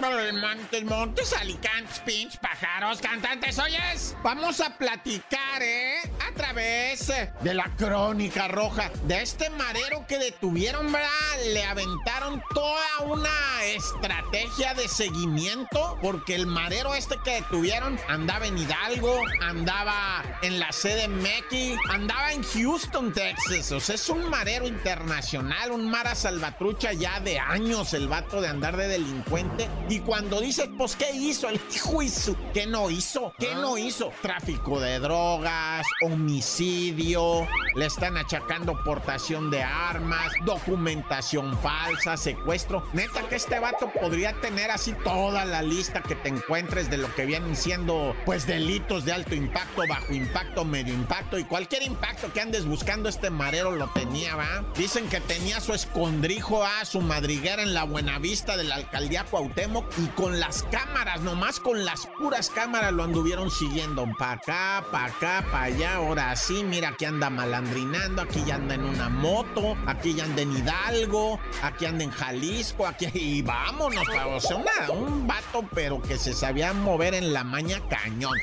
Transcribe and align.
Montes, 0.00 0.82
montes, 0.84 1.32
alicantes, 1.34 1.98
pinch, 2.06 2.38
pájaros, 2.38 3.00
cantantes. 3.00 3.58
Oyes, 3.58 4.16
vamos 4.22 4.58
a 4.62 4.74
platicar, 4.78 5.60
¿eh? 5.60 6.00
A 6.26 6.34
través 6.34 7.12
de 7.42 7.54
la 7.54 7.64
crónica 7.76 8.48
roja 8.48 8.90
de 9.04 9.20
este 9.20 9.50
marero 9.50 10.06
que 10.08 10.16
detuvieron, 10.16 10.90
¿verdad? 10.90 11.10
Le 11.52 11.62
aventaron 11.64 12.42
toda 12.54 13.00
una 13.04 13.28
estrategia 13.64 14.72
de 14.72 14.88
seguimiento 14.88 15.98
porque 16.00 16.34
el 16.34 16.46
marero 16.46 16.94
este 16.94 17.16
que 17.22 17.42
detuvieron 17.42 17.98
andaba 18.08 18.46
en 18.46 18.56
Hidalgo, 18.56 19.20
andaba 19.42 20.22
en 20.40 20.58
la 20.58 20.72
sede 20.72 21.08
Mequi, 21.08 21.76
andaba 21.90 22.32
en 22.32 22.42
Houston, 22.42 23.12
Texas. 23.12 23.70
O 23.72 23.80
sea, 23.80 23.96
es 23.96 24.08
un 24.08 24.30
marero 24.30 24.66
internacional, 24.66 25.72
un 25.72 25.90
mara 25.90 26.14
salvatrucha 26.14 26.94
ya 26.94 27.20
de 27.20 27.38
años 27.38 27.92
el 27.92 28.08
vato 28.08 28.40
de 28.40 28.48
andar 28.48 28.78
de 28.78 28.88
delincuente. 28.88 29.68
Y 29.90 29.98
cuando 29.98 30.40
dices, 30.40 30.68
pues, 30.78 30.94
¿qué 30.94 31.10
hizo? 31.10 31.48
El 31.48 31.58
juicio, 31.82 32.36
¿qué 32.54 32.64
no 32.64 32.90
hizo? 32.90 33.34
¿Qué 33.40 33.56
no 33.56 33.76
hizo? 33.76 34.12
Tráfico 34.22 34.78
de 34.78 35.00
drogas, 35.00 35.84
homicidio, 36.04 37.48
le 37.74 37.86
están 37.86 38.16
achacando 38.16 38.80
portación 38.84 39.50
de 39.50 39.64
armas, 39.64 40.32
documentación 40.44 41.58
falsa, 41.58 42.16
secuestro. 42.16 42.84
Neta 42.92 43.28
que 43.28 43.34
este 43.34 43.58
vato 43.58 43.90
podría 44.00 44.32
tener 44.40 44.70
así 44.70 44.92
toda 45.02 45.44
la 45.44 45.60
lista 45.60 46.02
que 46.02 46.14
te 46.14 46.28
encuentres 46.28 46.88
de 46.88 46.98
lo 46.98 47.12
que 47.16 47.26
vienen 47.26 47.56
siendo, 47.56 48.14
pues, 48.24 48.46
delitos 48.46 49.04
de 49.04 49.12
alto 49.12 49.34
impacto, 49.34 49.82
bajo 49.88 50.14
impacto, 50.14 50.64
medio 50.64 50.94
impacto 50.94 51.36
y 51.36 51.42
cualquier 51.42 51.82
impacto 51.82 52.32
que 52.32 52.40
andes 52.40 52.64
buscando 52.64 53.08
este 53.08 53.30
marero 53.30 53.72
lo 53.72 53.88
tenía, 53.88 54.36
¿va? 54.36 54.64
Dicen 54.76 55.08
que 55.08 55.20
tenía 55.20 55.60
su 55.60 55.74
escondrijo 55.74 56.62
a 56.62 56.84
su 56.84 57.00
madriguera 57.00 57.64
en 57.64 57.74
la 57.74 57.82
Buenavista 57.82 58.56
de 58.56 58.62
la 58.62 58.76
alcaldía 58.76 59.24
Cuauhtémoc 59.24 59.79
y 59.98 60.06
con 60.08 60.40
las 60.40 60.62
cámaras, 60.64 61.20
nomás 61.20 61.60
con 61.60 61.84
las 61.84 62.06
puras 62.18 62.50
cámaras 62.50 62.92
lo 62.92 63.04
anduvieron 63.04 63.50
siguiendo. 63.50 64.06
Pa' 64.18 64.32
acá, 64.32 64.84
pa' 64.90 65.06
acá, 65.06 65.44
pa' 65.50 65.64
allá, 65.64 65.96
ahora 65.96 66.34
sí, 66.36 66.64
mira 66.64 66.96
que 66.96 67.06
anda 67.06 67.30
malandrinando, 67.30 68.22
aquí 68.22 68.42
ya 68.46 68.56
anda 68.56 68.74
en 68.74 68.84
una 68.84 69.08
moto, 69.08 69.76
aquí 69.86 70.14
ya 70.14 70.24
anda 70.24 70.42
en 70.42 70.56
Hidalgo, 70.56 71.40
aquí 71.62 71.86
anda 71.86 72.04
en 72.04 72.10
Jalisco, 72.10 72.86
aquí 72.86 73.06
y 73.14 73.42
vámonos, 73.42 74.06
o 74.08 74.40
sea, 74.40 74.90
un 74.90 75.26
vato 75.26 75.64
pero 75.74 76.00
que 76.00 76.18
se 76.18 76.32
sabía 76.32 76.72
mover 76.72 77.14
en 77.14 77.32
la 77.32 77.44
maña 77.44 77.80
cañón. 77.88 78.36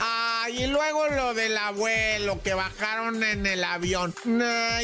Ah, 0.00 0.48
y 0.50 0.66
luego 0.66 1.08
lo 1.08 1.34
del 1.34 1.56
abuelo 1.56 2.40
que 2.42 2.54
bajaron 2.54 3.22
en 3.22 3.46
el 3.46 3.64
avión. 3.64 4.14
Ah. 4.42 4.80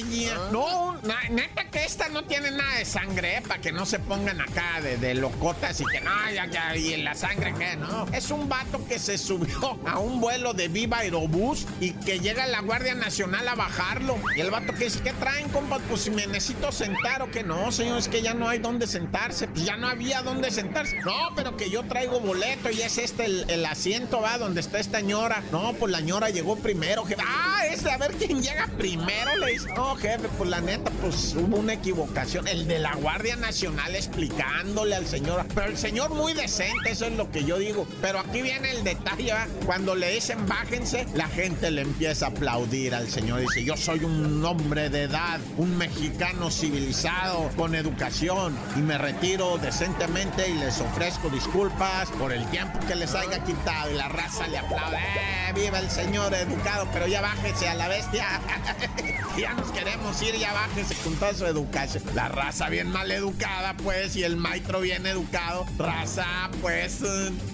No, 0.51 0.97
neta 1.31 1.71
que 1.71 1.85
esta 1.85 2.09
no 2.09 2.25
tiene 2.25 2.51
nada 2.51 2.79
de 2.79 2.85
sangre, 2.85 3.37
¿eh? 3.37 3.43
para 3.47 3.61
que 3.61 3.73
no 3.73 3.87
se 3.87 3.99
pongan 3.99 4.41
acá 4.41 4.81
de, 4.83 4.97
de, 4.97 5.15
locotas 5.15 5.81
y 5.81 5.85
que 5.87 6.01
no, 6.01 6.11
ya, 6.33 6.47
ya, 6.47 6.77
y 6.77 6.95
en 6.95 7.05
la 7.05 7.15
sangre 7.15 7.55
que 7.55 7.77
no. 7.77 8.07
Es 8.13 8.31
un 8.31 8.49
vato 8.49 8.85
que 8.87 8.99
se 8.99 9.19
subió 9.19 9.79
a 9.87 9.99
un 9.99 10.21
vuelo 10.21 10.55
de 10.55 10.69
Viva 10.69 10.99
Aerobús 10.99 11.67
y 11.81 11.93
que 11.93 12.21
llega 12.21 12.47
la 12.47 12.61
Guardia 12.61 12.95
Nacional 12.95 13.47
a 13.49 13.55
bajarlo. 13.55 14.17
Y 14.37 14.41
el 14.41 14.51
vato 14.51 14.73
que 14.75 14.85
dice, 14.85 15.01
¿qué 15.03 15.13
traen, 15.13 15.49
compa? 15.51 15.79
Pues 15.89 16.03
si 16.03 16.11
me 16.11 16.27
necesito 16.27 16.73
sentar 16.73 17.23
o 17.23 17.31
que 17.31 17.43
no, 17.43 17.71
señor, 17.73 17.99
es 17.99 18.09
que 18.09 18.23
ya 18.23 18.35
no 18.35 18.49
hay 18.49 18.59
dónde 18.59 18.87
sentarse. 18.87 19.49
Pues 19.49 19.65
ya 19.65 19.77
no 19.77 19.89
había 19.89 20.23
dónde 20.23 20.51
sentarse. 20.51 20.99
No, 21.01 21.35
pero 21.37 21.57
que 21.57 21.71
yo 21.71 21.83
traigo 21.85 22.21
boleto 22.21 22.71
y 22.71 22.83
es 22.83 22.99
este 22.99 23.27
el, 23.27 23.45
el 23.49 23.65
asiento, 23.67 24.22
va, 24.23 24.39
donde 24.39 24.61
está 24.61 24.79
esta 24.79 25.01
ñora. 25.01 25.43
No, 25.53 25.75
pues 25.75 25.93
la 25.93 26.01
ñora 26.01 26.31
llegó 26.31 26.57
primero, 26.57 27.05
jefe. 27.05 27.23
Ah, 27.27 27.67
ese, 27.71 27.91
a 27.91 27.99
ver 27.99 28.13
quién 28.13 28.43
llega 28.43 28.69
primero, 28.79 29.37
le 29.37 29.53
dice. 29.53 29.69
No, 29.75 29.95
jefe, 29.97 30.29
pues 30.39 30.49
la 30.49 30.61
neta, 30.61 30.91
pues 31.03 31.35
hubo 31.35 31.59
una 31.59 31.75
equivocación. 31.75 32.49
El 32.49 32.67
de 32.67 32.79
la 32.79 32.95
Guardia 32.95 33.37
Nacional 33.37 33.95
explicándole 33.95 34.95
al 34.95 35.07
señor. 35.07 35.45
Pero 35.55 35.67
el 35.67 35.77
señor 35.77 36.11
muy 36.15 36.33
decente, 36.33 36.91
eso 36.91 37.07
es 37.07 37.13
lo 37.13 37.31
que 37.31 37.45
yo 37.45 37.59
digo. 37.59 37.87
Pero 38.01 38.21
aquí 38.21 38.43
viene 38.43 38.71
el 38.71 38.85
detalle. 38.85 39.33
Cuando 39.67 39.95
le 39.95 40.15
dicen 40.15 40.47
bájense, 40.47 41.07
la 41.15 41.29
gente 41.29 41.71
le 41.71 41.83
empieza 41.83 42.27
a 42.27 42.29
aplaudir 42.31 42.95
al 42.95 43.09
señor. 43.09 43.41
Dice, 43.41 43.65
yo 43.65 43.77
soy 43.77 44.05
un 44.05 44.45
hombre 44.45 44.89
de 44.89 45.03
edad, 45.03 45.41
un 45.57 45.77
mexicano 45.77 46.51
civilizado, 46.51 47.51
con 47.57 47.75
educación, 47.75 48.57
y 48.77 48.81
me 48.81 48.99
retiro 48.99 49.59
decentemente 49.59 50.49
y 50.49 50.55
les 50.55 50.81
ofrezco 50.81 51.29
disculpas 51.29 52.09
por 52.19 52.33
el 52.33 52.45
tiempo 52.51 52.79
que 52.87 52.95
les 52.95 53.15
haya 53.15 53.43
quitado. 53.45 53.91
Y 53.91 53.95
la 53.95 54.09
raza 54.13 54.47
le 54.47 54.59
aplaude. 54.59 54.97
¡Eh, 54.97 55.53
viva 55.55 55.79
el 55.79 55.91
señor 55.91 56.33
educado! 56.35 56.89
Pero 56.93 57.07
ya 57.07 57.21
bájese 57.21 57.69
a 57.69 57.75
la 57.75 57.89
bestia. 57.89 58.41
ya 59.39 59.55
nos 59.55 59.71
queremos 59.71 60.21
ir, 60.23 60.37
ya 60.37 60.53
bájese 60.53 60.95
con 60.97 61.17
toda 61.17 61.35
su 61.35 61.47
educación. 61.47 62.05
La 62.15 62.29
raza 62.29 62.69
bien 62.69 62.91
mal 62.91 63.11
educada, 63.11 63.75
pues, 63.77 64.17
y 64.17 64.25
el 64.25 64.37
maestro 64.37 64.81
bien 64.81 65.07
educado. 65.07 65.67
Raza, 65.79 66.51
pues, 66.61 67.01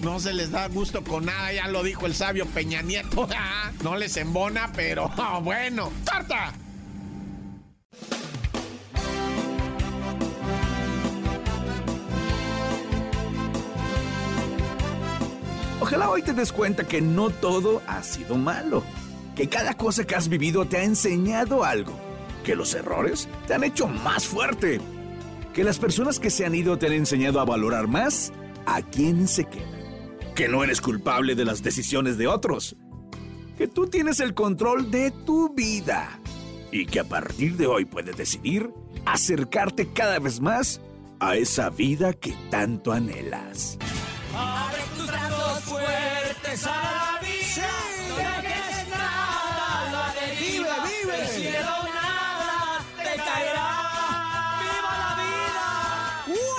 no 0.01 0.19
se 0.19 0.33
les 0.33 0.51
da 0.51 0.67
gusto 0.67 1.03
con 1.03 1.25
nada, 1.25 1.51
ya 1.53 1.67
lo 1.67 1.83
dijo 1.83 2.05
el 2.05 2.13
sabio 2.13 2.45
Peña 2.45 2.81
Nieto. 2.81 3.27
no 3.83 3.95
les 3.95 4.17
embona, 4.17 4.71
pero 4.75 5.09
bueno. 5.41 5.91
¡Corta! 6.09 6.53
Ojalá 15.89 16.11
hoy 16.11 16.21
te 16.21 16.33
des 16.33 16.51
cuenta 16.51 16.83
que 16.83 17.01
no 17.01 17.31
todo 17.31 17.81
ha 17.87 18.03
sido 18.03 18.35
malo, 18.35 18.83
que 19.35 19.49
cada 19.49 19.73
cosa 19.73 20.05
que 20.05 20.13
has 20.13 20.29
vivido 20.29 20.67
te 20.67 20.77
ha 20.77 20.83
enseñado 20.83 21.63
algo, 21.63 21.99
que 22.43 22.55
los 22.55 22.75
errores 22.75 23.27
te 23.47 23.55
han 23.55 23.63
hecho 23.63 23.87
más 23.87 24.27
fuerte, 24.27 24.79
que 25.51 25.63
las 25.63 25.79
personas 25.79 26.19
que 26.19 26.29
se 26.29 26.45
han 26.45 26.53
ido 26.53 26.77
te 26.77 26.85
han 26.85 26.93
enseñado 26.93 27.39
a 27.39 27.45
valorar 27.45 27.87
más 27.87 28.31
a 28.67 28.83
quien 28.83 29.27
se 29.27 29.45
quedan, 29.45 30.13
que 30.35 30.47
no 30.47 30.63
eres 30.63 30.79
culpable 30.79 31.33
de 31.33 31.45
las 31.45 31.63
decisiones 31.63 32.19
de 32.19 32.27
otros, 32.27 32.75
que 33.57 33.67
tú 33.67 33.87
tienes 33.87 34.19
el 34.19 34.35
control 34.35 34.91
de 34.91 35.09
tu 35.09 35.55
vida 35.55 36.19
y 36.71 36.85
que 36.85 36.99
a 36.99 37.03
partir 37.03 37.57
de 37.57 37.65
hoy 37.65 37.85
puedes 37.85 38.15
decidir 38.15 38.69
acercarte 39.07 39.91
cada 39.91 40.19
vez 40.19 40.39
más 40.39 40.81
a 41.19 41.35
esa 41.35 41.71
vida 41.71 42.13
que 42.13 42.35
tanto 42.51 42.91
anhelas. 42.91 43.79
Brazos 45.59 45.63
fuertes 45.63 46.65
a 46.65 46.69
la 46.69 47.19
vida. 47.21 47.43
Sí. 47.53 47.61
No 48.07 48.15
dejes 48.15 48.87
nada 48.89 49.65
a 49.79 49.91
la 49.91 50.05
deriva. 50.19 50.75
Vive, 50.83 51.03
vive. 51.03 51.17
Del 51.17 51.27
cielo 51.27 51.75
nada 51.93 52.79
te 52.97 53.13
caerá. 53.17 53.69
¡Viva 54.61 54.93
la 55.03 55.11
vida! 55.23 55.67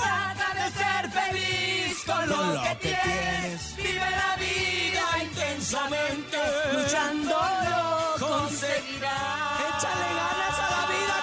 Trata 0.02 0.48
de 0.54 0.66
ser 0.80 1.02
feliz 1.10 2.04
con 2.04 2.28
lo, 2.28 2.36
Con 2.36 2.54
lo 2.54 2.62
que, 2.62 2.68
que 2.68 2.74
tienes. 2.76 3.76
Vive 3.76 4.10
la 4.22 4.32
vida 4.36 5.04
intensamente. 5.22 6.38
Luchando 6.72 7.36
lo 7.70 8.26
conseguirás. 8.26 9.60
Échale 9.68 10.08
ganas 10.20 10.56
a 10.58 10.66
la 10.74 10.82
vida, 10.92 11.16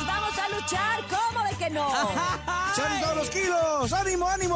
Y 0.00 0.04
vamos 0.04 0.34
a 0.38 0.48
luchar, 0.48 0.96
¿cómo 1.08 1.44
de 1.44 1.52
que 1.56 1.70
no? 1.70 1.86
¡Echan 2.72 3.00
todos 3.00 3.16
los 3.16 3.30
kilos! 3.30 3.92
¡Ánimo, 3.92 4.28
ánimo! 4.28 4.55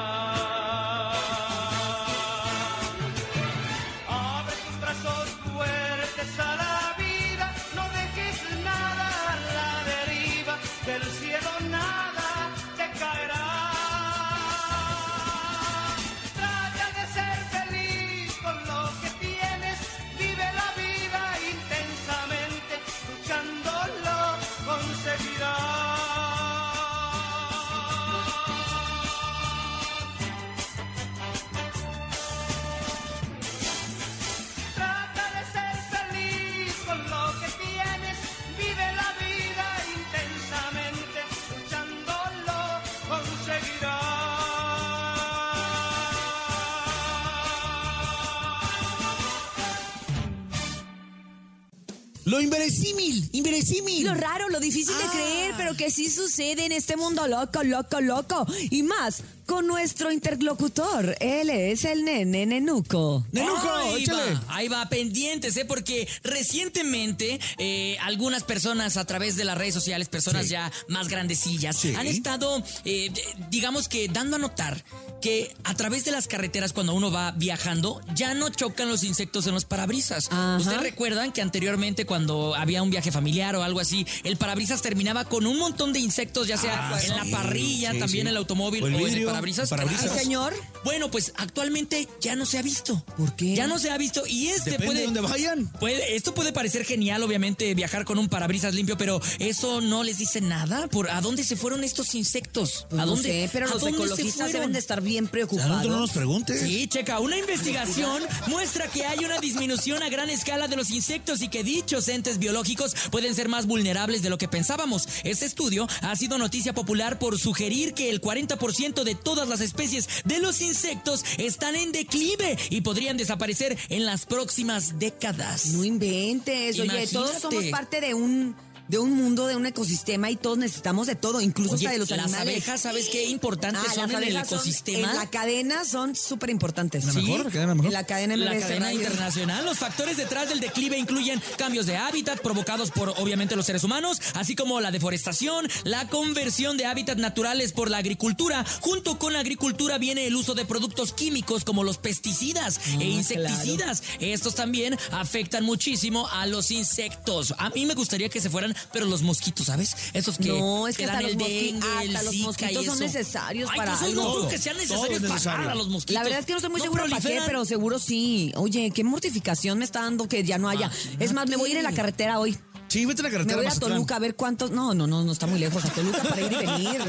Lo 52.31 52.39
inverosímil, 52.39 53.27
inverosímil. 53.33 54.05
Lo 54.05 54.13
raro, 54.13 54.47
lo 54.47 54.61
difícil 54.61 54.95
de 54.97 55.03
Ah. 55.03 55.11
creer, 55.11 55.53
pero 55.57 55.75
que 55.75 55.91
sí 55.91 56.09
sucede 56.09 56.63
en 56.65 56.71
este 56.71 56.95
mundo 56.95 57.27
loco, 57.27 57.61
loco, 57.61 57.99
loco. 57.99 58.47
Y 58.69 58.83
más 58.83 59.21
con 59.51 59.67
nuestro 59.67 60.13
interlocutor. 60.13 61.17
Él 61.19 61.49
es 61.49 61.83
el 61.83 62.05
nene 62.05 62.45
nenuco. 62.45 63.25
Nenuco, 63.33 63.69
ahí 63.69 64.05
va, 64.05 64.43
ahí 64.47 64.67
va, 64.69 64.87
pendientes, 64.87 65.57
¿eh? 65.57 65.65
Porque 65.65 66.07
recientemente 66.23 67.37
eh, 67.57 67.97
algunas 68.01 68.43
personas 68.45 68.95
a 68.95 69.03
través 69.03 69.35
de 69.35 69.43
las 69.43 69.57
redes 69.57 69.73
sociales, 69.73 70.07
personas 70.07 70.43
Sí. 70.45 70.51
ya 70.53 70.71
más 70.87 71.09
grandecillas, 71.09 71.75
Sí. 71.75 71.93
han 71.95 72.07
estado, 72.07 72.63
eh, 72.85 73.11
digamos 73.49 73.89
que 73.89 74.07
dando 74.07 74.37
a 74.37 74.39
notar 74.39 74.85
que 75.21 75.53
a 75.65 75.75
través 75.75 76.05
de 76.05 76.11
las 76.11 76.27
carreteras 76.27 76.71
cuando 76.71 76.93
uno 76.93 77.11
va 77.11 77.31
viajando 77.31 78.01
ya 78.15 78.33
no 78.33 78.49
chocan 78.49 78.87
los 78.87 79.03
insectos 79.03 79.45
en 79.47 79.53
los 79.53 79.65
parabrisas. 79.65 80.29
Ajá. 80.31 80.57
Ustedes 80.59 80.81
recuerdan 80.81 81.33
que 81.33 81.41
anteriormente 81.41 82.05
cuando 82.05 82.55
había 82.55 82.81
un 82.81 82.89
viaje 82.89 83.11
familiar 83.11 83.55
o 83.57 83.63
algo 83.63 83.81
así, 83.81 84.07
el 84.23 84.37
parabrisas 84.37 84.81
terminaba 84.81 85.25
con 85.25 85.45
un 85.45 85.59
montón 85.59 85.91
de 85.91 85.99
insectos, 85.99 86.47
ya 86.47 86.55
sea 86.57 86.89
Ah, 86.91 86.99
en 87.03 87.15
la 87.17 87.25
parrilla, 87.37 87.91
sí, 87.91 87.99
también 87.99 88.25
sí. 88.27 88.29
el 88.29 88.37
automóvil 88.37 88.83
O 88.83 88.87
en 88.87 88.95
el 88.95 89.03
vidrio, 89.03 89.27
parabrisas. 89.41 89.69
parabrisas. 89.69 90.11
Sí, 90.13 90.19
señor. 90.19 90.53
Bueno, 90.83 91.09
pues 91.11 91.33
actualmente 91.37 92.07
ya 92.21 92.35
no 92.35 92.45
se 92.45 92.57
ha 92.57 92.61
visto. 92.61 93.03
¿Por 93.17 93.35
qué? 93.35 93.55
Ya 93.55 93.67
no 93.67 93.79
se 93.79 93.89
ha 93.91 93.97
visto 93.97 94.25
y 94.27 94.47
este 94.47 94.71
Depende 94.71 94.85
puede, 94.87 94.99
de 94.99 95.05
dónde 95.05 95.21
vayan. 95.21 95.67
puede- 95.79 96.15
esto 96.15 96.33
puede 96.33 96.53
parecer 96.53 96.85
genial, 96.85 97.23
obviamente 97.23 97.73
viajar 97.75 98.05
con 98.05 98.17
un 98.19 98.29
parabrisas 98.29 98.73
limpio, 98.73 98.97
pero 98.97 99.21
eso 99.39 99.81
no 99.81 100.03
les 100.03 100.17
dice 100.19 100.41
nada. 100.41 100.87
¿Por 100.87 101.09
a 101.09 101.21
dónde 101.21 101.43
se 101.43 101.55
fueron 101.55 101.83
estos 101.83 102.13
insectos? 102.15 102.85
Pues 102.89 103.01
¿A 103.01 103.05
no 103.05 103.11
dónde? 103.13 103.29
sé, 103.29 103.49
pero 103.51 103.67
¿A 103.67 103.69
los 103.69 103.85
ecologistas 103.85 104.51
deben 104.53 104.73
de 104.73 104.79
estar 104.79 105.01
bien 105.01 105.25
A 105.27 105.31
preocupados. 105.31 105.69
nosotros 105.69 105.93
no 105.93 105.99
nos 106.01 106.11
preguntes. 106.11 106.61
Sí, 106.61 106.87
checa, 106.87 107.19
una 107.19 107.37
investigación 107.37 108.23
muestra 108.47 108.87
que 108.87 109.05
hay 109.05 109.19
una 109.25 109.39
disminución 109.39 110.03
a 110.03 110.09
gran 110.09 110.29
escala 110.29 110.67
de 110.67 110.75
los 110.75 110.89
insectos 110.91 111.41
y 111.41 111.47
que 111.49 111.63
dichos 111.63 112.07
entes 112.07 112.37
biológicos 112.37 112.95
pueden 113.11 113.35
ser 113.35 113.49
más 113.49 113.65
vulnerables 113.65 114.21
de 114.21 114.29
lo 114.29 114.37
que 114.37 114.47
pensábamos. 114.47 115.07
Este 115.23 115.45
estudio 115.45 115.87
ha 116.01 116.15
sido 116.15 116.37
noticia 116.37 116.73
popular 116.73 117.19
por 117.19 117.37
sugerir 117.39 117.93
que 117.93 118.09
el 118.09 118.21
40% 118.21 119.03
de 119.03 119.15
todas 119.33 119.47
las 119.47 119.61
especies 119.61 120.09
de 120.25 120.39
los 120.39 120.59
insectos 120.59 121.23
están 121.37 121.77
en 121.77 121.93
declive 121.93 122.57
y 122.69 122.81
podrían 122.81 123.15
desaparecer 123.15 123.77
en 123.87 124.05
las 124.05 124.25
próximas 124.25 124.99
décadas. 124.99 125.67
No 125.67 125.85
inventes, 125.85 126.77
oye, 126.77 127.07
todos 127.07 127.39
somos 127.39 127.63
parte 127.67 128.01
de 128.01 128.13
un 128.13 128.53
de 128.91 128.99
un 128.99 129.11
mundo, 129.13 129.47
de 129.47 129.55
un 129.55 129.65
ecosistema 129.65 130.29
y 130.29 130.35
todos 130.35 130.57
necesitamos 130.57 131.07
de 131.07 131.15
todo, 131.15 131.39
incluso 131.41 131.75
Oye, 131.75 131.87
hasta 131.87 131.93
de 131.93 131.99
los 131.99 132.09
las 132.09 132.19
animales. 132.19 132.41
abejas, 132.55 132.81
¿sabes 132.81 133.07
qué 133.09 133.25
importantes 133.25 133.81
Ah, 133.89 133.93
son 133.93 134.11
las 134.11 134.11
en 134.11 134.17
el 134.27 134.35
abejas 134.35 134.49
son- 134.49 134.57
ecosistema? 134.59 135.09
en 135.11 135.15
la 135.15 135.29
cadena 135.29 135.85
son 135.85 136.15
súper 136.15 136.49
importantes. 136.49 137.05
¿La 137.05 137.13
mejor? 137.13 137.45
¿La 137.45 137.51
cadena 137.51 137.73
mejor? 137.75 137.85
En 137.87 137.93
la 137.93 138.03
cadena 138.05 138.35
La 138.35 138.59
cadena 138.59 138.85
Radio. 138.87 138.99
internacional. 139.01 139.63
Los 139.65 139.77
factores 139.79 140.17
detrás 140.17 140.49
del 140.49 140.59
declive 140.59 140.97
incluyen 140.99 141.41
cambios 141.57 141.85
de 141.85 141.95
hábitat 141.97 142.41
provocados 142.41 142.91
por 142.91 143.09
obviamente 143.17 143.55
los 143.55 143.65
seres 143.65 143.83
humanos, 143.85 144.19
así 144.35 144.55
como 144.55 144.81
la 144.81 144.91
deforestación, 144.91 145.67
la 145.85 146.07
conversión 146.09 146.75
de 146.75 146.85
hábitats 146.85 147.21
naturales 147.21 147.71
por 147.71 147.89
la 147.89 147.97
agricultura. 147.97 148.65
Junto 148.81 149.17
con 149.17 149.31
la 149.31 149.39
agricultura 149.39 149.97
viene 149.99 150.27
el 150.27 150.35
uso 150.35 150.53
de 150.53 150.65
productos 150.65 151.13
químicos 151.13 151.63
como 151.63 151.85
los 151.85 151.97
pesticidas 151.97 152.79
e 152.99 153.05
insecticidas. 153.05 154.03
Estos 154.19 154.55
también 154.55 154.97
afectan 155.11 155.63
muchísimo 155.63 156.27
a 156.29 156.45
los 156.45 156.71
insectos. 156.71 157.53
A 157.57 157.69
mí 157.69 157.85
me 157.85 157.93
gustaría 157.93 158.27
que 158.27 158.41
se 158.41 158.49
fueran, 158.49 158.75
pero 158.91 159.05
los 159.05 159.21
mosquitos, 159.21 159.67
¿sabes? 159.67 159.95
Esos 160.13 160.37
que 160.37 160.49
No, 160.49 160.87
es 160.87 160.97
que 160.97 161.05
hasta 161.05 161.21
los 161.21 161.37
dengue, 161.37 161.69
el 162.03 162.15
hasta 162.15 162.23
los 162.23 162.35
mosquitos 162.37 162.85
son 162.85 162.99
necesarios 162.99 163.69
Ay, 163.71 163.77
para 163.77 163.93
entonces 163.93 164.15
no 164.15 164.21
algo. 164.23 164.33
creo 164.39 164.49
que 164.49 164.57
sea 164.57 164.73
Todo 164.73 164.81
necesario 164.81 165.15
es 165.17 165.21
pagar 165.21 165.33
necesario. 165.33 165.69
a 165.69 165.75
los 165.75 165.89
mosquitos. 165.89 166.13
La 166.13 166.23
verdad 166.23 166.39
es 166.39 166.45
que 166.45 166.51
no 166.53 166.57
estoy 166.57 166.71
muy 166.71 166.79
No 166.79 166.83
segura 166.85 167.03
para 167.05 167.21
qué, 167.21 167.41
pero 167.45 167.65
seguro 167.65 167.99
sí. 167.99 168.51
Oye, 168.55 168.91
qué 168.93 169.03
mortificación 169.03 169.77
me 169.79 169.85
está 169.85 170.01
dando 170.01 170.27
que 170.27 170.43
ya 170.43 170.57
no 170.57 170.69
haya. 170.69 170.91
Es 171.19 171.33
más, 171.33 171.47
me 171.47 171.55
voy 171.57 171.69
a 171.69 171.71
ir 171.73 171.77
en 171.77 171.83
la 171.83 171.91
carretera 171.93 172.39
hoy. 172.39 172.57
Sí, 172.91 173.05
vete 173.05 173.21
a 173.21 173.23
la 173.23 173.29
Me 173.29 173.33
carretera 173.33 173.55
voy 173.55 173.65
a 173.65 173.69
Mazatlán. 173.69 173.91
Toluca 173.93 174.15
a 174.17 174.19
ver 174.19 174.35
cuántos. 174.35 174.71
No, 174.71 174.93
no, 174.93 175.07
no, 175.07 175.23
no 175.23 175.31
está 175.31 175.47
muy 175.47 175.59
lejos. 175.59 175.85
A 175.85 175.89
Toluca 175.93 176.23
para 176.23 176.41
ir 176.41 176.51
y 176.51 176.55
venir. 176.57 177.01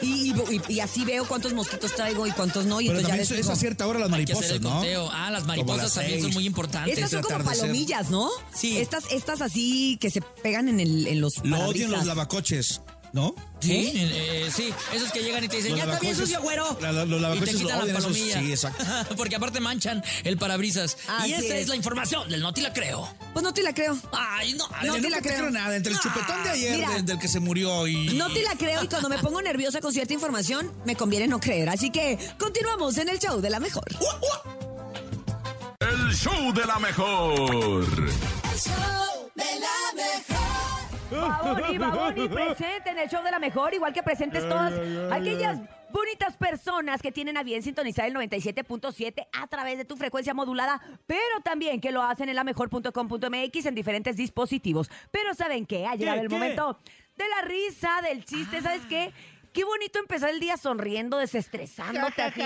Y, 0.00 0.30
y- 0.32 0.62
y- 0.76 0.80
así 0.80 1.04
veo 1.04 1.28
cuántos 1.28 1.52
mosquitos 1.52 1.94
traigo 1.94 2.26
y 2.26 2.30
cuántos 2.32 2.64
no. 2.64 2.80
Y 2.80 2.86
Pero 2.86 3.00
entonces 3.00 3.28
ya 3.28 3.34
les 3.36 3.44
es 3.44 3.50
a 3.50 3.56
cierta 3.56 3.86
hora 3.86 3.98
las 3.98 4.08
mariposas, 4.08 4.60
¿no? 4.62 4.82
Ah, 5.12 5.30
las 5.30 5.44
mariposas 5.44 5.82
las 5.82 5.94
también 5.94 6.20
son 6.20 6.28
seis. 6.28 6.34
muy 6.34 6.46
importantes. 6.46 6.94
Estas 6.94 7.10
son 7.10 7.20
de 7.20 7.28
como 7.28 7.44
palomillas, 7.44 8.08
¿no? 8.10 8.30
Sí. 8.54 8.78
Estas, 8.78 9.04
estas 9.10 9.42
así 9.42 9.98
que 10.00 10.08
se 10.10 10.22
pegan 10.42 10.68
en, 10.68 10.80
el, 10.80 11.06
en 11.06 11.20
los 11.20 11.44
Lo 11.44 11.58
odian 11.68 11.90
los 11.90 12.06
lavacoches, 12.06 12.80
¿no? 13.12 13.34
Sí, 13.60 13.92
eh, 13.94 14.50
sí, 14.54 14.72
esos 14.94 15.10
que 15.12 15.22
llegan 15.22 15.44
y 15.44 15.48
te 15.48 15.56
dicen, 15.56 15.72
Los 15.72 15.80
ya 15.80 15.84
está 15.84 15.98
bien 16.00 16.16
sucio, 16.16 16.40
güero. 16.40 16.78
la- 16.80 16.92
la- 16.92 17.04
los 17.04 17.36
y 17.36 17.40
te 17.40 17.54
quitan 17.54 17.78
la 17.78 17.84
esos- 17.84 18.02
palomilla. 18.04 18.40
sí, 18.40 18.50
exacto. 18.52 18.84
Porque 19.16 19.36
aparte 19.36 19.60
manchan 19.60 20.02
el 20.24 20.36
parabrisas. 20.38 20.96
Así 21.08 21.30
y 21.30 21.32
esa 21.34 21.44
es. 21.56 21.62
es. 21.62 21.68
la 21.68 21.76
información 21.76 22.28
del 22.30 22.40
Noti 22.40 22.60
la 22.62 22.72
creo. 22.72 23.12
Pues 23.32 23.42
no 23.42 23.52
te 23.52 23.62
la 23.62 23.74
creo. 23.74 23.98
Ay, 24.12 24.54
no. 24.54 24.66
No 24.84 24.94
te 25.00 25.10
la 25.10 25.18
te 25.18 25.22
creo. 25.28 25.38
creo 25.38 25.50
nada. 25.50 25.76
Entre 25.76 25.92
el 25.92 25.98
chupetón 26.00 26.42
de 26.44 26.50
ayer, 26.50 26.76
Mira. 26.78 26.90
del, 26.90 27.04
del 27.04 27.18
que 27.18 27.28
se 27.28 27.40
murió 27.40 27.86
y... 27.86 28.14
No 28.16 28.32
te 28.32 28.42
la 28.42 28.56
creo 28.56 28.82
y 28.84 28.88
cuando 28.88 29.08
me 29.08 29.18
pongo 29.18 29.42
nerviosa 29.42 29.80
con 29.80 29.92
cierta 29.92 30.14
información, 30.14 30.72
me 30.86 30.96
conviene 30.96 31.26
no 31.28 31.38
creer. 31.40 31.68
Así 31.68 31.90
que 31.90 32.18
continuamos 32.38 32.96
en 32.98 33.08
el 33.10 33.18
show 33.18 33.40
de 33.40 33.50
la 33.50 33.60
mejor. 33.60 33.84
El 35.80 36.14
show 36.14 36.52
de 36.52 36.64
la 36.66 36.78
mejor. 36.78 37.86
Baboni, 41.10 41.78
Baboni, 41.78 42.28
presente 42.28 42.90
en 42.90 42.98
el 42.98 43.08
show 43.08 43.22
de 43.22 43.30
la 43.30 43.38
mejor, 43.38 43.74
igual 43.74 43.92
que 43.92 44.02
presentes 44.02 44.48
todas 44.48 44.72
aquellas 45.10 45.58
bonitas 45.92 46.36
personas 46.36 47.02
que 47.02 47.10
tienen 47.10 47.36
a 47.36 47.42
bien 47.42 47.62
sintonizar 47.62 48.06
el 48.06 48.14
97.7 48.14 49.26
a 49.32 49.46
través 49.48 49.76
de 49.78 49.84
tu 49.84 49.96
frecuencia 49.96 50.34
modulada, 50.34 50.80
pero 51.06 51.40
también 51.42 51.80
que 51.80 51.90
lo 51.90 52.02
hacen 52.02 52.28
en 52.28 52.36
la 52.36 52.44
mejor.com.mx 52.44 53.66
en 53.66 53.74
diferentes 53.74 54.16
dispositivos. 54.16 54.90
Pero 55.10 55.34
¿saben 55.34 55.66
qué? 55.66 55.86
Ha 55.86 55.96
llegado 55.96 56.20
el 56.20 56.30
momento 56.30 56.78
de 57.16 57.28
la 57.28 57.42
risa, 57.42 58.00
del 58.02 58.24
chiste, 58.24 58.62
¿sabes 58.62 58.82
qué? 58.88 59.12
Qué 59.52 59.64
bonito 59.64 59.98
empezar 59.98 60.30
el 60.30 60.38
día 60.38 60.56
sonriendo, 60.56 61.18
desestresándote 61.18 62.22
así. 62.22 62.40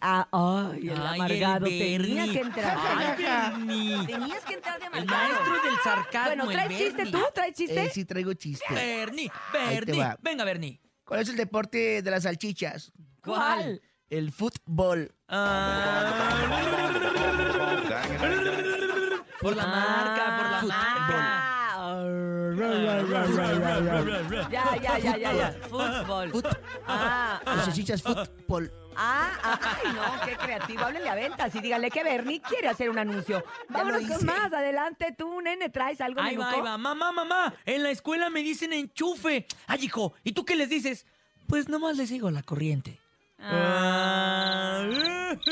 Ah, 0.00 0.28
ay, 0.30 0.88
el 0.90 0.96
Ay, 1.02 1.14
amargado. 1.20 1.66
el 1.66 1.78
Tenía 1.78 1.98
Bernie. 2.26 2.32
que 2.32 2.40
entrar. 2.40 2.78
Ay, 2.78 3.24
Bernie. 3.24 4.06
Tenías 4.06 4.44
que 4.44 4.54
entrar 4.54 4.78
de 4.78 4.86
El 4.86 4.92
amargado. 4.92 5.32
maestro 5.34 5.62
del 5.70 5.78
sarcasmo, 5.82 6.44
Bueno, 6.44 6.50
el 6.50 6.56
¿traes 6.66 6.78
chiste 6.78 6.96
Bernie. 7.04 7.12
tú? 7.12 7.24
¿Traes 7.34 7.54
chiste? 7.54 7.84
Eh, 7.84 7.90
sí, 7.92 8.04
traigo 8.04 8.32
chiste. 8.34 8.64
Bernie, 8.72 9.30
Ahí 9.54 9.68
te 9.68 9.74
Bernie. 9.86 10.00
va. 10.00 10.16
Venga, 10.22 10.44
Bernie. 10.44 10.80
¿Cuál 11.04 11.20
es 11.20 11.28
el 11.28 11.36
deporte 11.36 12.00
de 12.02 12.10
las 12.10 12.22
salchichas? 12.22 12.92
¿Cuál? 13.24 13.82
El 14.08 14.30
fútbol. 14.30 15.12
Por 19.40 19.56
la 19.56 19.66
marca, 19.66 20.36
por 20.38 20.50
la 20.50 20.62
marca. 20.62 21.45
Ya, 24.50 24.76
ya, 24.82 24.98
ya, 24.98 25.16
ya, 25.16 25.32
ya. 25.32 25.52
Fútbol. 25.68 26.30
Fut- 26.32 26.58
Ah, 26.86 27.40
ah, 27.44 27.62
salchichas 27.64 28.02
fútbol. 28.02 28.70
ah, 28.96 29.32
ah, 29.42 29.60
ay, 29.84 29.92
no, 29.94 30.26
qué 30.26 30.36
creativo. 30.36 30.80
Háblenle 30.82 31.08
a 31.08 31.14
ventas 31.14 31.54
y 31.54 31.60
díganle 31.60 31.90
que 31.90 32.02
Bernie 32.04 32.40
quiere 32.40 32.68
hacer 32.68 32.88
un 32.90 32.98
anuncio. 32.98 33.44
Vámonos 33.68 34.02
con 34.06 34.24
más. 34.26 34.52
Adelante 34.52 35.14
tú, 35.16 35.40
nene, 35.40 35.68
¿traes 35.68 36.00
algo, 36.00 36.20
Ahí 36.20 36.36
va, 36.36 36.50
ahí 36.50 36.60
va. 36.60 36.78
Mamá, 36.78 37.12
mamá, 37.12 37.54
en 37.64 37.82
la 37.82 37.90
escuela 37.90 38.30
me 38.30 38.42
dicen 38.42 38.72
enchufe. 38.72 39.46
Ay, 39.66 39.84
hijo, 39.84 40.14
¿y 40.24 40.32
tú 40.32 40.44
qué 40.44 40.56
les 40.56 40.68
dices? 40.68 41.06
Pues 41.48 41.68
nomás 41.68 41.96
les 41.96 42.08
sigo 42.08 42.30
la 42.30 42.42
corriente. 42.42 42.98
Ah. 43.38 44.86
Sí 45.36 45.50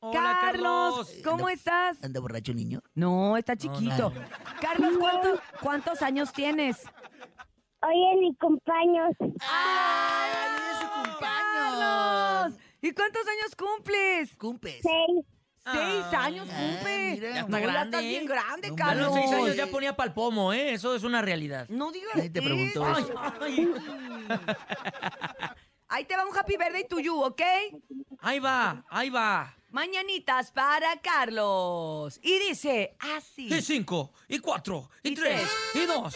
Hola, 0.00 0.38
Carlos, 0.40 1.10
¿cómo 1.24 1.48
Anda- 1.48 1.52
estás? 1.52 2.04
¿Anda 2.04 2.20
borracho, 2.20 2.54
niño? 2.54 2.80
No, 2.94 3.36
está 3.36 3.56
chiquito. 3.56 4.12
Carlos, 4.60 4.96
¿cuántos, 4.98 5.40
cuántos 5.60 6.02
años 6.02 6.32
tienes? 6.32 6.84
Hoy 7.88 8.04
es 8.12 8.18
mi 8.20 8.34
cumpleaños. 8.36 9.16
¡Ay, 9.40 10.30
es 10.72 10.78
su 10.78 10.86
cumpleaños! 10.90 12.54
¿Y 12.82 12.92
cuántos 12.92 13.22
años 13.26 13.56
cumples? 13.56 14.36
Cumpes. 14.36 14.80
Seis. 14.82 15.24
Seis 15.72 16.04
años 16.12 16.48
cumple. 16.48 17.12
mira. 17.14 17.30
Ya 17.30 17.40
está 17.40 17.50
No, 17.50 17.60
grande, 17.66 17.84
estás 17.96 18.02
bien 18.02 18.26
grande, 18.26 18.68
No, 18.68 18.74
A 18.74 18.76
Carlos. 18.76 19.06
los 19.06 19.14
seis 19.14 19.32
años 19.32 19.56
ya 19.56 19.66
ponía 19.66 19.96
pal 19.96 20.12
pomo, 20.14 20.52
¿eh? 20.52 20.72
Eso 20.74 20.94
es 20.94 21.02
una 21.02 21.20
realidad. 21.22 21.66
No 21.68 21.90
digas 21.92 22.14
Nadie 22.16 22.30
te 22.30 22.42
preguntó 22.42 22.88
eso. 22.90 22.98
eso. 23.00 23.14
Ay, 23.40 23.74
Ahí 25.90 26.04
te 26.04 26.14
va 26.16 26.26
un 26.26 26.36
happy 26.36 26.56
birthday 26.58 26.86
to 26.86 27.00
you, 27.00 27.22
¿ok? 27.22 27.40
ahí 28.20 28.38
va, 28.40 28.84
ahí 28.90 29.08
va. 29.10 29.54
Mañanitas 29.70 30.50
para 30.50 30.98
Carlos. 31.02 32.18
Y 32.22 32.38
dice 32.38 32.96
así. 33.00 33.52
Y 33.52 33.60
cinco, 33.60 34.12
y 34.26 34.38
cuatro, 34.38 34.88
y 35.02 35.10
Y 35.10 35.14
tres, 35.14 35.46
tres. 35.72 35.84
y 35.84 35.86
dos. 35.86 36.14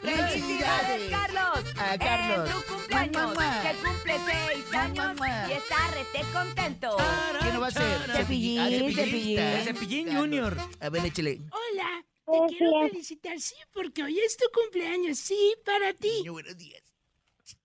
¡Felicidades, 0.00 1.10
Carlos! 1.10 1.64
A 1.78 1.98
Carlos. 1.98 2.50
En 2.50 2.54
tu 2.62 2.72
cumpleaños, 2.74 3.32
que 3.32 3.74
cumple 3.82 4.14
seis 4.26 4.74
años 4.74 5.16
y 5.48 5.52
está 5.52 5.88
rete 5.92 6.20
contento. 6.32 6.96
¿Quién 7.40 7.54
no 7.54 7.60
va 7.60 7.66
a 7.68 7.70
ser? 7.70 8.12
Cepillín, 8.12 8.60
Ah, 8.60 8.68
Cepillín. 8.94 9.38
está. 9.38 9.58
El 9.58 9.64
Cepillín. 9.64 10.16
Junior. 10.16 10.56
A 10.80 10.88
ver, 10.90 11.06
échale. 11.06 11.40
Hola, 11.50 12.04
te 12.04 12.22
Buenos 12.26 12.52
quiero 12.56 12.88
felicitar, 12.90 13.40
sí, 13.40 13.54
porque 13.72 14.02
hoy 14.04 14.20
es 14.20 14.36
tu 14.36 14.44
cumpleaños, 14.52 15.18
sí, 15.18 15.54
para 15.64 15.94
ti. 15.94 16.10
Niño, 16.18 16.32
buenos 16.34 16.56
días. 16.56 16.82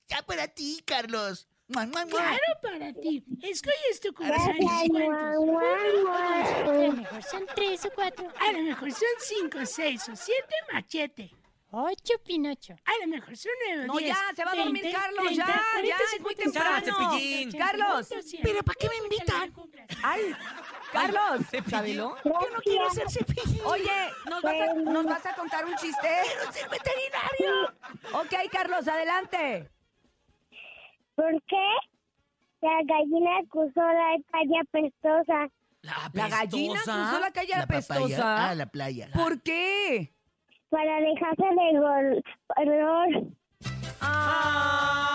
Ya 0.08 0.24
para 0.24 0.48
ti, 0.48 0.82
Carlos. 0.86 1.49
Claro, 1.72 2.40
para 2.64 2.94
ti. 2.94 3.24
Es 3.44 3.62
que 3.62 3.70
hoy 3.70 3.76
es 3.92 4.00
tu 4.00 4.12
cumpleaños. 4.14 5.14
A 5.20 5.34
lo 6.74 6.94
mejor 6.94 7.24
son 7.24 7.46
tres 7.56 7.86
o 7.86 7.92
cuatro. 7.94 8.28
A 8.40 8.52
lo 8.52 8.64
mejor 8.64 8.92
son 8.92 9.10
cinco, 9.20 9.60
seis 9.66 10.10
o 10.10 10.16
siete, 10.16 10.56
machete. 10.74 11.32
Ocho, 11.72 12.14
Pinocho. 12.26 12.74
A 12.84 13.06
lo 13.06 13.08
mejor 13.12 13.38
son 13.38 13.52
nueve, 13.68 13.86
No, 13.86 13.98
diez, 13.98 14.18
ya, 14.18 14.36
se 14.36 14.44
va 14.44 14.54
a 14.54 14.56
dormir 14.56 14.92
Carlos, 14.92 15.24
treinta, 15.24 15.46
ya, 15.46 15.62
cuarenta, 15.72 15.98
ya, 16.00 16.16
es 16.16 16.22
muy 16.22 16.36
temprano. 16.36 16.86
Cepillín. 16.86 17.52
Carlos. 17.52 18.10
¿Pero 18.42 18.64
para 18.64 18.76
qué 18.80 18.90
me 18.90 18.96
invitan? 19.04 19.54
Ay, 20.02 20.36
Carlos. 20.92 21.46
¿sabelo? 21.70 22.18
Yo 22.26 22.32
no 22.32 22.62
quiero 22.64 22.90
ser 22.90 23.12
cepillín. 23.12 23.62
Oye, 23.66 24.10
¿nos 24.28 24.42
vas, 24.42 24.56
a, 24.60 24.74
¿nos 24.74 25.06
vas 25.06 25.26
a 25.28 25.36
contar 25.36 25.66
un 25.66 25.76
chiste? 25.76 26.08
quiero 26.24 26.52
ser 26.52 26.70
veterinario. 26.70 27.76
Ok, 28.14 28.52
Carlos, 28.52 28.88
adelante. 28.88 29.70
¿Por 31.20 31.36
qué 31.48 31.68
la 32.62 32.80
gallina 32.86 33.32
acusó 33.44 33.82
la 33.82 34.16
calle 34.32 34.58
apestosa? 34.62 35.50
La, 35.82 35.94
La 36.14 36.30
gallina 36.30 36.80
cruzó 36.82 37.20
la 37.20 37.32
calle 37.32 37.54
apestosa. 37.56 38.50
Ah, 38.52 38.56
la 38.56 38.68
playa. 38.68 39.10
¿Por 39.14 39.42
qué? 39.42 40.14
Para 40.70 41.02
dejarse 41.02 41.44
de 41.44 41.78
gol- 41.78 42.24
olor. 42.56 43.10
¡Ay! 44.02 45.10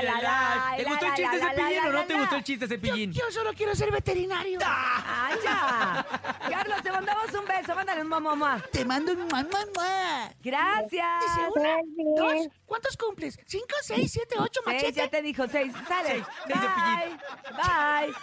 ¡Ey! 0.00 0.06
La, 0.06 0.12
la, 0.14 0.20
la, 0.20 0.70
la, 0.70 0.76
¿Te 0.76 0.84
gustó 0.84 1.06
el 1.06 1.14
chiste 1.14 1.38
Cepillín 1.38 1.84
o 1.86 1.92
no 1.92 2.04
te 2.04 2.14
gustó 2.14 2.36
el 2.36 2.44
chiste 2.44 2.66
Cepillín? 2.68 3.12
Yo 3.12 3.30
solo 3.30 3.52
quiero 3.54 3.74
ser 3.74 3.90
veterinario. 3.90 4.58
¡Ay, 4.64 5.36
ya! 5.44 6.06
Carlos, 6.48 6.82
te 6.82 6.90
mandamos 6.92 7.32
un 7.34 7.44
beso. 7.46 7.74
Mándale 7.74 8.00
un 8.02 8.08
mamá, 8.08 8.34
mamá. 8.34 8.64
Te 8.72 8.84
mando 8.84 9.12
un 9.12 9.18
mua. 9.26 10.30
Gracias. 10.42 10.90
Dice 11.20 11.40
una, 11.54 11.76
dos. 12.16 12.48
¿Cuántos 12.66 12.96
cumples? 12.96 13.38
¿Cinco, 13.46 13.74
seis, 13.82 14.12
siete, 14.12 14.36
ocho, 14.38 14.60
Seis, 14.64 14.74
machete? 14.76 14.92
ya 14.92 15.08
te 15.08 15.22
dijo 15.22 15.46
seis. 15.48 15.72
Sale. 15.88 16.08
Seis, 16.08 16.24
seis 16.46 16.60
de 16.60 17.52
Bye. 17.52 18.06
Bye. 18.06 18.14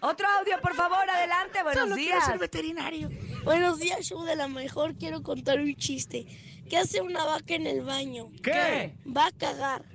Otro 0.00 0.26
audio, 0.28 0.60
por 0.60 0.74
favor, 0.74 1.08
adelante. 1.08 1.62
Buenos 1.62 1.82
Solo 1.84 1.94
quiero 1.96 2.12
días. 2.16 2.26
ser 2.26 2.38
veterinario. 2.38 3.10
Buenos 3.44 3.78
días, 3.78 4.00
show 4.00 4.24
de 4.24 4.36
la 4.36 4.48
mejor. 4.48 4.96
Quiero 4.98 5.22
contar 5.22 5.58
un 5.60 5.74
chiste. 5.76 6.26
¿Qué 6.68 6.78
hace 6.78 7.00
una 7.00 7.24
vaca 7.24 7.54
en 7.54 7.66
el 7.66 7.82
baño? 7.82 8.30
¿Qué? 8.42 8.94
Va 9.06 9.26
a 9.26 9.32
cagar. 9.32 9.82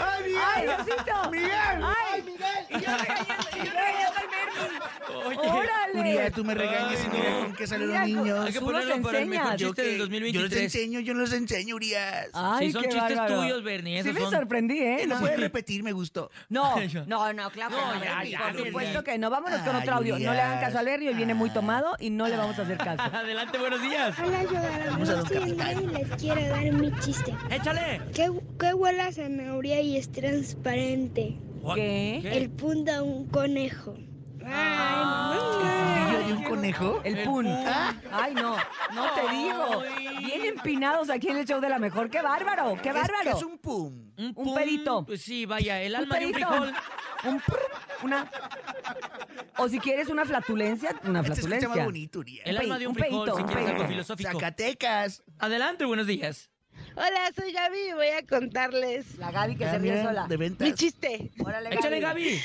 ¡Ay, 0.00 0.62
Diosito! 0.62 1.30
¡Miguel! 1.30 1.50
¡Ay, 1.82 2.11
Miguel! 2.11 2.11
Y 2.11 2.11
yo 2.18 2.76
regañando, 2.78 3.44
y 3.52 3.58
yo 3.58 3.72
regañando 3.72 4.18
al. 4.18 5.26
Oye. 5.26 5.38
¡Órale! 5.38 6.00
Uriel, 6.00 6.32
tú 6.32 6.44
me 6.44 6.54
regañas 6.54 6.98
Ay, 7.00 7.06
y 7.06 7.16
mira 7.16 7.30
no. 7.30 7.40
con 7.40 7.54
qué 7.54 7.66
salieron 7.66 8.04
niños. 8.04 8.46
Hay 8.46 8.52
que 8.52 8.58
Tú 8.58 8.70
los 8.70 8.82
ponerlo 8.82 9.02
para 9.02 9.18
el 9.18 9.26
mejor 9.28 9.44
enseñas. 9.46 9.60
Yo 9.60 9.66
chiste 9.68 9.82
que- 9.82 9.88
del 9.88 9.96
Yo 9.98 10.02
los 10.04 10.10
2023. 10.10 10.62
enseño, 10.62 11.00
yo 11.00 11.14
los 11.14 11.32
enseño, 11.32 11.74
Urias. 11.76 12.28
Ay, 12.32 12.66
Sí, 12.66 12.72
son 12.72 12.82
qué 12.82 12.88
chistes 12.88 13.16
bárbaro. 13.16 13.40
tuyos, 13.42 13.62
Bernie, 13.64 14.02
Sí 14.02 14.08
esos 14.08 14.14
me 14.14 14.20
son. 14.20 14.30
sorprendí, 14.32 14.78
¿eh? 14.80 15.06
¿Lo 15.06 15.14
No, 15.14 15.20
puedes 15.20 15.38
repetir? 15.40 15.82
Me 15.82 15.92
gustó. 15.92 16.30
no, 16.48 16.74
no, 17.06 17.32
no, 17.32 17.50
claro 17.50 17.70
que 17.76 17.82
No, 17.82 17.94
no, 17.94 18.04
ya, 18.04 18.14
Bernie, 18.16 18.30
ya, 18.30 18.38
por 18.38 18.46
Bernie. 18.52 18.66
supuesto 18.66 19.04
que 19.04 19.18
no. 19.18 19.30
Vámonos 19.30 19.60
con 19.60 19.76
Ay, 19.76 19.82
otro 19.82 19.94
audio. 19.96 20.14
No 20.18 20.32
le 20.32 20.40
hagan 20.40 20.56
Urias. 20.56 20.64
caso 20.68 20.78
al 20.78 20.84
Bernie, 20.86 21.08
hoy 21.08 21.14
viene 21.14 21.34
muy 21.34 21.50
tomado 21.50 21.94
y 21.98 22.10
no 22.10 22.26
le 22.28 22.36
vamos 22.36 22.58
a 22.58 22.62
hacer 22.62 22.78
caso. 22.78 23.02
Adelante, 23.16 23.58
buenos 23.58 23.82
días. 23.82 24.14
Hola, 24.18 24.42
yo 24.44 24.90
Vamos 24.92 25.08
a 25.08 25.14
Don 25.14 25.26
Capitán. 25.26 25.82
Y 25.82 25.86
les 25.88 26.08
quiero 26.20 26.40
dar 26.48 26.72
mi 26.72 26.92
chiste. 27.00 27.34
Échale. 27.50 28.00
¿Qué, 28.14 28.30
qué 28.58 28.74
huele 28.74 29.02
a 29.02 29.12
zanahoria 29.12 29.80
y 29.80 29.96
es 29.98 30.10
transparente? 30.10 31.36
¿Qué? 31.74 32.18
El 32.24 32.50
punta 32.50 32.98
a 32.98 33.02
un 33.02 33.28
conejo. 33.28 33.94
¿El 34.44 34.48
pillo 36.08 36.26
de 36.26 36.32
un 36.34 36.44
conejo? 36.44 37.00
El 37.04 37.18
El 37.18 37.24
pun. 37.24 37.44
pun. 37.44 37.54
Ay, 38.12 38.34
no, 38.34 38.56
no 38.92 39.06
te 39.14 39.36
digo. 39.36 39.82
Ay. 39.96 40.24
Bien 40.24 40.44
empinados 40.46 41.10
aquí 41.10 41.28
en 41.28 41.36
el 41.38 41.46
show 41.46 41.60
de 41.60 41.68
la 41.68 41.78
mejor. 41.78 42.10
¡Qué 42.10 42.20
bárbaro! 42.22 42.76
¡Qué 42.82 42.88
Es- 42.88 42.94
bárbaro! 42.94 43.36
Es 43.36 43.42
un 43.42 43.58
pum. 43.58 44.10
Un, 44.18 44.26
Un 44.26 44.34
pum, 44.34 44.54
pedito. 44.54 45.04
Pues 45.06 45.22
sí, 45.22 45.46
vaya, 45.46 45.80
el 45.80 45.94
alma 45.94 46.18
de 46.18 46.26
un 46.26 46.32
pedito. 46.32 46.48
frijol. 46.48 46.72
Un 47.24 47.42
una. 48.02 48.30
O 49.58 49.68
si 49.68 49.78
quieres 49.78 50.08
una 50.08 50.24
flatulencia, 50.24 50.90
una 51.04 51.20
Este 51.20 51.34
flatulencia. 51.34 51.84
bonito, 51.84 52.18
Urias. 52.18 52.46
El 52.46 52.56
alma 52.58 52.78
de 52.78 52.86
un 52.88 52.94
pedito, 52.94 53.24
frijol, 53.24 53.30
un 53.30 53.36
si 53.36 53.42
quieres 53.44 53.64
pedito. 53.64 53.76
algo 53.82 53.88
filosófico. 53.88 54.32
Zacatecas. 54.32 55.22
Adelante, 55.38 55.84
buenos 55.84 56.06
días. 56.06 56.50
Hola, 56.94 57.30
soy 57.34 57.52
Gaby 57.52 57.78
y 57.90 57.92
voy 57.94 58.08
a 58.08 58.26
contarles 58.26 59.16
La 59.18 59.30
Gaby 59.30 59.56
que 59.56 59.64
se 59.64 59.70
ríe 59.78 59.92
También 59.92 60.02
sola. 60.04 60.26
De 60.28 60.36
ventas. 60.36 60.68
mi 60.68 60.74
chiste. 60.74 61.30
Órale, 61.44 61.74
Échale, 61.74 62.00
Gaby. 62.00 62.40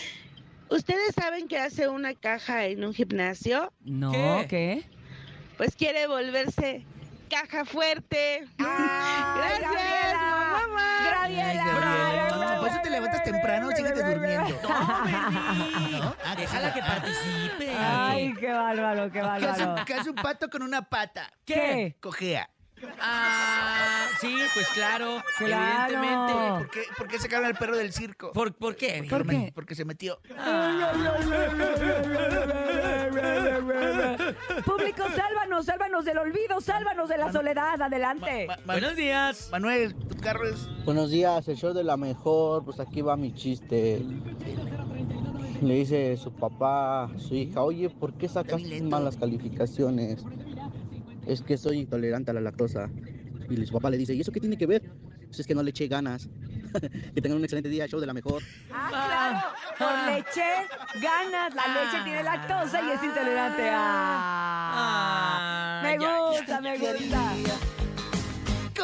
¿Ustedes 0.70 1.16
saben 1.16 1.48
qué 1.48 1.60
hace 1.60 1.88
una 1.90 2.14
caja 2.14 2.66
en 2.66 2.84
un 2.84 2.94
gimnasio? 2.94 3.72
No, 3.82 4.12
¿Qué? 4.12 4.48
¿qué? 4.50 4.90
Pues 5.58 5.76
quiere 5.76 6.08
volverse 6.08 6.86
caja 7.30 7.66
fuerte. 7.66 8.48
¡Ay, 8.58 9.36
Gracias, 9.38 9.62
Gabriela! 9.62 10.66
mamá. 10.68 10.98
¡Graciela! 11.08 11.66
Gabriela. 11.66 12.58
Por 12.60 12.68
eso 12.70 12.80
te 12.84 12.90
levantas 12.90 13.24
temprano, 13.24 13.70
síguete 13.76 14.04
durmiendo. 14.04 14.60
No. 14.64 16.16
Ah, 16.26 16.36
Déjala 16.38 16.74
que 16.74 16.82
ah. 16.82 16.88
participe. 16.88 17.70
Ay, 17.78 18.34
qué 18.40 18.52
bárbaro, 18.52 19.06
qué 19.12 19.20
¿Qué 19.20 19.20
hace, 19.20 19.46
bárbaro. 19.66 19.86
qué 19.86 19.94
hace 19.94 20.10
un 20.10 20.16
pato 20.16 20.50
con 20.50 20.62
una 20.64 20.82
pata? 20.84 21.32
¿Qué? 21.46 21.96
Cojea. 22.00 22.50
Ah, 23.00 24.08
sí, 24.22 24.36
pues 24.54 24.68
claro, 24.70 25.24
Claro. 25.38 25.94
evidentemente. 25.94 26.34
¿Por 26.34 26.70
qué, 26.72 26.82
por 26.98 27.08
qué 27.08 27.20
sacaron 27.20 27.46
al 27.46 27.56
perro 27.56 27.78
del 27.78 27.92
circo? 27.94 28.32
¿Por, 28.34 28.54
¿Por 28.54 28.76
qué? 28.76 29.06
¿Por 29.10 29.20
Porque- 29.24 29.46
qué? 29.46 29.52
Porque 29.54 29.76
se 29.76 29.86
metió. 29.86 30.20
Público, 34.66 35.04
sálvanos, 35.16 35.66
sálvanos 35.66 36.06
del 36.06 36.18
olvido, 36.18 36.60
sálvanos 36.62 37.10
de 37.10 37.18
la 37.18 37.32
soledad. 37.32 37.82
Adelante. 37.82 38.46
Ma- 38.48 38.58
ma- 38.66 38.74
Buenos 38.74 38.96
días. 38.96 39.50
Manuel, 39.52 39.96
tu 39.96 40.16
carro 40.18 40.48
es... 40.48 40.68
Buenos 40.86 41.10
días, 41.12 41.48
el 41.48 41.56
show 41.58 41.74
de 41.74 41.84
la 41.84 41.98
mejor, 41.98 42.64
pues 42.66 42.80
aquí 42.80 43.02
va 43.02 43.16
mi 43.18 43.34
chiste. 43.34 44.04
Le 45.62 45.74
dice 45.74 46.18
su 46.18 46.32
papá 46.32 47.06
a 47.06 47.20
su 47.20 47.34
hija, 47.36 47.62
oye, 47.62 47.90
¿por 47.90 48.14
qué 48.14 48.28
sacas 48.30 48.62
malas 48.84 49.18
calificaciones? 49.18 50.24
Es 51.28 51.42
que 51.42 51.58
soy 51.58 51.80
intolerante 51.80 52.32
a 52.32 52.34
la 52.34 52.42
lactosa. 52.42 52.90
Y 53.50 53.66
su 53.66 53.74
papá 53.74 53.90
le 53.90 53.98
dice, 53.98 54.14
¿y 54.14 54.22
eso 54.22 54.32
qué 54.32 54.40
tiene 54.40 54.58
que 54.58 54.66
ver? 54.66 54.82
Pues 55.26 55.40
es 55.42 55.48
que 55.48 55.54
no 55.56 55.62
le 55.64 55.72
eché 55.72 55.88
ganas. 55.88 56.30
que 57.14 57.22
tengan 57.22 57.38
un 57.38 57.44
excelente 57.44 57.70
día, 57.70 57.88
show 57.88 58.00
de 58.00 58.08
la 58.08 58.14
mejor. 58.14 58.42
Ah, 58.72 58.88
claro. 58.90 59.40
Por 59.78 60.14
leche 60.14 60.44
ganas. 61.02 61.54
La 61.54 61.68
leche 61.68 62.04
tiene 62.04 62.24
lactosa 62.24 62.82
y 62.82 62.92
es 62.92 63.04
intolerante. 63.04 63.70
Ah. 63.72 64.48
Ah, 64.80 65.82
Me 65.84 65.98
ya, 66.00 66.20
gusta, 66.20 66.62
me 66.62 66.78
gusta. 66.78 67.77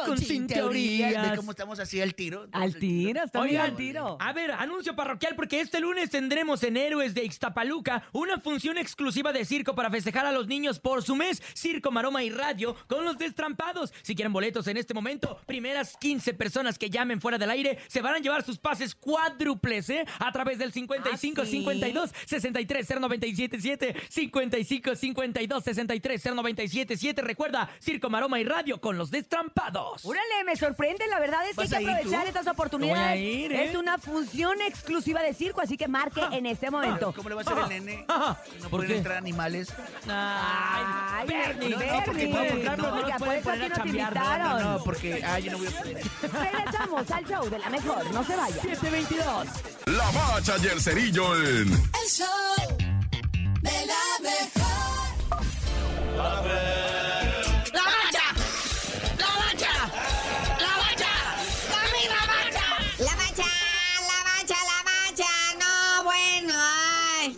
Con, 0.05 0.17
sin 0.17 0.47
teorías. 0.47 1.11
teorías. 1.11 1.31
¿Ve 1.31 1.37
cómo 1.37 1.51
estamos 1.51 1.79
así 1.79 2.01
al 2.01 2.15
tiro? 2.15 2.47
Al 2.51 2.75
tiro, 2.75 3.23
está 3.23 3.41
bien 3.41 3.55
Oigan, 3.55 3.71
al 3.71 3.75
tiro. 3.77 4.17
A 4.19 4.33
ver, 4.33 4.51
anuncio 4.51 4.95
parroquial 4.95 5.35
porque 5.35 5.59
este 5.61 5.79
lunes 5.79 6.09
tendremos 6.09 6.63
en 6.63 6.77
Héroes 6.77 7.13
de 7.13 7.23
Ixtapaluca 7.23 8.03
una 8.11 8.39
función 8.39 8.77
exclusiva 8.77 9.33
de 9.33 9.45
circo 9.45 9.75
para 9.75 9.89
festejar 9.89 10.25
a 10.25 10.31
los 10.31 10.47
niños 10.47 10.79
por 10.79 11.03
su 11.03 11.15
mes, 11.15 11.41
Circo, 11.55 11.91
Maroma 11.91 12.23
y 12.23 12.29
Radio 12.29 12.75
con 12.87 13.05
los 13.05 13.17
destrampados. 13.17 13.93
Si 14.01 14.15
quieren 14.15 14.33
boletos 14.33 14.67
en 14.67 14.77
este 14.77 14.93
momento, 14.93 15.39
primeras 15.45 15.97
15 15.97 16.33
personas 16.33 16.77
que 16.77 16.89
llamen 16.89 17.21
fuera 17.21 17.37
del 17.37 17.49
aire 17.49 17.79
se 17.87 18.01
van 18.01 18.15
a 18.15 18.19
llevar 18.19 18.43
sus 18.43 18.57
pases 18.57 18.95
cuádruples, 18.95 19.89
¿eh? 19.89 20.05
A 20.19 20.31
través 20.31 20.57
del 20.57 20.71
55 20.71 21.41
¿Ah, 21.41 21.45
sí? 21.45 21.51
52 21.57 22.11
63 22.25 22.87
0977 22.87 23.95
55 24.09 24.95
52 24.95 25.63
63 25.63 26.23
0977. 26.23 27.21
Recuerda, 27.21 27.69
Circo, 27.79 28.09
Maroma 28.09 28.39
y 28.39 28.43
Radio 28.43 28.79
con 28.79 28.97
los 28.97 29.11
destrampados. 29.11 29.92
22. 29.93 30.05
Órale, 30.05 30.43
me 30.45 30.55
sorprende, 30.55 31.07
la 31.07 31.19
verdad 31.19 31.41
es 31.49 31.55
que 31.55 31.61
hay 31.63 31.67
¿Vas 31.67 31.79
que 31.79 31.85
a 31.89 31.93
aprovechar 31.95 32.21
tú? 32.23 32.27
estas 32.27 32.45
No 32.45 32.51
oportunidades. 32.51 32.97
voy 32.97 33.07
a 33.09 33.15
ir, 33.17 33.51
¿eh? 33.53 33.69
Es 33.69 33.75
una 33.75 33.97
función 33.97 34.61
exclusiva 34.61 35.21
de 35.21 35.33
circo, 35.33 35.61
así 35.61 35.77
que 35.77 35.87
marque 35.87 36.21
en 36.31 36.45
este 36.45 36.69
momento. 36.71 37.13
¿Cómo 37.15 37.29
le 37.29 37.35
va 37.35 37.41
a 37.41 37.43
hacer 37.43 37.57
el 37.57 37.69
nene? 37.69 38.05
¿No 38.07 38.35
¿Por 38.61 38.69
pueden 38.69 38.87
qué? 38.87 38.97
entrar 38.97 39.17
animales? 39.17 39.69
Ay, 40.07 41.27
Bernie, 41.27 41.69
Bernie, 41.75 41.87
no, 41.97 42.03
porque 42.05 42.27
pero 42.33 42.77
no 42.77 42.93
Oiga, 42.93 43.17
los 43.17 43.27
por 43.27 43.35
eso 43.35 43.49
aquí 43.51 43.61
a 43.63 43.69
no, 43.69 43.85
invitaron. 43.85 44.61
No, 44.63 44.83
porque 44.83 45.23
ah, 45.25 45.39
yo 45.39 45.51
no 45.51 45.57
voy 45.59 45.67
a 45.67 45.71
poder. 45.71 46.03
Regresamos 46.21 47.11
al 47.11 47.25
show 47.27 47.49
de 47.49 47.59
la 47.59 47.69
mejor, 47.69 48.11
no 48.13 48.23
se 48.23 48.35
vaya. 48.35 48.61
722. 48.61 49.47
La 49.87 50.11
bacha 50.11 50.55
y 50.63 50.67
el 50.67 50.81
cerillo 50.81 51.35
en 51.35 51.71
El 51.71 52.09
show 52.09 52.27
de 53.61 53.85
la 53.85 54.19
mejor. 54.21 55.43
¡La 56.17 56.41
bacha! 56.41 57.32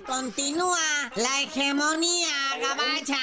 Continúa 0.06 0.78
la 1.16 1.42
hegemonía 1.42 2.28
gabacha 2.62 3.18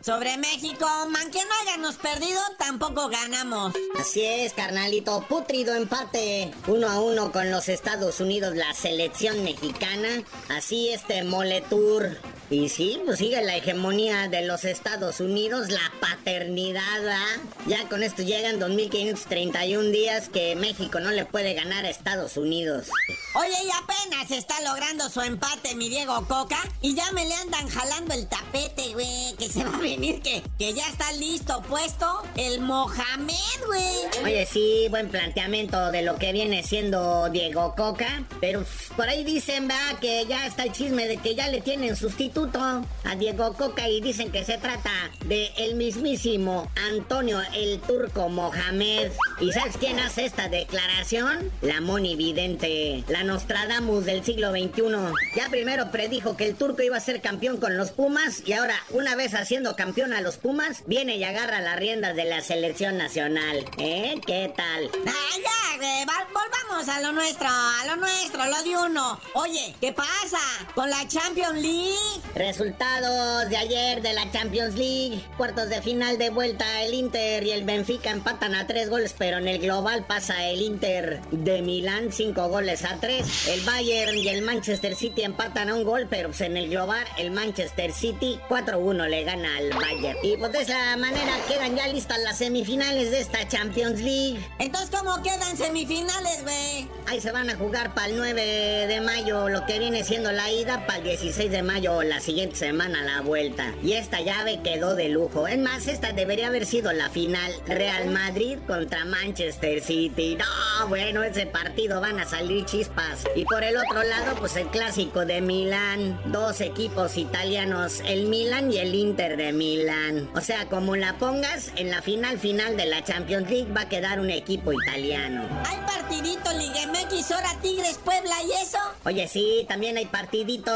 sobre 0.00 0.36
México. 0.36 0.86
Aunque 0.86 1.40
no 1.44 1.54
hayamos 1.62 1.96
perdido, 1.96 2.40
tampoco 2.58 3.08
ganamos. 3.08 3.74
Así 3.98 4.24
es, 4.24 4.52
carnalito. 4.52 5.24
Putrido 5.28 5.74
empate. 5.74 6.52
Uno 6.66 6.88
a 6.88 7.00
uno 7.00 7.32
con 7.32 7.50
los 7.50 7.68
Estados 7.68 8.20
Unidos, 8.20 8.54
la 8.56 8.72
selección 8.74 9.44
mexicana. 9.44 10.22
Así 10.48 10.90
este 10.90 11.24
Moletour. 11.24 12.16
Y 12.50 12.70
sí, 12.70 13.00
pues 13.04 13.18
sigue 13.18 13.42
la 13.42 13.56
hegemonía 13.56 14.28
de 14.28 14.46
los 14.46 14.64
Estados 14.64 15.20
Unidos, 15.20 15.68
la 15.68 15.92
paternidad, 16.00 17.00
¿verdad? 17.00 17.36
Ya 17.66 17.86
con 17.90 18.02
esto 18.02 18.22
llegan 18.22 18.58
2531 18.58 19.90
días 19.90 20.30
que 20.30 20.56
México 20.56 20.98
no 20.98 21.10
le 21.10 21.26
puede 21.26 21.52
ganar 21.52 21.84
a 21.84 21.90
Estados 21.90 22.38
Unidos. 22.38 22.88
Oye, 23.34 23.56
y 23.64 23.70
apenas 23.70 24.30
está 24.30 24.60
logrando 24.62 25.08
su 25.10 25.20
empate 25.20 25.74
mi 25.74 25.88
Diego 25.88 26.26
Coca 26.26 26.58
y 26.80 26.94
ya 26.94 27.12
me 27.12 27.26
le 27.26 27.34
andan 27.34 27.68
jalando 27.68 28.14
el 28.14 28.26
tapete, 28.26 28.94
güey, 28.94 29.34
que 29.38 29.48
se 29.48 29.64
va 29.64 29.76
a 29.76 29.80
venir, 29.80 30.22
que, 30.22 30.42
que 30.58 30.72
ya 30.72 30.88
está 30.88 31.12
listo, 31.12 31.62
puesto 31.68 32.22
el 32.36 32.60
Mohamed, 32.60 33.34
güey. 33.66 34.24
Oye, 34.24 34.46
sí, 34.46 34.86
buen 34.90 35.08
planteamiento 35.08 35.90
de 35.90 36.02
lo 36.02 36.16
que 36.16 36.32
viene 36.32 36.62
siendo 36.62 37.28
Diego 37.28 37.74
Coca, 37.76 38.24
pero 38.40 38.64
por 38.96 39.08
ahí 39.08 39.24
dicen, 39.24 39.68
va, 39.68 40.00
que 40.00 40.24
ya 40.26 40.46
está 40.46 40.64
el 40.64 40.72
chisme 40.72 41.06
de 41.06 41.18
que 41.18 41.34
ya 41.34 41.48
le 41.48 41.60
tienen 41.60 41.96
sustituto 41.96 42.58
a 42.60 43.14
Diego 43.16 43.54
Coca 43.54 43.88
y 43.88 44.00
dicen 44.00 44.32
que 44.32 44.44
se 44.44 44.58
trata 44.58 44.90
de 45.26 45.52
el 45.58 45.74
mismísimo 45.74 46.70
Antonio 46.90 47.40
el 47.54 47.80
Turco 47.80 48.28
Mohamed. 48.28 49.12
¿Y 49.40 49.52
sabes 49.52 49.76
quién 49.76 50.00
hace 50.00 50.24
esta 50.24 50.48
declaración? 50.48 51.52
La 51.60 51.80
Moni 51.80 52.16
Vidente, 52.16 53.04
la 53.08 53.17
Nostradamus 53.24 54.04
del 54.04 54.24
siglo 54.24 54.50
XXI. 54.50 55.12
Ya 55.36 55.48
primero 55.50 55.90
predijo 55.90 56.36
que 56.36 56.46
el 56.46 56.54
Turco 56.54 56.82
iba 56.82 56.96
a 56.96 57.00
ser 57.00 57.20
campeón 57.20 57.58
con 57.58 57.76
los 57.76 57.90
Pumas 57.90 58.42
y 58.46 58.52
ahora, 58.52 58.74
una 58.90 59.14
vez 59.16 59.34
haciendo 59.34 59.76
campeón 59.76 60.12
a 60.12 60.20
los 60.20 60.36
Pumas, 60.36 60.82
viene 60.86 61.16
y 61.16 61.24
agarra 61.24 61.60
las 61.60 61.76
riendas 61.78 62.16
de 62.16 62.24
la 62.24 62.40
selección 62.40 62.98
nacional. 62.98 63.64
¿Eh? 63.78 64.14
¿Qué 64.26 64.52
tal? 64.56 64.90
Ah, 65.06 65.36
ya, 65.36 65.76
güey, 65.78 66.04
va- 66.06 66.26
volvamos 66.32 66.88
a 66.88 67.00
lo 67.00 67.12
nuestro, 67.12 67.48
a 67.48 67.84
lo 67.86 67.96
nuestro, 67.96 68.44
lo 68.46 68.62
de 68.62 68.76
uno. 68.88 69.20
Oye, 69.34 69.74
¿qué 69.80 69.92
pasa 69.92 70.38
con 70.74 70.88
la 70.90 71.06
Champions 71.08 71.54
League? 71.60 72.22
Resultados 72.34 73.48
de 73.50 73.56
ayer 73.56 74.02
de 74.02 74.12
la 74.12 74.30
Champions 74.30 74.74
League. 74.74 75.24
Cuartos 75.36 75.68
de 75.68 75.80
final 75.82 76.18
de 76.18 76.30
vuelta, 76.30 76.82
el 76.82 76.94
Inter 76.94 77.44
y 77.44 77.50
el 77.52 77.64
Benfica 77.64 78.10
empatan 78.10 78.54
a 78.54 78.66
tres 78.66 78.90
goles, 78.90 79.14
pero 79.16 79.38
en 79.38 79.48
el 79.48 79.58
global 79.58 80.04
pasa 80.06 80.44
el 80.48 80.62
Inter 80.62 81.20
de 81.30 81.62
Milán 81.62 82.12
cinco 82.12 82.48
goles 82.48 82.84
a 82.84 82.96
tres. 83.00 83.07
El 83.08 83.62
Bayern 83.64 84.18
y 84.18 84.28
el 84.28 84.42
Manchester 84.42 84.94
City 84.94 85.22
empatan 85.22 85.70
a 85.70 85.74
un 85.74 85.82
gol, 85.82 86.06
pero 86.10 86.28
pues 86.28 86.42
en 86.42 86.58
el 86.58 86.68
global 86.68 87.06
el 87.16 87.30
Manchester 87.30 87.90
City 87.90 88.38
4-1 88.50 89.08
le 89.08 89.24
gana 89.24 89.56
al 89.56 89.70
Bayern. 89.70 90.18
Y 90.22 90.36
pues 90.36 90.52
de 90.52 90.60
esa 90.60 90.94
manera 90.98 91.32
quedan 91.48 91.74
ya 91.74 91.88
listas 91.88 92.18
las 92.18 92.36
semifinales 92.36 93.10
de 93.10 93.20
esta 93.20 93.48
Champions 93.48 94.02
League. 94.02 94.38
Entonces, 94.58 94.90
¿cómo 94.90 95.22
quedan 95.22 95.56
semifinales, 95.56 96.42
güey? 96.42 96.86
Ahí 97.06 97.22
se 97.22 97.32
van 97.32 97.48
a 97.48 97.56
jugar 97.56 97.94
para 97.94 98.08
el 98.08 98.16
9 98.18 98.86
de 98.88 99.00
mayo, 99.00 99.48
lo 99.48 99.64
que 99.64 99.78
viene 99.78 100.04
siendo 100.04 100.30
la 100.30 100.52
ida, 100.52 100.86
para 100.86 100.98
el 100.98 101.04
16 101.04 101.50
de 101.50 101.62
mayo, 101.62 102.02
la 102.02 102.20
siguiente 102.20 102.56
semana 102.56 103.02
la 103.02 103.22
vuelta. 103.22 103.74
Y 103.82 103.94
esta 103.94 104.20
llave 104.20 104.60
quedó 104.62 104.94
de 104.94 105.08
lujo. 105.08 105.48
Es 105.48 105.58
más, 105.58 105.86
esta 105.86 106.12
debería 106.12 106.48
haber 106.48 106.66
sido 106.66 106.92
la 106.92 107.08
final. 107.08 107.54
Real 107.66 108.10
Madrid 108.10 108.58
contra 108.66 109.06
Manchester 109.06 109.80
City. 109.80 110.36
No, 110.36 110.88
bueno, 110.88 111.22
ese 111.22 111.46
partido 111.46 112.02
van 112.02 112.20
a 112.20 112.26
salir 112.26 112.66
chispas. 112.66 112.97
Y 113.34 113.44
por 113.44 113.62
el 113.62 113.76
otro 113.76 114.02
lado, 114.02 114.34
pues 114.38 114.56
el 114.56 114.66
clásico 114.68 115.24
de 115.24 115.40
Milán. 115.40 116.20
Dos 116.26 116.60
equipos 116.60 117.16
italianos, 117.16 118.00
el 118.04 118.26
Milan 118.26 118.72
y 118.72 118.78
el 118.78 118.94
Inter 118.94 119.36
de 119.36 119.52
Milán. 119.52 120.28
O 120.34 120.40
sea, 120.40 120.66
como 120.66 120.96
la 120.96 121.16
pongas, 121.18 121.72
en 121.76 121.90
la 121.90 122.02
final 122.02 122.38
final 122.38 122.76
de 122.76 122.86
la 122.86 123.04
Champions 123.04 123.48
League 123.50 123.72
va 123.72 123.82
a 123.82 123.88
quedar 123.88 124.18
un 124.20 124.30
equipo 124.30 124.72
italiano. 124.72 125.48
¿Hay 125.64 125.78
partidito 125.86 126.50
Liga 126.52 126.86
MX, 126.88 127.30
ahora 127.30 127.50
Tigres, 127.62 127.98
Puebla 128.04 128.34
y 128.46 128.62
eso? 128.62 128.78
Oye, 129.04 129.28
sí, 129.28 129.64
también 129.68 129.96
hay 129.96 130.06
partidito. 130.06 130.72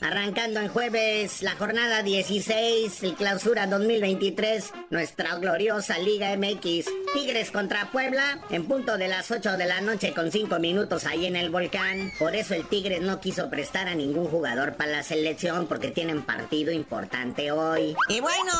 Arrancando 0.00 0.60
en 0.60 0.68
jueves, 0.68 1.42
la 1.42 1.56
jornada 1.56 2.02
16, 2.02 3.02
el 3.02 3.14
clausura 3.14 3.66
2023, 3.66 4.72
nuestra 4.90 5.34
gloriosa 5.36 5.98
Liga 5.98 6.34
MX. 6.36 6.86
Tigres 7.12 7.50
contra 7.50 7.90
Puebla, 7.90 8.40
en 8.50 8.66
punto 8.66 8.96
de 8.96 9.08
las 9.08 9.30
8 9.30 9.56
de 9.56 9.66
la 9.66 9.80
noche 9.80 10.14
con 10.14 10.32
5 10.32 10.58
minutos 10.58 11.04
ahí 11.04 11.26
en 11.26 11.36
el 11.36 11.49
volcán. 11.50 12.12
Por 12.18 12.34
eso 12.34 12.54
el 12.54 12.66
Tigres 12.66 13.00
no 13.00 13.20
quiso 13.20 13.50
prestar 13.50 13.88
a 13.88 13.94
ningún 13.94 14.26
jugador 14.26 14.74
para 14.76 14.90
la 14.90 15.02
selección 15.02 15.66
porque 15.66 15.90
tienen 15.90 16.22
partido 16.22 16.72
importante 16.72 17.52
hoy. 17.52 17.94
Y 18.08 18.20
bueno, 18.20 18.52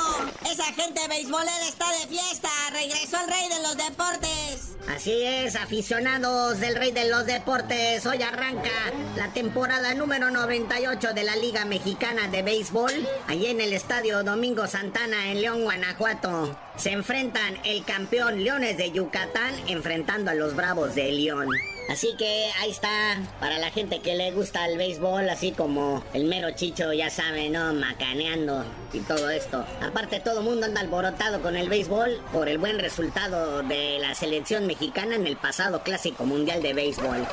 esa 0.50 0.64
gente 0.64 1.00
beisbolera 1.08 1.68
está 1.68 1.86
de 2.00 2.06
fiesta. 2.08 2.48
Regresó 2.72 3.18
el 3.24 3.30
rey 3.30 3.48
de 3.48 3.62
los 3.62 3.76
deportes. 3.76 4.76
Así 4.88 5.22
es, 5.22 5.56
aficionados 5.56 6.58
del 6.58 6.74
rey 6.74 6.90
de 6.90 7.08
los 7.08 7.26
deportes. 7.26 8.04
Hoy 8.06 8.22
arranca 8.22 8.70
la 9.16 9.32
temporada 9.32 9.94
número 9.94 10.30
98 10.30 11.12
de 11.14 11.24
la 11.24 11.36
Liga 11.36 11.64
Mexicana 11.64 12.28
de 12.28 12.42
Béisbol. 12.42 12.92
Allí 13.28 13.46
en 13.46 13.60
el 13.60 13.72
estadio 13.72 14.24
Domingo 14.24 14.66
Santana 14.66 15.30
en 15.30 15.42
León, 15.42 15.62
Guanajuato. 15.62 16.56
Se 16.76 16.90
enfrentan 16.92 17.58
el 17.64 17.84
campeón 17.84 18.42
Leones 18.42 18.78
de 18.78 18.90
Yucatán 18.90 19.54
enfrentando 19.68 20.30
a 20.30 20.34
los 20.34 20.56
Bravos 20.56 20.94
de 20.94 21.12
León. 21.12 21.48
Así 21.90 22.14
que 22.16 22.48
ahí 22.60 22.70
está, 22.70 23.18
para 23.40 23.58
la 23.58 23.72
gente 23.72 23.98
que 23.98 24.14
le 24.14 24.30
gusta 24.30 24.64
el 24.68 24.78
béisbol, 24.78 25.28
así 25.28 25.50
como 25.50 26.04
el 26.14 26.24
mero 26.24 26.52
chicho, 26.52 26.92
ya 26.92 27.10
sabe, 27.10 27.48
¿no? 27.48 27.74
Macaneando 27.74 28.64
y 28.92 29.00
todo 29.00 29.28
esto. 29.28 29.66
Aparte, 29.82 30.20
todo 30.20 30.38
el 30.38 30.44
mundo 30.44 30.66
anda 30.66 30.82
alborotado 30.82 31.42
con 31.42 31.56
el 31.56 31.68
béisbol 31.68 32.22
por 32.32 32.48
el 32.48 32.58
buen 32.58 32.78
resultado 32.78 33.64
de 33.64 33.98
la 33.98 34.14
selección 34.14 34.68
mexicana 34.68 35.16
en 35.16 35.26
el 35.26 35.36
pasado 35.36 35.82
Clásico 35.82 36.24
Mundial 36.24 36.62
de 36.62 36.74
Béisbol. 36.74 37.26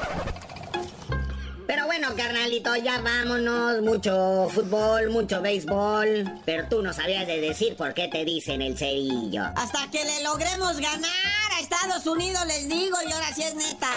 Pero 1.67 1.85
bueno, 1.85 2.15
carnalito, 2.15 2.75
ya 2.77 3.01
vámonos. 3.01 3.81
Mucho 3.81 4.47
fútbol, 4.53 5.09
mucho 5.09 5.41
béisbol. 5.41 6.39
Pero 6.45 6.67
tú 6.69 6.81
no 6.81 6.93
sabías 6.93 7.27
de 7.27 7.41
decir 7.41 7.75
por 7.75 7.93
qué 7.93 8.07
te 8.07 8.23
dicen 8.23 8.61
el 8.61 8.77
cerillo. 8.77 9.43
Hasta 9.55 9.91
que 9.91 10.05
le 10.05 10.23
logremos 10.23 10.79
ganar 10.79 11.51
a 11.55 11.59
Estados 11.59 12.05
Unidos, 12.07 12.45
les 12.47 12.69
digo, 12.69 12.97
y 13.05 13.11
ahora 13.11 13.33
sí 13.35 13.43
es 13.43 13.53
neta. 13.53 13.89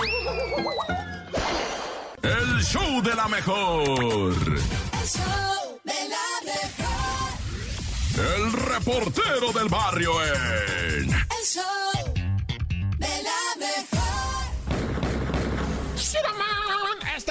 El 2.22 2.64
show 2.64 3.00
de 3.02 3.14
la 3.14 3.28
mejor. 3.28 4.34
El 4.34 5.08
show 5.08 5.80
de 5.84 6.08
la 6.08 6.52
mejor. 6.52 7.30
El 8.36 8.52
reportero 8.52 9.52
del 9.52 9.68
barrio 9.68 10.12
en 10.24 11.10
El 11.10 11.46
show 11.46 12.14
de 12.98 13.22
la 13.22 13.56
mejor. 13.58 13.99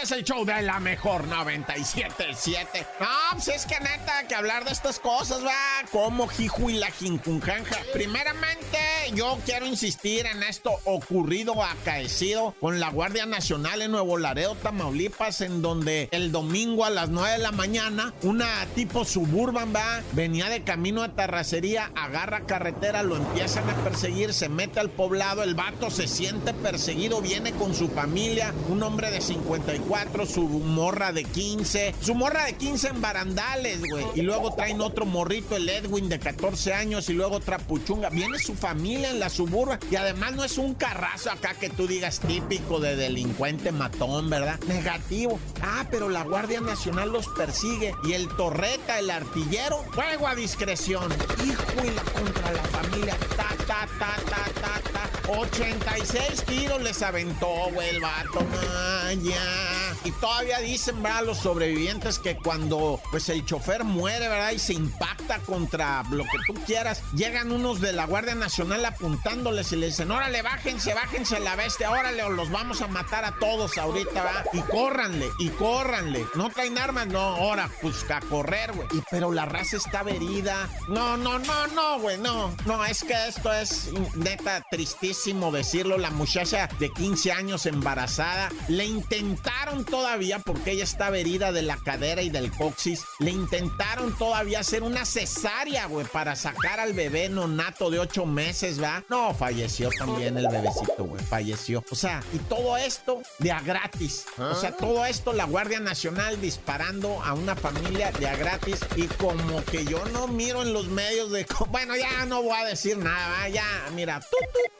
Este 0.01 0.13
es 0.13 0.19
el 0.19 0.25
show 0.25 0.45
de 0.45 0.61
la 0.61 0.79
mejor 0.79 1.27
97.7. 1.27 2.87
No, 3.01 3.07
pues 3.33 3.49
es 3.49 3.65
que 3.65 3.77
neta, 3.81 4.25
que 4.29 4.33
hablar 4.33 4.63
de 4.63 4.71
estas 4.71 4.97
cosas, 4.97 5.43
va 5.43 5.51
como 5.91 6.29
jiju 6.29 6.69
y 6.69 6.73
la 6.75 6.89
jinjunjanja. 6.89 7.79
Primeramente, 7.91 8.77
yo 9.13 9.37
quiero 9.45 9.65
insistir 9.65 10.25
en 10.25 10.41
esto 10.43 10.71
ocurrido, 10.85 11.61
acaecido 11.61 12.55
con 12.61 12.79
la 12.79 12.89
Guardia 12.91 13.25
Nacional 13.25 13.81
en 13.81 13.91
Nuevo 13.91 14.17
Laredo, 14.17 14.55
Tamaulipas, 14.55 15.41
en 15.41 15.61
donde 15.61 16.07
el 16.13 16.31
domingo 16.31 16.85
a 16.85 16.89
las 16.89 17.09
9 17.09 17.33
de 17.33 17.37
la 17.39 17.51
mañana, 17.51 18.13
una 18.21 18.47
tipo 18.75 19.03
suburban, 19.03 19.75
va, 19.75 20.01
venía 20.13 20.47
de 20.47 20.63
camino 20.63 21.03
a 21.03 21.09
terracería, 21.09 21.91
agarra 21.93 22.45
carretera, 22.45 23.03
lo 23.03 23.17
empiezan 23.17 23.69
a 23.69 23.75
perseguir, 23.83 24.33
se 24.33 24.47
mete 24.47 24.79
al 24.79 24.91
poblado, 24.91 25.43
el 25.43 25.55
vato 25.55 25.89
se 25.89 26.07
siente 26.07 26.53
perseguido, 26.53 27.19
viene 27.21 27.51
con 27.51 27.75
su 27.75 27.89
familia, 27.89 28.53
un 28.69 28.81
hombre 28.81 29.11
de 29.11 29.19
54 29.19 29.88
24, 29.89 30.25
su 30.27 30.47
morra 30.47 31.11
de 31.11 31.23
15, 31.23 31.95
su 31.99 32.13
morra 32.13 32.45
de 32.45 32.53
15 32.53 32.89
en 32.89 33.01
barandales, 33.01 33.81
güey. 33.89 34.05
Y 34.13 34.21
luego 34.21 34.53
traen 34.53 34.81
otro 34.81 35.05
morrito, 35.05 35.55
el 35.55 35.67
Edwin 35.67 36.09
de 36.09 36.19
14 36.19 36.73
años, 36.73 37.09
y 37.09 37.13
luego 37.13 37.37
otra 37.37 37.57
puchunga. 37.57 38.09
Viene 38.09 38.37
su 38.37 38.53
familia 38.53 39.09
en 39.09 39.19
la 39.19 39.29
suburba. 39.29 39.79
Y 39.89 39.95
además 39.95 40.33
no 40.35 40.43
es 40.43 40.57
un 40.57 40.75
carrazo 40.75 41.31
acá 41.31 41.55
que 41.55 41.69
tú 41.69 41.87
digas 41.87 42.19
típico 42.19 42.79
de 42.79 42.95
delincuente 42.95 43.71
matón, 43.71 44.29
¿verdad? 44.29 44.59
Negativo. 44.67 45.39
Ah, 45.61 45.85
pero 45.89 46.07
la 46.07 46.23
Guardia 46.23 46.61
Nacional 46.61 47.11
los 47.11 47.27
persigue. 47.29 47.93
Y 48.03 48.13
el 48.13 48.27
torreta, 48.29 48.99
el 48.99 49.09
artillero, 49.09 49.77
juego 49.95 50.27
a 50.27 50.35
discreción. 50.35 51.11
Hijo 51.45 51.83
y 51.83 51.91
la 51.91 52.03
contra 52.03 52.51
la 52.51 52.63
familia. 52.63 53.17
Ta, 53.35 53.49
ta, 53.65 53.87
ta, 53.97 54.15
ta, 54.29 54.61
ta. 54.61 54.88
86 55.37 56.43
tiros 56.45 56.81
les 56.81 57.01
aventó, 57.01 57.69
güey, 57.71 57.89
el 57.89 58.01
vato. 58.01 58.45
Ah, 58.75 59.11
ya. 59.13 59.95
Y 60.03 60.11
todavía 60.11 60.59
dicen, 60.59 61.01
¿verdad? 61.03 61.25
Los 61.25 61.37
sobrevivientes 61.39 62.19
que 62.19 62.35
cuando 62.37 62.99
pues 63.11 63.29
el 63.29 63.45
chofer 63.45 63.83
muere, 63.83 64.27
¿verdad? 64.27 64.51
Y 64.51 64.59
se 64.59 64.73
impacta 64.73 65.39
contra 65.39 66.03
lo 66.09 66.23
que 66.23 66.37
tú 66.47 66.53
quieras, 66.65 67.03
llegan 67.13 67.51
unos 67.51 67.79
de 67.81 67.93
la 67.93 68.05
Guardia 68.05 68.33
Nacional 68.33 68.83
apuntándoles 68.85 69.71
y 69.71 69.75
le 69.75 69.87
dicen, 69.87 70.09
órale, 70.09 70.41
bájense, 70.41 70.93
bájense 70.93 71.39
la 71.39 71.55
bestia, 71.55 71.91
órale, 71.91 72.23
o 72.23 72.29
los 72.29 72.49
vamos 72.49 72.81
a 72.81 72.87
matar 72.87 73.25
a 73.25 73.35
todos 73.39 73.77
ahorita, 73.77 74.23
¿verdad? 74.23 74.45
Y 74.53 74.61
córranle, 74.61 75.27
y 75.39 75.49
córranle. 75.49 76.25
No 76.35 76.49
traen 76.49 76.77
armas, 76.77 77.07
no, 77.07 77.19
ahora, 77.19 77.69
pues 77.81 78.09
a 78.09 78.19
correr, 78.21 78.71
güey. 78.71 78.87
Pero 79.11 79.31
la 79.31 79.45
raza 79.45 79.77
está 79.77 80.01
verida. 80.01 80.67
No, 80.87 81.17
no, 81.17 81.37
no, 81.37 81.67
no, 81.67 81.99
güey, 81.99 82.17
no. 82.17 82.55
No, 82.65 82.83
es 82.85 83.03
que 83.03 83.27
esto 83.27 83.53
es 83.53 83.89
neta 84.15 84.63
tristísimo 84.71 85.18
decirlo. 85.51 85.97
La 85.97 86.11
muchacha 86.11 86.69
de 86.79 86.89
15 86.91 87.31
años 87.31 87.65
embarazada, 87.65 88.49
le 88.67 88.85
intentaron 88.85 89.83
todavía, 89.83 90.39
porque 90.39 90.71
ella 90.71 90.83
estaba 90.83 91.17
herida 91.17 91.51
de 91.51 91.61
la 91.61 91.77
cadera 91.77 92.21
y 92.21 92.29
del 92.29 92.51
coxis, 92.51 93.03
le 93.19 93.31
intentaron 93.31 94.17
todavía 94.17 94.59
hacer 94.59 94.83
una 94.83 95.05
cesárea, 95.05 95.87
güey, 95.87 96.05
para 96.05 96.35
sacar 96.35 96.79
al 96.79 96.93
bebé 96.93 97.29
nonato 97.29 97.89
de 97.89 97.99
8 97.99 98.25
meses, 98.25 98.81
¿va? 98.81 99.03
No, 99.09 99.33
falleció 99.33 99.89
también 99.97 100.37
el 100.37 100.47
bebecito, 100.47 101.03
güey, 101.03 101.23
falleció. 101.23 101.83
O 101.91 101.95
sea, 101.95 102.23
y 102.33 102.37
todo 102.37 102.77
esto 102.77 103.21
de 103.39 103.51
a 103.51 103.61
gratis. 103.61 104.25
O 104.37 104.55
sea, 104.55 104.71
todo 104.75 105.05
esto 105.05 105.33
la 105.33 105.45
Guardia 105.45 105.79
Nacional 105.79 106.39
disparando 106.39 107.21
a 107.23 107.33
una 107.33 107.55
familia 107.55 108.11
de 108.11 108.27
a 108.27 108.35
gratis 108.35 108.79
y 108.95 109.07
como 109.07 109.63
que 109.65 109.85
yo 109.85 110.03
no 110.05 110.27
miro 110.27 110.61
en 110.61 110.73
los 110.73 110.87
medios 110.87 111.31
de... 111.31 111.45
Bueno, 111.69 111.95
ya 111.95 112.25
no 112.25 112.41
voy 112.41 112.57
a 112.57 112.65
decir 112.65 112.97
nada, 112.97 113.29
¿va? 113.29 113.49
ya, 113.49 113.89
mira. 113.93 114.19
tut, 114.19 114.51
tut. 114.53 114.78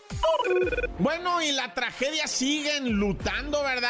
Bueno, 0.99 1.41
y 1.41 1.51
la 1.51 1.73
tragedia 1.73 2.27
siguen 2.27 2.91
lutando, 2.91 3.63
¿verdad? 3.63 3.89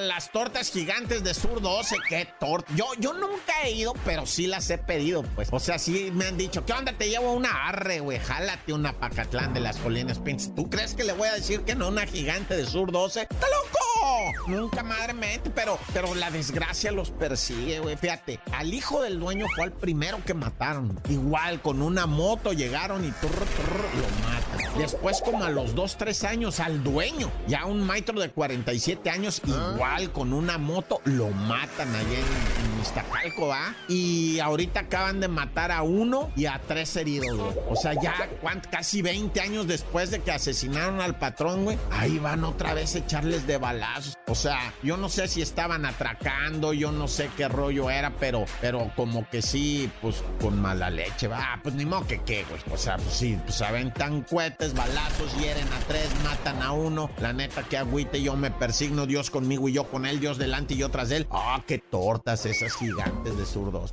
Las 0.00 0.30
tortas 0.32 0.70
gigantes 0.70 1.22
de 1.22 1.34
Sur 1.34 1.60
12, 1.60 1.96
qué 2.08 2.28
torta. 2.38 2.72
Yo, 2.74 2.86
yo 2.98 3.12
nunca 3.12 3.52
he 3.64 3.72
ido, 3.72 3.94
pero 4.04 4.26
sí 4.26 4.46
las 4.46 4.68
he 4.70 4.78
pedido, 4.78 5.22
pues. 5.34 5.48
O 5.52 5.60
sea, 5.60 5.78
sí 5.78 6.10
me 6.12 6.26
han 6.26 6.36
dicho, 6.36 6.64
¿qué 6.64 6.72
onda? 6.72 6.92
Te 6.92 7.08
llevo 7.08 7.32
una 7.32 7.68
arre, 7.68 8.00
güey. 8.00 8.18
Jálate 8.18 8.72
una 8.72 8.92
pacatlán 8.92 9.54
de 9.54 9.60
las 9.60 9.76
colinas 9.76 10.18
Pinches. 10.18 10.54
¿Tú 10.54 10.68
crees 10.68 10.94
que 10.94 11.04
le 11.04 11.12
voy 11.12 11.28
a 11.28 11.34
decir 11.34 11.62
que 11.62 11.74
no 11.74 11.88
una 11.88 12.06
gigante 12.06 12.56
de 12.56 12.66
Sur 12.66 12.90
12? 12.90 13.22
¡Está 13.22 13.46
loco! 13.46 13.78
Nunca 14.46 14.82
madre 14.82 15.12
mente, 15.12 15.50
pero, 15.50 15.78
pero 15.92 16.14
la 16.14 16.30
desgracia 16.30 16.90
los 16.92 17.10
persigue, 17.10 17.80
güey. 17.80 17.96
Fíjate, 17.96 18.40
al 18.52 18.72
hijo 18.72 19.02
del 19.02 19.20
dueño 19.20 19.46
fue 19.54 19.66
el 19.66 19.72
primero 19.72 20.24
que 20.24 20.34
mataron. 20.34 21.00
Igual, 21.08 21.60
con 21.60 21.82
una 21.82 22.06
moto 22.06 22.52
llegaron 22.52 23.04
y 23.04 23.08
lo 23.08 24.08
matan. 24.28 24.67
Después, 24.78 25.20
como 25.22 25.44
a 25.44 25.50
los 25.50 25.74
2, 25.74 25.96
3 25.98 26.24
años, 26.24 26.60
al 26.60 26.82
dueño, 26.82 27.30
ya 27.46 27.64
un 27.66 27.82
maestro 27.82 28.18
de 28.20 28.30
47 28.30 29.10
años, 29.10 29.40
igual 29.44 30.10
con 30.12 30.32
una 30.32 30.58
moto, 30.58 31.00
lo 31.04 31.28
matan 31.30 31.94
allá 31.94 32.18
en, 32.18 32.74
en 32.74 32.80
Iztacalco, 32.80 33.48
¿va? 33.48 33.74
Y 33.88 34.38
ahorita 34.40 34.80
acaban 34.80 35.20
de 35.20 35.28
matar 35.28 35.72
a 35.72 35.82
uno 35.82 36.30
y 36.36 36.46
a 36.46 36.60
tres 36.66 36.94
heridos, 36.96 37.36
güey. 37.36 37.54
O 37.70 37.76
sea, 37.76 37.94
ya 37.94 38.14
¿cuánt- 38.42 38.68
casi 38.70 39.02
20 39.02 39.40
años 39.40 39.66
después 39.66 40.10
de 40.10 40.20
que 40.20 40.30
asesinaron 40.32 41.00
al 41.00 41.18
patrón, 41.18 41.64
güey, 41.64 41.78
ahí 41.90 42.18
van 42.18 42.44
otra 42.44 42.74
vez 42.74 42.94
a 42.94 42.98
echarles 42.98 43.46
de 43.46 43.56
balazos. 43.58 44.14
O 44.26 44.34
sea, 44.34 44.72
yo 44.82 44.96
no 44.96 45.08
sé 45.08 45.26
si 45.28 45.42
estaban 45.42 45.84
atracando, 45.86 46.72
yo 46.72 46.92
no 46.92 47.08
sé 47.08 47.30
qué 47.36 47.48
rollo 47.48 47.90
era, 47.90 48.10
pero, 48.20 48.44
pero 48.60 48.90
como 48.96 49.28
que 49.28 49.42
sí, 49.42 49.90
pues 50.00 50.22
con 50.40 50.60
mala 50.60 50.90
leche, 50.90 51.28
va. 51.28 51.38
Ah, 51.40 51.60
pues 51.62 51.74
ni 51.74 51.84
modo 51.86 52.06
que 52.06 52.20
qué, 52.22 52.44
güey. 52.48 52.60
O 52.72 52.76
sea, 52.76 52.96
pues 52.96 53.14
sí, 53.14 53.38
pues 53.44 53.60
aventan 53.62 54.22
cohetes, 54.22 54.67
balazos, 54.74 55.34
hieren 55.38 55.66
a 55.72 55.78
tres, 55.86 56.08
matan 56.24 56.62
a 56.62 56.72
uno. 56.72 57.10
La 57.20 57.32
neta, 57.32 57.62
que 57.62 57.76
agüite, 57.76 58.22
yo 58.22 58.36
me 58.36 58.50
persigno, 58.50 59.06
Dios 59.06 59.30
conmigo 59.30 59.68
y 59.68 59.72
yo 59.72 59.84
con 59.84 60.06
él, 60.06 60.20
Dios 60.20 60.38
delante 60.38 60.74
y 60.74 60.78
yo 60.78 60.90
tras 60.90 61.10
él. 61.10 61.26
Ah, 61.30 61.62
qué 61.66 61.78
tortas 61.78 62.46
esas 62.46 62.74
gigantes 62.74 63.36
de 63.36 63.44
zurdos. 63.44 63.90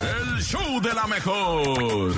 El 0.00 0.42
show 0.42 0.80
de 0.80 0.94
la 0.94 1.06
mejor. 1.06 2.12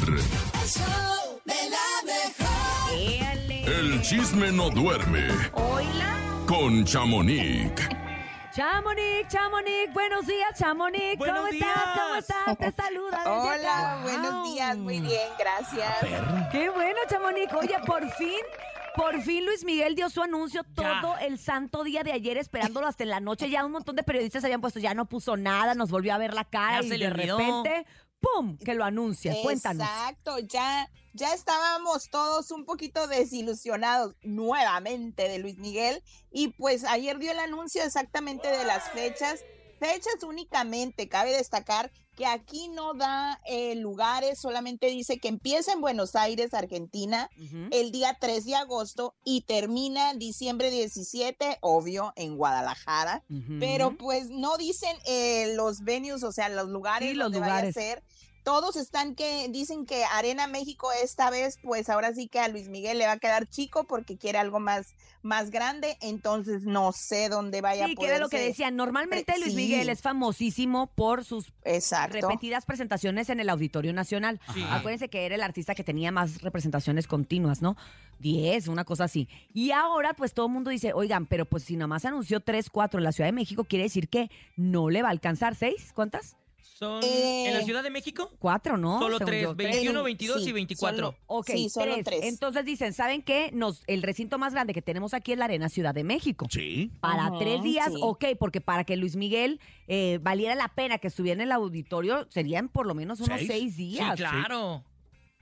El 3.67 4.03
chisme 4.03 4.53
no 4.53 4.71
duerme 4.71 5.29
Hola. 5.55 6.17
con 6.47 6.85
Chamonix. 6.85 7.73
Chamonix, 8.55 9.27
Chamonix, 9.29 9.93
buenos 9.93 10.29
días, 10.29 10.57
Chamonix. 10.57 11.19
¿Cómo 11.19 11.33
Buenos 11.33 11.55
estás? 11.55 11.99
¿Cómo 11.99 12.15
estás? 12.15 12.59
Te 12.59 12.83
saluda. 12.83 13.19
desde 13.25 13.31
Hola, 13.31 13.93
acá. 13.93 14.03
buenos 14.05 14.45
días, 14.45 14.77
muy 14.77 15.01
bien, 15.01 15.29
gracias. 15.37 15.93
Qué 16.53 16.71
bueno, 16.71 17.01
Chamonix. 17.09 17.53
Oye, 17.53 17.75
por 17.85 18.09
fin, 18.13 18.39
por 18.95 19.21
fin 19.23 19.45
Luis 19.45 19.65
Miguel 19.65 19.97
dio 19.97 20.09
su 20.09 20.23
anuncio 20.23 20.63
todo 20.77 21.17
el 21.21 21.41
santo 21.41 21.83
día 21.83 22.05
de 22.05 22.13
ayer, 22.13 22.39
esperándolo 22.39 22.87
hasta 22.87 23.03
en 23.03 23.11
la 23.11 23.19
noche. 23.19 23.51
Ya 23.51 23.65
un 23.65 23.73
montón 23.73 23.97
de 23.97 24.05
periodistas 24.05 24.45
habían 24.45 24.61
puesto, 24.61 24.79
ya 24.79 24.95
no 24.95 25.07
puso 25.07 25.37
nada, 25.37 25.75
nos 25.75 25.91
volvió 25.91 26.15
a 26.15 26.19
ver 26.19 26.33
la 26.33 26.45
cara 26.45 26.81
Ya 26.81 26.87
y 26.87 26.89
se 26.91 26.99
de 26.99 27.11
repente, 27.11 27.87
¡pum! 28.25 28.57
que 28.59 28.75
lo 28.75 28.85
anuncia. 28.85 29.35
Cuéntanos. 29.43 29.87
Exacto, 29.87 30.39
ya, 30.41 30.91
ya 31.13 31.33
estábamos 31.35 32.11
todos 32.11 32.51
un 32.51 32.65
poquito 32.65 33.07
desilusionados 33.07 34.15
nuevamente 34.23 35.29
de 35.29 35.39
Luis 35.39 35.59
Miguel 35.59 36.03
y 36.31 36.49
pues 36.49 36.85
ayer 36.85 37.19
dio 37.19 37.33
el 37.33 37.39
anuncio 37.39 37.83
exactamente 37.83 38.49
de 38.49 38.65
las 38.65 38.91
fechas, 38.91 39.41
fechas 39.79 40.23
únicamente, 40.23 41.09
cabe 41.09 41.37
destacar 41.37 41.91
que 42.17 42.27
aquí 42.27 42.69
no 42.69 42.95
da 42.95 43.41
eh, 43.45 43.75
lugares, 43.75 44.39
solamente 44.39 44.87
dice 44.87 45.19
que 45.19 45.29
empieza 45.29 45.73
en 45.73 45.81
Buenos 45.81 46.15
Aires, 46.15 46.55
Argentina, 46.55 47.29
el 47.71 47.91
día 47.91 48.17
3 48.21 48.45
de 48.45 48.55
agosto 48.55 49.15
y 49.25 49.43
termina 49.43 50.15
diciembre 50.15 50.71
17, 50.71 51.59
obvio, 51.61 52.13
en 52.17 52.37
Guadalajara, 52.37 53.25
pero 53.59 53.97
pues 53.97 54.31
no 54.31 54.57
dicen 54.59 54.97
eh, 55.07 55.55
los 55.57 55.81
venues, 55.81 56.23
o 56.23 56.31
sea, 56.31 56.49
los 56.49 56.69
lugares 56.69 57.09
Sí, 57.11 57.15
los 57.15 57.27
donde 57.27 57.41
vaya 57.41 57.55
a 57.55 57.57
lugares. 57.57 57.75
ser. 57.75 58.05
Todos 58.45 58.77
están 58.77 59.15
que 59.15 59.49
dicen 59.49 59.87
que 59.87 60.05
Arena 60.05 60.47
México 60.47 60.89
esta 61.03 61.31
vez, 61.31 61.59
pues 61.63 61.89
ahora 61.89 62.13
sí 62.15 62.29
que 62.29 62.39
a 62.41 62.49
Luis 62.49 62.69
Miguel 62.69 62.99
le 62.99 63.07
va 63.07 63.13
a 63.13 63.19
quedar 63.19 63.49
chico 63.49 63.85
porque 63.85 64.19
quiere 64.19 64.39
algo 64.39 64.61
más, 64.61 64.95
más 65.23 65.51
grande, 65.51 65.97
entonces 66.03 66.63
no 66.65 66.93
sé 66.93 67.31
dónde 67.31 67.63
vaya 67.63 67.87
Sí, 67.87 67.93
a 67.93 67.95
que 67.99 68.07
era 68.07 68.19
lo 68.19 68.29
que 68.29 68.39
decían. 68.39 68.77
Normalmente 68.77 69.33
pre- 69.33 69.39
Luis 69.41 69.53
sí. 69.53 69.57
Miguel 69.57 69.89
es 69.89 70.03
famosísimo 70.03 70.89
por 70.89 71.25
sus 71.25 71.53
Exacto. 71.65 72.21
repetidas 72.21 72.67
presentaciones 72.67 73.31
en 73.31 73.41
el 73.41 73.49
Auditorio 73.49 73.95
Nacional. 73.95 74.39
Sí. 74.53 74.63
Acuérdense 74.71 75.09
que 75.09 75.25
era 75.25 75.35
el 75.37 75.43
artista 75.43 75.75
que 75.75 75.83
tenía 75.83 76.13
más 76.13 76.43
representaciones 76.43 77.07
continuas, 77.07 77.63
¿no? 77.63 77.77
Diez, 78.19 78.69
una 78.69 78.85
cosa 78.85 79.05
así. 79.05 79.27
Y 79.55 79.71
ahora, 79.71 80.13
pues 80.13 80.35
todo 80.35 80.47
el 80.47 80.53
mundo 80.53 80.71
dice, 80.71 80.93
oigan, 80.93 81.25
pero 81.27 81.47
pues 81.47 81.65
si 81.65 81.77
nada 81.77 81.87
más 81.89 82.05
anunció 82.05 82.41
tres, 82.41 82.69
cuatro 82.69 82.99
en 83.01 83.05
la 83.05 83.13
Ciudad 83.13 83.29
de 83.29 83.33
México, 83.33 83.65
quiere 83.65 83.85
decir 83.85 84.11
que 84.11 84.31
no 84.57 84.91
le 84.91 85.01
va 85.03 85.09
a 85.09 85.13
alcanzar 85.13 85.55
seis. 85.55 85.93
¿Cuántas? 85.95 86.37
Son 86.77 87.03
Eh, 87.05 87.47
en 87.47 87.55
la 87.55 87.63
Ciudad 87.63 87.85
de 87.85 87.91
México. 87.91 88.31
Cuatro, 88.41 88.77
¿no? 88.77 88.99
Solo 88.99 89.19
Según 89.19 89.31
tres, 89.31 89.43
yo, 89.45 89.55
21, 89.55 90.03
22 90.03 90.47
y 90.49 90.53
24. 90.53 91.15
Ok, 91.27 91.47
Sí, 91.51 91.69
solo 91.69 91.93
tres. 91.95 92.05
tres. 92.05 92.25
Entonces 92.25 92.65
dicen, 92.65 92.93
¿saben 92.93 93.23
qué? 93.23 93.51
Nos, 93.53 93.85
el 93.87 94.03
recinto 94.03 94.39
más 94.39 94.53
grande 94.55 94.75
que 94.75 94.83
tenemos 94.83 95.15
aquí 95.15 95.31
es 95.33 95.39
la 95.39 95.45
Arena 95.45 95.69
Ciudad 95.69 95.95
de 95.95 96.03
México. 96.03 96.47
Sí. 96.51 96.91
Para 96.99 97.31
tres 97.39 97.63
días, 97.63 97.93
sí. 97.95 98.01
ok, 98.03 98.25
porque 98.41 98.61
para 98.61 98.83
que 98.83 98.97
Luis 98.97 99.15
Miguel 99.15 99.61
eh, 99.87 100.19
valiera 100.21 100.57
la 100.57 100.67
pena 100.69 100.99
que 100.99 101.07
estuviera 101.07 101.41
en 101.41 101.47
el 101.47 101.53
auditorio, 101.53 102.27
serían 102.31 102.69
por 102.69 102.87
lo 102.87 102.95
menos 102.95 103.21
unos 103.21 103.39
¿Seis? 103.39 103.49
seis 103.49 103.75
Sí, 103.77 103.85
días. 103.91 104.17
claro. 104.17 104.83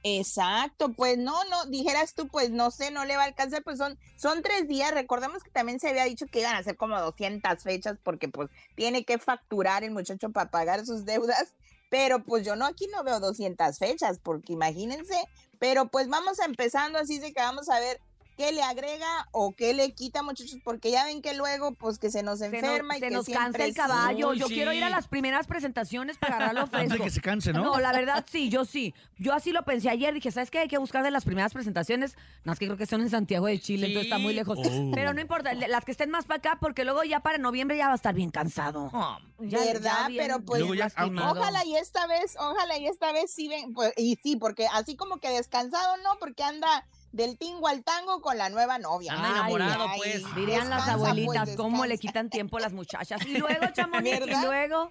Exacto, 0.04 0.92
pues 0.94 1.16
no, 1.16 1.44
no, 1.44 1.64
dijeras 1.66 2.14
tú, 2.14 2.26
pues 2.26 2.50
no 2.50 2.72
sé, 2.72 2.90
no 2.90 3.04
le 3.04 3.16
va 3.16 3.22
a 3.22 3.26
alcanzar, 3.26 3.62
pues 3.62 3.78
son, 3.78 3.96
son 4.16 4.42
tres 4.42 4.66
días, 4.66 4.92
recordemos 4.92 5.44
que 5.44 5.50
también 5.50 5.78
se 5.78 5.90
había 5.90 6.04
dicho 6.04 6.26
que 6.26 6.40
iban 6.40 6.56
a 6.56 6.62
ser 6.64 6.76
como 6.76 6.98
200 6.98 7.62
fechas 7.62 7.98
porque 8.02 8.28
pues 8.28 8.50
tiene 8.74 9.04
que 9.04 9.18
facturar 9.18 9.84
el 9.84 9.92
muchacho 9.92 10.30
para 10.30 10.50
pagar 10.50 10.84
sus 10.84 11.04
deudas, 11.04 11.54
pero 11.88 12.24
pues 12.24 12.44
yo 12.44 12.56
no, 12.56 12.66
aquí 12.66 12.88
no 12.88 13.04
veo 13.04 13.20
200 13.20 13.78
fechas, 13.78 14.18
porque 14.18 14.54
imagínense, 14.54 15.14
pero 15.60 15.86
pues 15.86 16.08
vamos 16.08 16.40
empezando 16.40 16.98
así 16.98 17.20
de 17.20 17.32
que 17.32 17.40
vamos 17.40 17.68
a 17.68 17.78
ver 17.78 18.00
qué 18.36 18.52
le 18.52 18.62
agrega 18.62 19.28
o 19.32 19.54
qué 19.54 19.74
le 19.74 19.92
quita, 19.92 20.22
muchachos, 20.22 20.58
porque 20.64 20.90
ya 20.90 21.04
ven 21.04 21.22
que 21.22 21.34
luego, 21.34 21.72
pues 21.74 21.98
que 21.98 22.10
se 22.10 22.22
nos 22.22 22.38
Se 22.38 22.46
nos- 22.48 22.54
enferma 22.54 22.96
y 22.96 23.00
se 23.00 23.08
que 23.08 23.14
nos 23.14 23.26
siempre 23.26 23.44
cansa 23.44 23.64
el 23.64 23.70
sí. 23.72 23.76
caballo. 23.76 24.34
yo 24.34 24.46
quiero 24.48 24.72
ir 24.72 24.84
a 24.84 24.90
las 24.90 25.08
primeras 25.08 25.46
presentaciones 25.46 26.16
para 26.18 26.36
agarrarlo 26.36 26.60
Antes 26.72 26.80
de 26.80 26.86
fresco. 26.88 27.04
que 27.04 27.10
se 27.10 27.20
canse, 27.20 27.52
¿no? 27.52 27.62
No, 27.62 27.78
la 27.80 27.92
verdad 27.92 28.24
sí, 28.30 28.48
yo 28.48 28.64
sí. 28.64 28.94
Yo 29.18 29.32
así 29.34 29.52
lo 29.52 29.64
pensé 29.64 29.88
ayer. 29.90 30.14
Dije, 30.14 30.30
¿sabes 30.30 30.50
qué? 30.50 30.58
Hay 30.60 30.68
que 30.68 30.78
buscar 30.78 31.02
de 31.04 31.10
las 31.10 31.24
primeras 31.24 31.52
presentaciones. 31.52 32.16
No, 32.44 32.52
es 32.52 32.58
que 32.58 32.66
creo 32.66 32.76
que 32.78 32.86
son 32.86 33.00
en 33.02 33.10
Santiago 33.10 33.46
de 33.46 33.60
Chile, 33.60 33.86
entonces 33.88 34.06
está 34.06 34.18
muy 34.18 34.34
lejos. 34.34 34.58
Oh. 34.60 34.90
Pero 34.94 35.14
no 35.14 35.20
importa, 35.20 35.54
las 35.54 35.84
que 35.84 35.92
estén 35.92 36.10
más 36.10 36.24
para 36.24 36.38
acá, 36.38 36.58
porque 36.60 36.84
luego 36.84 37.04
ya 37.04 37.20
para 37.20 37.38
noviembre 37.38 37.76
ya 37.76 37.86
va 37.86 37.92
a 37.92 37.96
estar 37.96 38.14
bien 38.14 38.30
cansado. 38.30 38.90
Ya- 39.38 39.58
ya 39.58 39.64
¿Verdad? 39.72 40.08
bien- 40.08 40.24
Pero 40.26 40.40
pues 40.44 40.62
lastimado. 40.76 41.38
ojalá 41.40 41.64
y 41.64 41.76
esta 41.76 42.06
vez, 42.06 42.36
ojalá 42.38 42.78
y 42.78 42.86
esta 42.86 43.12
vez 43.12 43.32
sí 43.32 43.48
ven, 43.48 43.72
pues, 43.72 43.92
y 43.96 44.16
sí, 44.22 44.36
porque 44.36 44.66
así 44.72 44.96
como 44.96 45.18
que 45.18 45.28
descansado, 45.30 45.96
no, 45.98 46.10
porque 46.18 46.42
anda 46.42 46.86
del 47.12 47.38
tingo 47.38 47.68
al 47.68 47.85
tango 47.85 48.20
con 48.20 48.38
la 48.38 48.48
nueva 48.48 48.79
novia. 48.79 49.12
Anda 49.12 49.31
enamorado, 49.31 49.87
pues. 49.96 50.22
Dirían 50.35 50.70
las 50.70 50.87
Descansa, 50.87 50.92
abuelitas, 50.92 51.44
pues, 51.44 51.57
cómo 51.57 51.87
le 51.87 51.98
quitan 51.98 52.31
tiempo 52.31 52.57
a 52.57 52.61
las 52.61 52.72
muchachas. 52.72 53.25
Y 53.27 53.38
luego, 53.38 53.66
Chamonix, 53.75 54.27
y 54.27 54.44
luego... 54.44 54.90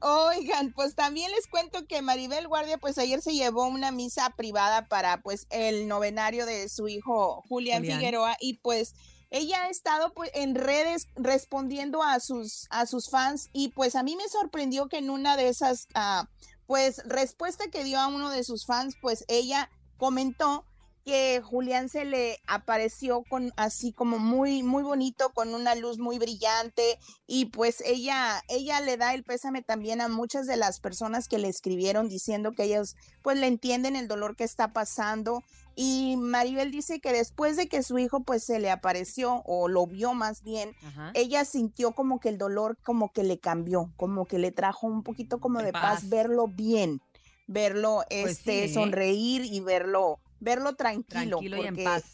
Oigan, 0.00 0.72
pues 0.72 0.94
también 0.94 1.30
les 1.30 1.46
cuento 1.46 1.86
que 1.86 2.00
Maribel 2.00 2.48
Guardia 2.48 2.78
pues 2.78 2.96
ayer 2.96 3.20
se 3.20 3.34
llevó 3.34 3.66
una 3.66 3.90
misa 3.90 4.30
privada 4.30 4.88
para 4.88 5.20
pues 5.20 5.46
el 5.50 5.88
novenario 5.88 6.46
de 6.46 6.70
su 6.70 6.88
hijo 6.88 7.42
Julián, 7.48 7.80
Julián. 7.80 7.98
Figueroa 7.98 8.36
y 8.40 8.54
pues 8.58 8.94
ella 9.30 9.64
ha 9.64 9.68
estado 9.68 10.14
pues 10.14 10.30
en 10.32 10.54
redes 10.54 11.08
respondiendo 11.16 12.02
a 12.02 12.18
sus 12.20 12.66
a 12.70 12.86
sus 12.86 13.10
fans 13.10 13.50
y 13.52 13.68
pues 13.70 13.94
a 13.94 14.02
mí 14.02 14.16
me 14.16 14.28
sorprendió 14.28 14.88
que 14.88 14.98
en 14.98 15.10
una 15.10 15.36
de 15.36 15.48
esas 15.48 15.86
ah, 15.94 16.28
pues 16.66 17.02
respuesta 17.04 17.66
que 17.68 17.84
dio 17.84 17.98
a 17.98 18.06
uno 18.06 18.30
de 18.30 18.42
sus 18.42 18.64
fans 18.64 18.94
pues 19.02 19.24
ella 19.28 19.70
comentó 19.98 20.64
que 21.04 21.42
Julián 21.42 21.88
se 21.88 22.04
le 22.04 22.38
apareció 22.46 23.22
con 23.28 23.52
así 23.56 23.92
como 23.92 24.18
muy 24.18 24.62
muy 24.62 24.82
bonito 24.82 25.30
con 25.34 25.54
una 25.54 25.74
luz 25.74 25.98
muy 25.98 26.18
brillante 26.18 26.98
y 27.26 27.46
pues 27.46 27.82
ella 27.84 28.42
ella 28.48 28.80
le 28.80 28.96
da 28.96 29.12
el 29.14 29.22
pésame 29.22 29.62
también 29.62 30.00
a 30.00 30.08
muchas 30.08 30.46
de 30.46 30.56
las 30.56 30.80
personas 30.80 31.28
que 31.28 31.38
le 31.38 31.48
escribieron 31.48 32.08
diciendo 32.08 32.52
que 32.52 32.64
ellos 32.64 32.96
pues 33.22 33.38
le 33.38 33.46
entienden 33.46 33.96
el 33.96 34.08
dolor 34.08 34.34
que 34.34 34.44
está 34.44 34.72
pasando 34.72 35.42
y 35.76 36.16
Maribel 36.16 36.70
dice 36.70 37.00
que 37.00 37.12
después 37.12 37.56
de 37.56 37.68
que 37.68 37.82
su 37.82 37.98
hijo 37.98 38.20
pues 38.20 38.44
se 38.44 38.58
le 38.58 38.70
apareció 38.70 39.42
o 39.44 39.68
lo 39.68 39.86
vio 39.86 40.14
más 40.14 40.42
bien 40.42 40.74
Ajá. 40.86 41.10
ella 41.14 41.44
sintió 41.44 41.92
como 41.92 42.18
que 42.20 42.30
el 42.30 42.38
dolor 42.38 42.78
como 42.82 43.12
que 43.12 43.24
le 43.24 43.38
cambió 43.38 43.92
como 43.96 44.24
que 44.24 44.38
le 44.38 44.52
trajo 44.52 44.86
un 44.86 45.02
poquito 45.02 45.38
como 45.38 45.60
de 45.60 45.72
paz, 45.72 46.00
paz. 46.00 46.08
verlo 46.08 46.46
bien 46.48 47.02
verlo 47.46 48.04
Pues 48.08 48.38
este 48.38 48.68
sí, 48.68 48.70
¿eh? 48.70 48.74
sonreír 48.74 49.44
y 49.44 49.60
verlo 49.60 50.18
verlo 50.40 50.74
tranquilo 50.76 51.38
Tranquilo 51.38 51.56
y 51.58 51.60
en 51.60 51.66
porque- 51.74 51.84
paz. 51.84 52.04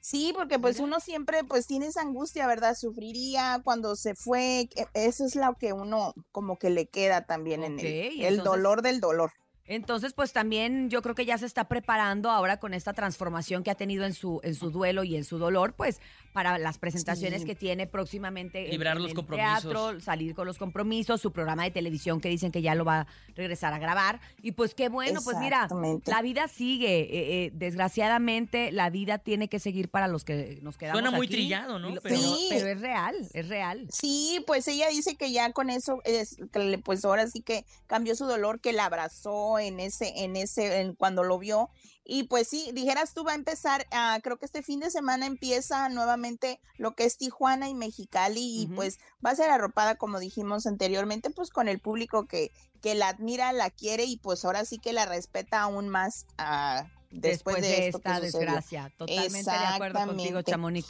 Sí, 0.00 0.32
porque 0.36 0.60
pues 0.60 0.78
uno 0.78 1.00
siempre 1.00 1.42
pues 1.42 1.66
tiene 1.66 1.86
esa 1.86 2.00
angustia, 2.02 2.46
¿verdad? 2.46 2.76
Sufriría 2.76 3.60
cuando 3.64 3.96
se 3.96 4.14
fue, 4.14 4.68
eso 4.94 5.24
es 5.24 5.34
lo 5.34 5.54
que 5.58 5.72
uno 5.72 6.14
como 6.30 6.58
que 6.60 6.70
le 6.70 6.86
queda 6.86 7.26
también 7.26 7.64
en 7.64 7.80
el, 7.80 7.86
el 7.86 8.12
entonces- 8.20 8.44
dolor 8.44 8.82
del 8.82 9.00
dolor. 9.00 9.32
Entonces, 9.68 10.12
pues 10.12 10.32
también 10.32 10.90
yo 10.90 11.02
creo 11.02 11.14
que 11.14 11.24
ya 11.24 11.38
se 11.38 11.46
está 11.46 11.64
preparando 11.68 12.30
ahora 12.30 12.58
con 12.58 12.72
esta 12.74 12.92
transformación 12.92 13.62
que 13.64 13.70
ha 13.70 13.74
tenido 13.74 14.04
en 14.04 14.14
su, 14.14 14.40
en 14.44 14.54
su 14.54 14.70
duelo 14.70 15.02
y 15.04 15.16
en 15.16 15.24
su 15.24 15.38
dolor, 15.38 15.74
pues 15.74 16.00
para 16.32 16.58
las 16.58 16.78
presentaciones 16.78 17.40
Sí. 17.42 17.46
que 17.46 17.54
tiene 17.54 17.86
próximamente. 17.86 18.64
en- 18.66 18.70
Librar 18.70 18.96
en 18.96 19.02
los 19.02 19.14
compromisos. 19.14 19.62
Teatro, 19.62 20.00
salir 20.00 20.34
con 20.34 20.46
los 20.46 20.58
compromisos, 20.58 21.20
su 21.20 21.32
programa 21.32 21.64
de 21.64 21.70
televisión 21.70 22.20
que 22.20 22.28
dicen 22.28 22.52
que 22.52 22.62
ya 22.62 22.74
lo 22.74 22.84
va 22.84 23.00
a 23.00 23.06
regresar 23.34 23.72
a 23.72 23.78
grabar. 23.78 24.20
Y 24.42 24.52
pues 24.52 24.74
qué 24.74 24.88
bueno, 24.88 25.20
pues 25.24 25.36
mira, 25.38 25.66
la 26.04 26.22
vida 26.22 26.46
sigue. 26.48 27.00
eh, 27.00 27.46
eh, 27.46 27.50
desgraciadamente, 27.54 28.70
la 28.72 28.90
vida 28.90 29.18
tiene 29.18 29.48
que 29.48 29.58
seguir 29.58 29.88
para 29.88 30.08
los 30.08 30.24
que 30.24 30.58
nos 30.62 30.76
quedamos 30.76 31.00
Suena 31.00 31.16
muy 31.16 31.26
aquí. 31.26 31.36
trillado, 31.36 31.78
¿no? 31.78 31.94
Pero- 32.02 32.16
Sí. 32.16 32.46
pero 32.50 32.66
es 32.68 32.80
real, 32.80 33.14
es 33.32 33.48
real. 33.48 33.86
Sí, 33.90 34.42
pues 34.46 34.68
ella 34.68 34.88
dice 34.88 35.16
que 35.16 35.32
ya 35.32 35.52
con 35.52 35.70
eso, 35.70 36.00
es, 36.04 36.36
que 36.52 36.58
le- 36.58 36.78
pues 36.78 37.04
ahora 37.04 37.26
sí 37.26 37.40
que 37.40 37.64
cambió 37.86 38.14
su 38.14 38.26
dolor, 38.26 38.60
que 38.60 38.72
la 38.72 38.84
abrazó 38.86 39.55
en 39.58 39.80
ese, 39.80 40.12
en 40.24 40.36
ese, 40.36 40.80
en 40.80 40.94
cuando 40.94 41.24
lo 41.24 41.38
vio. 41.38 41.70
Y 42.04 42.24
pues 42.24 42.48
sí, 42.48 42.70
dijeras 42.72 43.14
tú, 43.14 43.24
va 43.24 43.32
a 43.32 43.36
empezar, 43.36 43.86
ah, 43.90 44.20
creo 44.22 44.38
que 44.38 44.46
este 44.46 44.62
fin 44.62 44.78
de 44.78 44.90
semana 44.90 45.26
empieza 45.26 45.88
nuevamente 45.88 46.60
lo 46.78 46.94
que 46.94 47.04
es 47.04 47.16
Tijuana 47.16 47.68
y 47.68 47.74
Mexicali 47.74 48.62
y 48.62 48.66
pues 48.68 48.98
va 49.24 49.30
a 49.30 49.36
ser 49.36 49.50
arropada, 49.50 49.96
como 49.96 50.20
dijimos 50.20 50.66
anteriormente, 50.66 51.30
pues 51.30 51.50
con 51.50 51.66
el 51.66 51.80
público 51.80 52.26
que, 52.26 52.52
que 52.80 52.94
la 52.94 53.08
admira, 53.08 53.52
la 53.52 53.70
quiere 53.70 54.04
y 54.04 54.18
pues 54.18 54.44
ahora 54.44 54.64
sí 54.64 54.78
que 54.78 54.92
la 54.92 55.04
respeta 55.04 55.62
aún 55.62 55.88
más 55.88 56.26
ah, 56.38 56.86
después, 57.10 57.60
de, 57.60 57.88
esto 57.88 57.98
esta 57.98 58.20
desgracia. 58.20 58.92
Totalmente 58.96 59.50
de 59.50 59.56
acuerdo 59.56 60.06
contigo. 60.06 60.42
Chamonix. 60.42 60.86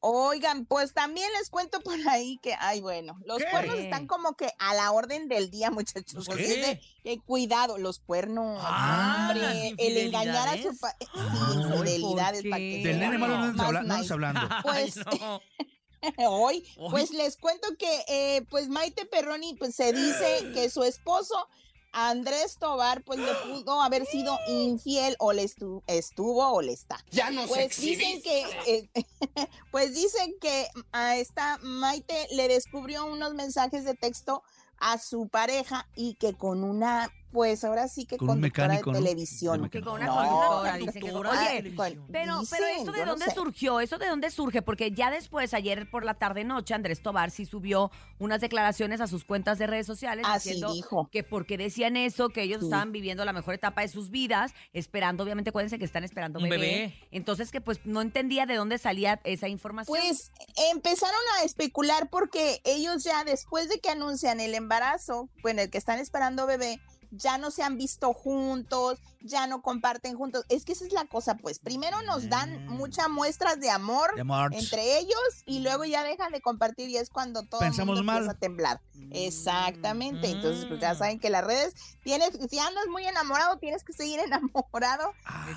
Oigan, 0.00 0.64
pues 0.66 0.94
también 0.94 1.28
les 1.38 1.50
cuento 1.50 1.80
por 1.80 1.96
ahí 2.08 2.38
que, 2.40 2.54
ay, 2.60 2.80
bueno, 2.80 3.18
los 3.24 3.38
¿Qué? 3.38 3.46
cuernos 3.50 3.78
están 3.78 4.06
como 4.06 4.34
que 4.36 4.52
a 4.60 4.72
la 4.74 4.92
orden 4.92 5.26
del 5.28 5.50
día, 5.50 5.70
muchachos. 5.72 6.14
¿Los 6.14 6.26
porque 6.26 6.44
qué? 6.44 6.60
es 6.60 6.66
de- 6.66 6.80
que 7.02 7.18
cuidado, 7.20 7.78
los 7.78 7.98
cuernos, 7.98 8.60
Ah, 8.64 9.28
hombre, 9.32 9.40
las 9.42 9.74
el 9.78 9.96
engañar 9.98 10.48
a 10.48 10.52
su 10.52 10.68
infidelidades. 10.68 10.78
pa- 10.78 10.96
sí, 11.00 11.58
infidelidades 11.58 12.42
¿por 12.42 12.50
para 12.50 12.58
que 12.60 12.82
Del 12.84 12.98
nene 13.00 13.18
malo 13.18 13.38
no 13.38 13.82
nice. 13.98 14.12
hablando. 14.12 14.40
Pues, 14.62 14.96
Ay, 15.04 15.18
no. 15.20 15.40
Hoy, 16.30 16.64
Hoy. 16.78 16.90
pues 16.92 17.10
les 17.10 17.36
cuento 17.36 17.66
que 17.76 18.04
eh, 18.06 18.42
pues 18.50 18.68
Maite 18.68 19.04
Perroni 19.04 19.54
pues 19.54 19.74
se 19.74 19.92
dice 19.92 20.52
que 20.54 20.70
su 20.70 20.84
esposo 20.84 21.34
Andrés 21.92 22.58
Tobar 22.58 23.02
pues 23.02 23.18
le 23.18 23.32
pudo 23.46 23.80
haber 23.82 24.04
sido 24.06 24.38
infiel 24.48 25.16
o 25.18 25.32
le 25.32 25.44
estu- 25.44 25.82
estuvo 25.86 26.46
o 26.52 26.60
le 26.62 26.72
está. 26.72 27.02
Ya 27.10 27.30
no 27.30 27.46
Pues 27.46 27.80
dicen 27.80 28.22
que 28.22 28.44
eh, 28.66 28.90
pues 29.70 29.94
dicen 29.94 30.34
que 30.40 30.68
a 30.92 31.16
esta 31.16 31.58
Maite 31.62 32.26
le 32.32 32.48
descubrió 32.48 33.06
unos 33.06 33.34
mensajes 33.34 33.84
de 33.84 33.94
texto 33.94 34.42
a 34.78 34.98
su 34.98 35.28
pareja 35.28 35.88
y 35.96 36.14
que 36.14 36.34
con 36.34 36.62
una 36.62 37.10
pues 37.32 37.62
ahora 37.64 37.88
sí 37.88 38.06
que 38.06 38.16
Con 38.16 38.28
conductora 38.28 38.68
mecánico, 38.68 38.92
de 38.92 38.98
¿no? 39.00 39.04
televisión. 39.04 39.68
Que 39.68 39.80
con 39.82 39.94
una 39.94 40.06
No, 40.06 40.14
conductora, 40.16 40.78
que 40.78 41.00
con- 41.12 41.26
Oye, 41.26 41.74
con- 41.74 42.06
Pero, 42.10 42.40
dicen, 42.40 42.58
pero 42.58 42.66
¿esto 42.78 42.92
de 42.92 43.00
no 43.00 43.06
dónde 43.12 43.24
sé. 43.26 43.30
surgió? 43.34 43.80
¿Eso 43.80 43.98
de 43.98 44.06
dónde 44.08 44.30
surge? 44.30 44.62
Porque 44.62 44.92
ya 44.92 45.10
después, 45.10 45.52
ayer 45.54 45.90
por 45.90 46.04
la 46.04 46.14
tarde 46.14 46.44
noche, 46.44 46.74
Andrés 46.74 47.02
Tobar 47.02 47.30
sí 47.30 47.44
subió 47.44 47.90
unas 48.18 48.40
declaraciones 48.40 49.00
a 49.00 49.06
sus 49.06 49.24
cuentas 49.24 49.58
de 49.58 49.66
redes 49.66 49.86
sociales 49.86 50.24
Así 50.28 50.50
diciendo 50.50 50.72
dijo. 50.72 51.08
que 51.12 51.22
porque 51.22 51.58
decían 51.58 51.96
eso, 51.96 52.30
que 52.30 52.42
ellos 52.42 52.60
Sí. 52.60 52.66
estaban 52.66 52.92
viviendo 52.92 53.24
la 53.24 53.32
mejor 53.32 53.54
etapa 53.54 53.82
de 53.82 53.88
sus 53.88 54.10
vidas, 54.10 54.52
esperando, 54.72 55.22
obviamente, 55.24 55.50
acuérdense 55.50 55.78
que 55.78 55.84
están 55.84 56.04
esperando 56.04 56.38
Un 56.38 56.48
bebé. 56.48 56.56
bebé. 56.58 56.94
Entonces 57.10 57.50
que 57.50 57.60
pues 57.60 57.80
no 57.84 58.00
entendía 58.02 58.46
de 58.46 58.54
dónde 58.56 58.78
salía 58.78 59.20
esa 59.24 59.48
información. 59.48 59.96
Pues 59.98 60.32
empezaron 60.72 61.20
a 61.38 61.44
especular 61.44 62.08
porque 62.10 62.60
ellos 62.64 63.04
ya 63.04 63.24
después 63.24 63.68
de 63.68 63.78
que 63.80 63.90
anuncian 63.90 64.40
el 64.40 64.54
embarazo, 64.54 65.28
bueno, 65.42 65.62
el 65.62 65.70
que 65.70 65.78
están 65.78 65.98
esperando 65.98 66.46
bebé, 66.46 66.80
ya 67.10 67.38
no 67.38 67.50
se 67.50 67.62
han 67.62 67.78
visto 67.78 68.12
juntos, 68.12 68.98
ya 69.20 69.46
no 69.46 69.62
comparten 69.62 70.16
juntos. 70.16 70.44
Es 70.48 70.64
que 70.64 70.72
esa 70.72 70.84
es 70.86 70.92
la 70.92 71.06
cosa, 71.06 71.36
pues 71.36 71.58
primero 71.58 72.00
nos 72.02 72.28
dan 72.28 72.66
Mm. 72.66 72.70
muchas 72.76 73.08
muestras 73.08 73.58
de 73.60 73.70
amor 73.70 74.10
entre 74.52 74.98
ellos 74.98 75.18
y 75.46 75.60
luego 75.60 75.84
ya 75.84 76.04
dejan 76.04 76.32
de 76.32 76.40
compartir 76.40 76.88
y 76.88 76.96
es 76.96 77.10
cuando 77.10 77.42
todo 77.44 77.60
el 77.62 77.68
Pensamos 77.68 77.96
mundo 77.96 78.04
mal. 78.04 78.16
empieza 78.18 78.32
a 78.36 78.38
temblar. 78.40 78.80
Exactamente. 79.10 80.30
Entonces, 80.30 80.64
pues 80.66 80.80
ya 80.80 80.94
Mm. 80.94 80.98
saben 80.98 81.18
que 81.20 81.30
las 81.30 81.44
redes 81.44 81.74
tienes, 82.02 82.30
si 82.50 82.58
andas 82.58 82.86
muy 82.90 83.06
enamorado, 83.06 83.56
tienes 83.58 83.84
que 83.84 83.92
seguir 83.92 84.20
enamorado 84.24 85.12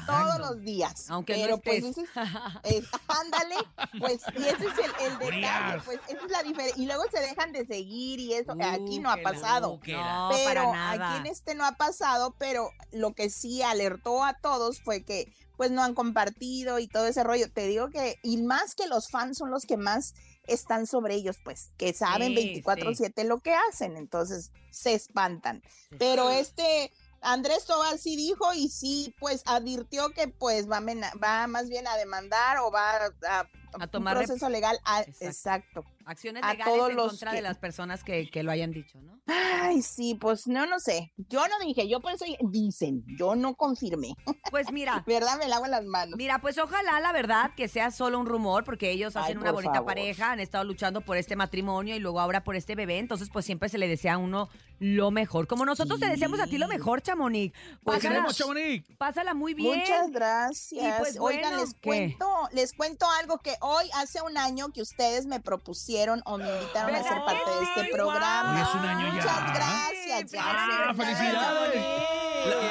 todos 0.06 0.40
los 0.40 0.62
días. 0.62 1.10
Aunque 1.10 1.38
no 1.38 1.44
Pero 1.44 1.58
pues 1.60 1.84
estés. 1.84 1.98
ese 1.98 2.02
es- 2.02 2.84
es- 2.84 2.90
ándale, 3.08 3.56
pues, 4.00 4.22
y 4.38 4.44
ese 4.44 4.66
es 4.68 4.78
el, 4.78 5.06
el 5.12 5.20
detalle, 5.20 5.82
pues, 5.86 6.00
esa 6.08 6.26
es 6.26 6.32
la 6.32 6.44
diferencia. 6.44 6.82
Y 6.82 6.86
luego 6.86 7.04
se 7.12 7.20
dejan 7.20 7.52
de 7.52 7.66
seguir 7.66 8.20
y 8.20 8.34
eso, 8.34 8.54
Uh, 8.54 8.64
aquí 8.64 9.00
no 9.00 9.10
ha 9.12 9.18
pasado. 9.18 9.80
No, 9.86 10.30
pero 10.32 10.46
para 10.46 10.72
nada. 10.72 11.10
aquí 11.12 11.20
en 11.20 11.26
este 11.42 11.56
no 11.56 11.66
ha 11.66 11.72
pasado, 11.74 12.36
pero 12.38 12.70
lo 12.92 13.14
que 13.14 13.30
sí 13.32 13.64
alertó 13.64 14.24
a 14.24 14.36
todos 14.36 14.80
fue 14.82 15.04
que 15.04 15.34
pues 15.58 15.72
no 15.72 15.84
han 15.84 15.94
compartido 15.96 16.80
y 16.80 16.88
todo 16.88 17.06
ese 17.08 17.24
rollo. 17.24 17.52
Te 17.52 17.68
digo 17.68 17.90
que, 17.90 18.18
y 18.24 18.38
más 18.38 18.74
que 18.76 18.88
los 18.88 19.10
fans 19.10 19.38
son 19.40 19.52
los 19.52 19.66
que 19.66 19.78
más 19.78 20.14
están 20.48 20.88
sobre 20.88 21.16
ellos, 21.16 21.38
pues, 21.44 21.70
que 21.78 21.94
saben 21.94 22.36
Sí, 22.36 22.62
24/7 22.64 23.24
lo 23.26 23.40
que 23.40 23.54
hacen, 23.54 23.96
entonces 23.98 24.52
se 24.72 24.94
espantan. 24.94 25.62
Pero 26.00 26.30
este 26.30 26.92
Andrés 27.24 27.66
Tobar 27.66 28.00
sí 28.00 28.16
dijo 28.16 28.52
y 28.56 28.70
sí, 28.70 29.14
pues 29.20 29.44
advirtió 29.46 30.10
que 30.10 30.28
pues 30.28 30.68
va 30.70 30.78
a, 30.78 30.82
mena- 30.82 31.12
va 31.24 31.46
más 31.46 31.70
bien 31.70 31.88
a 31.88 31.96
demandar 31.96 32.58
o 32.60 32.72
va 32.72 32.92
a, 32.96 33.06
a- 33.28 33.40
A 33.74 33.84
un 33.84 33.90
tomar 33.92 34.18
rep- 34.18 34.26
proceso 34.26 34.50
legal. 34.50 34.80
a- 34.84 35.02
Exacto. 35.02 35.26
exacto. 35.26 35.86
Acciones 36.06 36.44
a 36.44 36.54
legales 36.54 36.74
todos 36.76 36.90
en 36.90 36.96
los 36.96 37.08
contra 37.10 37.32
que- 37.32 37.36
de 37.38 37.42
las 37.42 37.58
personas 37.58 38.04
que, 38.04 38.30
que 38.30 38.44
lo 38.44 38.52
hayan 38.52 38.72
dicho, 38.72 39.00
¿no? 39.02 39.20
Ay, 39.28 39.82
sí, 39.82 40.16
pues 40.20 40.48
no, 40.48 40.66
no 40.66 40.80
sé. 40.80 41.12
Yo 41.30 41.48
no 41.48 41.60
dije, 41.66 41.88
yo 41.88 42.00
por 42.02 42.12
eso 42.14 42.26
dicen, 42.50 43.04
yo 43.18 43.36
no 43.36 43.56
confirmé. 43.56 44.14
Pues 44.50 44.72
mira. 44.72 45.04
¿Verdad? 45.08 45.38
Me 45.40 45.48
lavo 45.48 45.68
las 45.68 45.84
manos. 45.86 46.16
Mira, 46.18 46.40
pues 46.40 46.58
ojalá 46.58 47.00
la 47.00 47.12
verdad 47.12 47.52
que 47.56 47.68
sea 47.68 47.92
solo 47.92 48.20
un 48.20 48.26
rumor, 48.26 48.64
porque 48.64 48.92
ellos 48.92 49.16
Ay, 49.16 49.24
hacen 49.24 49.38
una 49.38 49.52
bonita 49.52 49.74
favor. 49.76 49.88
pareja, 49.88 50.32
han 50.32 50.40
estado 50.40 50.64
luchando 50.64 51.02
por 51.02 51.18
este 51.18 51.36
matrimonio 51.36 51.96
y 51.96 52.00
luego 52.00 52.20
ahora 52.20 52.44
por 52.44 52.56
este 52.56 52.76
bebé, 52.76 52.98
entonces 53.00 53.30
pues 53.32 53.46
siempre 53.46 53.70
se 53.70 53.78
le 53.78 53.88
desea 53.88 54.14
a 54.14 54.18
uno 54.18 54.50
lo 54.80 55.12
mejor. 55.12 55.48
Como 55.48 55.64
nosotros 55.66 56.00
te 56.00 56.08
deseamos 56.08 56.40
a 56.40 56.48
ti 56.48 56.58
lo 56.58 56.68
mejor, 56.68 57.02
Chamonix. 57.02 57.54
Pues 57.84 57.98
Pásala- 57.98 58.10
queremos, 58.16 58.36
Chamonix. 58.38 58.86
Pásala 58.98 59.34
muy 59.36 59.54
bien. 59.54 59.80
Muchas 59.80 60.10
gracias. 60.12 60.84
Y 60.84 61.00
pues, 61.00 61.18
Oigan, 61.20 61.52
bueno, 61.52 61.58
les 61.64 61.74
¿qué? 61.76 61.80
cuento, 61.82 62.28
les 62.52 62.74
cuento 62.74 63.06
algo 63.20 63.38
que 63.38 63.54
hoy 63.62 63.86
hace 63.96 64.22
un 64.24 64.38
año 64.38 64.70
que 64.74 64.82
ustedes 64.82 65.26
me 65.28 65.40
propusieron 65.40 65.91
o 66.26 66.38
me 66.38 66.50
invitaron 66.50 66.96
a 66.96 67.04
ser 67.04 67.12
¿Verdad 67.12 67.26
parte 67.26 67.42
que 67.46 67.52
de 67.52 67.64
este 67.64 67.82
sí? 67.86 67.90
programa. 67.94 68.56
Hoy 68.56 68.62
es 68.62 68.76
un 68.76 68.86
año 68.86 69.06
ya. 69.08 69.14
Muchas 69.14 69.54
gracias. 69.54 70.32
ya 70.32 70.42
Ah, 70.44 70.94
felicidades. 70.96 71.86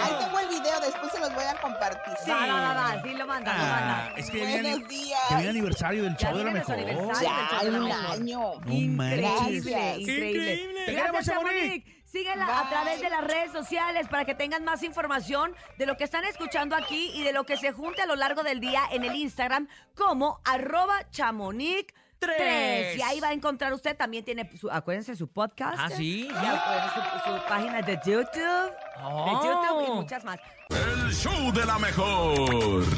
Ahí 0.03 0.13
tengo 0.19 0.39
el 0.41 0.49
video, 0.49 0.81
después 0.81 1.13
se 1.13 1.21
los 1.21 1.35
voy 1.35 1.45
a 1.45 1.55
compartir. 1.61 2.15
Va, 2.29 2.47
va, 2.47 2.61
va, 2.61 2.75
va, 2.75 3.03
sí 3.03 3.11
lo 3.15 3.27
manda, 3.27 3.53
lo 3.53 3.59
manda. 3.63 4.05
Ah, 4.07 4.13
es 4.17 4.31
que 4.31 4.39
Buenos 4.41 4.89
días. 4.89 5.21
ya 5.31 5.37
viene 5.37 5.51
aniversario 5.51 6.03
del 6.05 6.17
show 6.17 6.37
de 6.37 6.45
la 6.45 6.51
mejor. 6.51 6.77
Ya, 7.21 7.61
un 7.69 7.89
no. 7.89 7.95
año. 8.11 8.41
No. 8.65 8.73
Increíble, 8.73 9.97
increíble. 9.99 10.57
Te 10.87 10.93
Gracias, 10.93 10.97
queremos, 10.97 11.25
Chamonix. 11.25 11.61
Chamonix. 11.63 12.01
Síguenla 12.11 12.59
a 12.63 12.69
través 12.69 13.01
de 13.01 13.09
las 13.09 13.23
redes 13.23 13.53
sociales 13.53 14.09
para 14.09 14.25
que 14.25 14.35
tengan 14.35 14.65
más 14.65 14.83
información 14.83 15.55
de 15.79 15.87
lo 15.87 15.97
que 15.97 16.03
están 16.03 16.25
escuchando 16.25 16.75
aquí 16.75 17.13
y 17.15 17.23
de 17.23 17.33
lo 17.33 17.45
que 17.45 17.57
se 17.57 17.71
junte 17.71 18.03
a 18.03 18.07
lo 18.07 18.17
largo 18.17 18.43
del 18.43 18.59
día 18.59 18.83
en 18.91 19.05
el 19.05 19.15
Instagram 19.15 19.69
como 19.95 20.41
arroba 20.45 21.09
chamonix. 21.13 21.95
Tres. 22.21 22.97
Y 22.99 23.03
ahí 23.03 23.19
va 23.19 23.29
a 23.29 23.33
encontrar 23.33 23.73
usted, 23.73 23.97
también 23.97 24.25
tiene, 24.25 24.49
su, 24.57 24.71
acuérdense, 24.71 25.17
su 25.17 25.27
podcast. 25.29 25.79
Ah, 25.81 25.89
sí, 25.91 26.29
Y 26.29 26.31
acuérdense 26.31 27.01
su, 27.25 27.31
su 27.31 27.49
página 27.49 27.83
de 27.83 27.99
YouTube. 28.05 28.73
Oh. 29.03 29.25
De 29.25 29.33
YouTube 29.49 29.89
y 29.89 29.91
muchas 29.93 30.25
más. 30.25 30.39
El 30.69 31.13
show 31.13 31.51
de 31.53 31.65
la 31.65 31.79
mejor. 31.79 32.91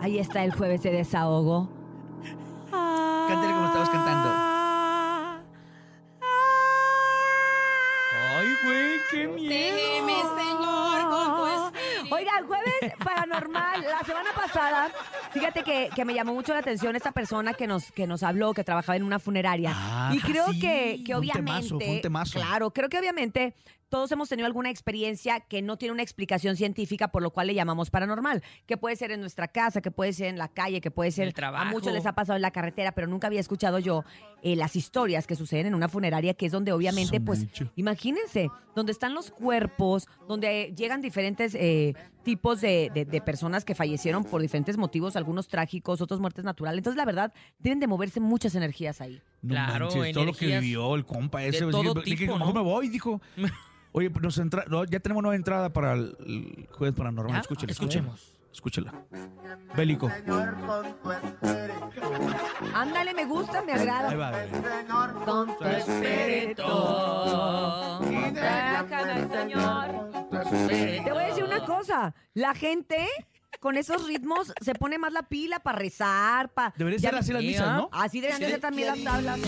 Ahí 0.00 0.18
está 0.18 0.44
el 0.44 0.52
jueves 0.52 0.82
de 0.82 0.92
desahogo. 0.92 1.68
Cántale 2.70 3.52
como 3.54 3.66
estabas 3.66 3.88
cantando. 3.90 4.30
Ay, 8.12 8.48
güey, 8.64 9.00
qué 9.10 9.26
miedo. 9.28 9.76
Señor, 10.36 11.10
con 11.10 11.36
tu 11.36 11.46
espíritu. 11.46 12.14
Oigan, 12.14 12.46
jueves 12.46 12.92
paranormal. 13.02 13.80
La 13.82 14.00
semana 14.00 14.13
pasada, 14.46 14.92
fíjate 15.32 15.62
que, 15.62 15.90
que 15.94 16.04
me 16.04 16.14
llamó 16.14 16.34
mucho 16.34 16.52
la 16.52 16.60
atención 16.60 16.96
esta 16.96 17.12
persona 17.12 17.54
que 17.54 17.66
nos, 17.66 17.90
que 17.92 18.06
nos 18.06 18.22
habló, 18.22 18.54
que 18.54 18.64
trabajaba 18.64 18.96
en 18.96 19.02
una 19.02 19.18
funeraria. 19.18 19.72
Ah, 19.74 20.10
y 20.14 20.20
creo 20.20 20.48
sí, 20.52 20.60
que, 20.60 21.02
que 21.04 21.12
un 21.12 21.20
obviamente. 21.20 21.52
temazo, 21.52 21.78
fue 21.80 21.94
un 21.96 22.00
temazo. 22.00 22.38
Claro, 22.38 22.70
creo 22.70 22.88
que 22.88 22.98
obviamente 22.98 23.54
todos 23.94 24.10
hemos 24.10 24.28
tenido 24.28 24.46
alguna 24.46 24.70
experiencia 24.70 25.38
que 25.38 25.62
no 25.62 25.76
tiene 25.76 25.92
una 25.92 26.02
explicación 26.02 26.56
científica, 26.56 27.06
por 27.12 27.22
lo 27.22 27.30
cual 27.30 27.46
le 27.46 27.54
llamamos 27.54 27.90
paranormal. 27.90 28.42
Que 28.66 28.76
puede 28.76 28.96
ser 28.96 29.12
en 29.12 29.20
nuestra 29.20 29.46
casa, 29.46 29.80
que 29.80 29.92
puede 29.92 30.12
ser 30.12 30.26
en 30.26 30.36
la 30.36 30.48
calle, 30.48 30.80
que 30.80 30.90
puede 30.90 31.12
ser. 31.12 31.28
el 31.28 31.32
trabajo. 31.32 31.64
A 31.68 31.70
muchos 31.70 31.92
les 31.92 32.04
ha 32.04 32.12
pasado 32.12 32.34
en 32.34 32.42
la 32.42 32.50
carretera, 32.50 32.90
pero 32.90 33.06
nunca 33.06 33.28
había 33.28 33.38
escuchado 33.38 33.78
yo 33.78 34.02
eh, 34.42 34.56
las 34.56 34.74
historias 34.74 35.28
que 35.28 35.36
suceden 35.36 35.66
en 35.66 35.76
una 35.76 35.88
funeraria, 35.88 36.34
que 36.34 36.46
es 36.46 36.50
donde 36.50 36.72
obviamente, 36.72 37.18
Son 37.18 37.24
pues, 37.24 37.46
imagínense, 37.76 38.50
donde 38.74 38.90
están 38.90 39.14
los 39.14 39.30
cuerpos, 39.30 40.08
donde 40.26 40.74
llegan 40.76 41.00
diferentes 41.00 41.54
eh, 41.54 41.94
tipos 42.24 42.60
de, 42.60 42.90
de- 42.92 43.04
de 43.04 43.20
personas 43.20 43.64
que 43.64 43.76
fallecieron 43.76 44.24
por 44.24 44.42
diferentes 44.42 44.76
motivos, 44.76 45.14
algunos 45.14 45.46
trágicos, 45.46 46.00
otros 46.00 46.18
muertes 46.18 46.44
naturales. 46.44 46.78
Entonces, 46.78 46.96
la 46.96 47.04
verdad, 47.04 47.32
deben 47.60 47.78
de 47.78 47.86
moverse 47.86 48.18
muchas 48.18 48.56
energías 48.56 49.00
ahí. 49.00 49.22
No 49.42 49.50
Claro, 49.50 49.86
manches, 49.86 50.12
todo 50.14 50.24
lo 50.24 50.32
que 50.32 50.46
vivió 50.58 50.96
el 50.96 51.04
compa 51.06 51.44
ese. 51.44 51.64
de 51.64 51.70
pues, 51.70 51.76
todo 51.84 52.02
tipo, 52.02 52.38
¿no? 52.38 52.52
me 52.52 52.60
voy, 52.60 52.88
dijo. 52.88 53.20
Oye, 53.96 54.10
pues 54.10 54.22
nos 54.24 54.36
entra- 54.38 54.64
no, 54.66 54.82
ya 54.84 54.98
tenemos 54.98 55.22
nueva 55.22 55.36
entrada 55.36 55.72
para 55.72 55.92
el, 55.92 56.16
el 56.26 56.68
jueves 56.72 56.96
paranormal. 56.96 57.40
Escúchela. 57.40 57.70
Escuchemos. 57.70 58.32
Escúchela. 58.52 58.92
Bélico. 59.76 60.10
Ándale, 62.74 63.14
me 63.14 63.24
gusta, 63.24 63.62
me 63.62 63.72
agrada. 63.72 64.08
Ahí 64.10 64.16
va. 64.16 64.30
Bélico. 64.32 65.24
Con 65.24 65.56
tu 65.58 65.64
espíritu. 65.64 66.62
Déjame, 68.32 69.28
Señor. 69.28 70.10
Te 71.04 71.12
voy 71.12 71.22
a 71.22 71.26
decir 71.28 71.44
una 71.44 71.64
cosa. 71.64 72.14
La 72.34 72.52
gente 72.54 73.06
con 73.60 73.76
esos 73.76 74.06
ritmos 74.08 74.52
se 74.60 74.74
pone 74.74 74.98
más 74.98 75.12
la 75.12 75.22
pila 75.22 75.60
para 75.60 75.78
rezar, 75.78 76.48
para... 76.50 76.74
Debería 76.76 76.98
ser 76.98 77.14
así 77.14 77.32
las 77.32 77.42
misas, 77.42 77.76
¿no? 77.76 77.88
Así 77.92 78.20
deberían 78.20 78.40
de 78.40 78.50
ser 78.50 78.60
también 78.60 78.88
las 78.88 79.04
tablas. 79.04 79.40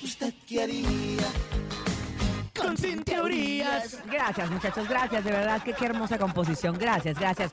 Con 2.62 2.77
sin 2.77 3.03
teorías. 3.05 3.98
Gracias, 4.07 4.51
muchachos, 4.51 4.88
gracias, 4.88 5.25
de 5.25 5.31
verdad, 5.31 5.62
que 5.62 5.72
qué 5.72 5.85
hermosa 5.87 6.18
composición. 6.18 6.79
Gracias, 6.79 7.18
gracias. 7.18 7.53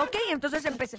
Ok, 0.00 0.16
entonces 0.30 0.64
empecé. 0.64 0.98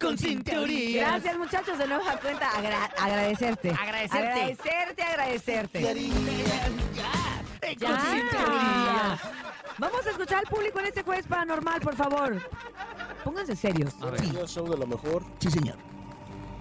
Con 0.00 0.18
sin 0.18 0.42
teorías. 0.42 1.08
Gracias, 1.12 1.38
muchachos, 1.38 1.78
de 1.78 1.86
nueva 1.86 2.16
cuenta, 2.18 2.50
agra- 2.50 2.90
agradecerte. 2.98 3.70
Agradecerte. 3.70 4.18
Agradecerte, 4.28 5.02
agradecerte. 5.02 5.82
Con 7.80 8.00
sin 8.00 8.28
teorías. 8.28 9.20
Vamos 9.78 10.06
a 10.06 10.10
escuchar 10.10 10.38
al 10.38 10.46
público 10.46 10.78
en 10.80 10.86
este 10.86 11.02
jueves 11.02 11.26
paranormal, 11.26 11.80
por 11.80 11.94
favor. 11.96 12.40
Pónganse 13.24 13.54
serios. 13.56 13.96
Buenos 13.98 14.20
días, 14.22 14.50
show 14.50 14.68
de 14.68 14.76
lo 14.76 14.86
mejor. 14.86 15.22
Sí, 15.38 15.50
señor. 15.50 15.76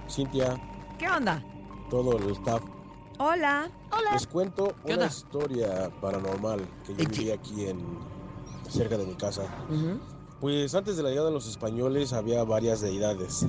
Cintia, 0.09 0.57
¿Qué 0.99 1.09
onda? 1.09 1.41
todo 1.89 2.17
el 2.17 2.31
staff. 2.31 2.61
Hola. 3.17 3.69
Les 4.13 4.27
cuento 4.27 4.75
¿Qué 4.85 4.93
una 4.93 5.03
onda? 5.03 5.07
historia 5.07 5.91
paranormal 6.01 6.61
que 6.85 6.95
yo 6.95 7.09
viví 7.09 7.31
aquí 7.31 7.65
en 7.65 7.79
cerca 8.69 8.97
de 8.97 9.05
mi 9.05 9.15
casa. 9.15 9.43
Pues 10.41 10.75
antes 10.75 10.97
de 10.97 11.03
la 11.03 11.09
llegada 11.09 11.27
de 11.29 11.33
los 11.33 11.47
españoles 11.47 12.13
había 12.13 12.43
varias 12.43 12.81
deidades. 12.81 13.45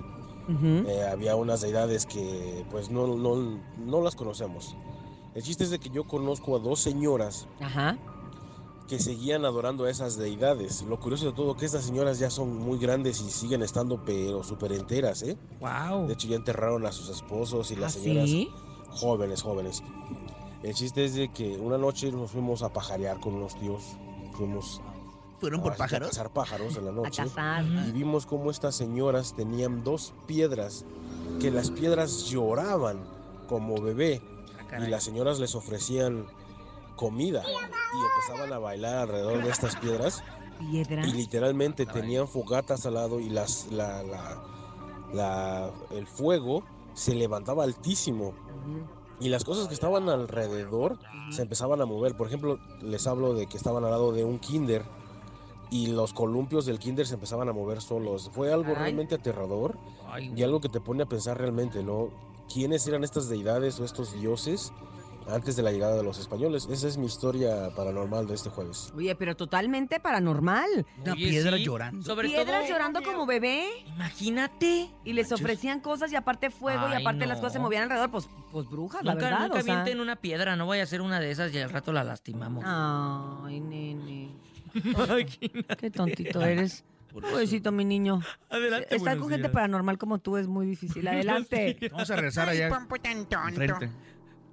Eh, 0.49 1.03
había 1.11 1.35
unas 1.35 1.61
deidades 1.61 2.07
que 2.07 2.65
pues 2.71 2.91
no, 2.91 3.07
no, 3.17 3.61
no 3.79 4.01
las 4.03 4.15
conocemos. 4.15 4.77
El 5.35 5.43
chiste 5.43 5.65
es 5.65 5.71
de 5.71 5.79
que 5.79 5.91
yo 5.91 6.05
conozco 6.05 6.57
a 6.57 6.59
dos 6.61 6.81
señoras 6.81 7.47
Ajá. 7.61 7.99
que 8.89 8.99
seguían 9.01 9.45
adorando 9.45 9.85
a 9.85 9.91
esas 9.91 10.17
deidades. 10.17 10.83
Lo 10.83 10.99
curioso 11.01 11.27
de 11.27 11.33
todo 11.33 11.57
que 11.57 11.67
estas 11.67 11.85
señoras 11.85 12.19
ya 12.21 12.31
son 12.31 12.57
muy 12.57 12.79
grandes 12.79 13.21
y 13.21 13.29
siguen 13.31 13.63
estando 13.63 14.03
pero 14.05 14.43
súper 14.45 14.73
enteras, 14.73 15.23
¿eh? 15.23 15.37
Wow. 15.61 16.07
De 16.07 16.15
hecho 16.15 16.29
ya 16.29 16.37
enterraron 16.37 16.87
a 16.87 16.93
sus 16.93 17.09
esposos 17.11 17.71
y 17.73 17.77
las 17.77 17.97
¿Ah, 17.97 18.01
señoras 18.01 18.31
sí? 18.31 18.49
Jóvenes, 18.97 19.43
jóvenes. 19.43 19.83
El 20.63 20.75
chiste 20.75 21.05
es 21.05 21.15
de 21.15 21.29
que 21.29 21.57
una 21.59 21.79
noche 21.79 22.11
nos 22.11 22.31
fuimos 22.31 22.63
a 22.63 22.73
pajarear 22.73 23.21
con 23.21 23.35
unos 23.35 23.55
tíos. 23.57 23.83
Fuimos 24.33 24.81
¿Fueron 25.41 25.63
por 25.63 25.75
a 25.75 25.77
pájaros? 25.77 26.09
cazar 26.11 26.31
pájaros 26.31 26.77
en 26.77 26.85
la 26.87 26.91
A 26.91 26.95
noche. 26.95 27.23
cazar. 27.23 27.65
Y 27.65 27.93
vimos 27.93 28.27
cómo 28.27 28.51
estas 28.51 28.75
señoras 28.75 29.35
tenían 29.35 29.85
dos 29.85 30.13
piedras, 30.27 30.85
que 31.41 31.51
las 31.51 31.71
piedras 31.71 32.25
lloraban 32.25 33.05
como 33.49 33.81
bebé. 33.81 34.23
y 34.85 34.87
las 34.91 35.05
señoras 35.05 35.39
les 35.39 35.55
ofrecían 35.55 36.27
comida 36.97 37.45
y 37.47 38.27
empezaban 38.27 38.53
a 38.53 38.59
bailar 38.59 38.97
alrededor 38.97 39.45
de 39.45 39.51
estas 39.51 39.77
piedras. 39.77 40.25
Piedras. 40.59 41.07
Y 41.07 41.13
literalmente 41.13 41.87
tenían 41.87 42.27
fogatas 42.27 42.85
al 42.87 42.95
lado 42.95 43.21
y 43.21 43.29
las, 43.29 43.67
la, 43.71 44.03
la- 44.03 44.43
la- 45.13 45.71
el 45.93 46.07
fuego 46.09 46.65
se 46.95 47.15
levantaba 47.15 47.63
altísimo. 47.65 48.33
Y 49.19 49.29
las 49.31 49.45
cosas 49.45 49.69
que 49.69 49.75
estaban 49.75 50.09
alrededor 50.09 50.99
se 51.31 51.43
empezaban 51.43 51.81
a 51.81 51.87
mover. 51.87 52.17
Por 52.17 52.27
ejemplo, 52.27 52.59
les 52.83 53.07
hablo 53.07 53.35
de 53.35 53.47
que 53.47 53.57
estaban 53.57 53.85
al 53.85 53.91
lado 53.91 54.13
de 54.13 54.25
un 54.25 54.39
kinder 54.39 54.85
y 55.71 55.89
los 55.89 56.13
columpios 56.13 56.67
del 56.67 56.79
kinder 56.79 57.07
se 57.07 57.15
empezaban 57.15 57.49
a 57.49 57.53
mover 57.53 57.81
solos. 57.81 58.31
Fue 58.33 58.53
algo 58.53 58.75
realmente 58.75 59.15
aterrador 59.15 59.79
y 60.19 60.43
algo 60.43 60.61
que 60.61 60.69
te 60.69 60.81
pone 60.81 61.03
a 61.03 61.07
pensar 61.07 61.39
realmente, 61.39 61.83
¿no? 61.83 62.11
¿Quiénes 62.53 62.87
eran 62.87 63.05
estas 63.05 63.29
deidades 63.29 63.81
o 63.81 63.85
estos 63.85 64.13
dioses 64.13 64.73
antes 65.29 65.57
de 65.57 65.63
la 65.63 65.73
llegada 65.73 65.97
de 65.97 66.03
los 66.03 66.19
españoles. 66.19 66.69
Esa 66.71 66.89
es 66.89 66.97
mi 66.99 67.07
historia 67.07 67.71
paranormal 67.75 68.27
de 68.27 68.35
este 68.35 68.49
jueves. 68.51 68.93
Oye, 68.97 69.15
pero 69.17 69.37
totalmente 69.37 69.99
paranormal. 70.01 70.87
Una 71.03 71.13
Oye, 71.13 71.29
piedra 71.29 71.57
sí. 71.57 71.65
llorando. 71.65 72.03
Sobre 72.05 72.29
Piedras 72.29 72.61
todo- 72.63 72.69
llorando 72.73 73.03
como 73.03 73.27
bebé. 73.27 73.67
Imagínate. 73.95 74.89
Y 75.05 75.13
les 75.13 75.33
ofrecían 75.33 75.81
cosas 75.81 76.13
y 76.13 76.17
aparte 76.17 76.51
fuego 76.51 76.89
y 76.89 76.93
Ay, 76.93 77.03
aparte 77.03 77.27
las 77.27 77.39
cosas 77.39 77.55
se 77.55 77.59
movían 77.59 77.85
alrededor. 77.85 78.11
Pues, 78.11 78.29
pues 78.53 78.69
brujas, 78.69 79.03
la 79.05 79.15
verdad. 79.15 79.41
nunca 79.49 79.59
o 79.59 79.63
sea. 79.63 79.75
avienten 79.81 80.01
una 80.01 80.17
piedra, 80.17 80.57
no 80.57 80.67
vaya 80.67 80.83
a 80.83 80.87
ser 80.87 81.01
una 81.01 81.21
de 81.21 81.31
esas 81.31 81.53
y 81.53 81.59
al 81.59 81.71
rato 81.71 81.93
la 81.93 82.05
lastimamos. 82.05 82.65
Ay, 82.67 83.61
nene. 83.61 84.31
Qué 85.79 85.91
tontito 85.91 86.41
eres. 86.43 86.85
Pobrecito, 87.13 87.73
mi 87.73 87.85
niño. 87.87 88.21
Adelante, 88.51 88.95
Estar 88.95 89.17
con 89.17 89.31
gente 89.31 89.49
paranormal 89.49 89.97
como 89.97 90.19
tú 90.19 90.37
es 90.37 90.47
muy 90.49 90.67
difícil. 90.67 91.07
Adelante. 91.09 91.79
Vamos 91.91 92.11
a 92.11 92.17
regresar 92.17 92.49
allá. 92.51 92.69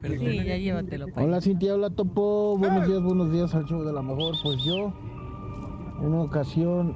Sí, 0.04 0.44
ya 0.46 0.58
llévatelo. 0.58 1.08
pa' 1.08 1.24
Hola 1.24 1.40
Cintia, 1.40 1.74
hola 1.76 1.90
Topo, 1.90 2.58
buenos 2.58 2.86
días, 2.88 3.02
buenos 3.02 3.32
días 3.32 3.56
al 3.56 3.66
show 3.66 3.84
de 3.84 3.94
la 3.94 4.02
mejor. 4.02 4.36
Pues 4.44 4.62
yo, 4.62 4.92
en 6.02 6.08
una 6.08 6.24
ocasión, 6.24 6.94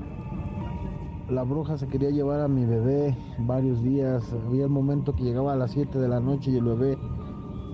la 1.29 1.43
bruja 1.43 1.77
se 1.77 1.87
quería 1.87 2.09
llevar 2.09 2.41
a 2.41 2.49
mi 2.49 2.65
bebé 2.65 3.15
varios 3.39 3.81
días. 3.81 4.35
Había 4.45 4.65
el 4.65 4.69
momento 4.69 5.15
que 5.15 5.23
llegaba 5.23 5.53
a 5.53 5.55
las 5.55 5.71
7 5.71 5.97
de 5.99 6.07
la 6.09 6.19
noche 6.19 6.51
y 6.51 6.57
el 6.57 6.65
bebé 6.65 6.97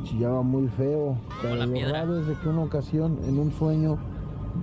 chillaba 0.03 0.43
muy 0.43 0.67
feo. 0.67 1.17
Pero 1.41 1.55
la 1.55 1.65
lo 1.65 1.73
piedra. 1.73 2.01
raro 2.01 2.19
es 2.19 2.27
de 2.27 2.35
que 2.35 2.49
una 2.49 2.61
ocasión, 2.61 3.17
en 3.27 3.39
un 3.39 3.51
sueño, 3.53 3.97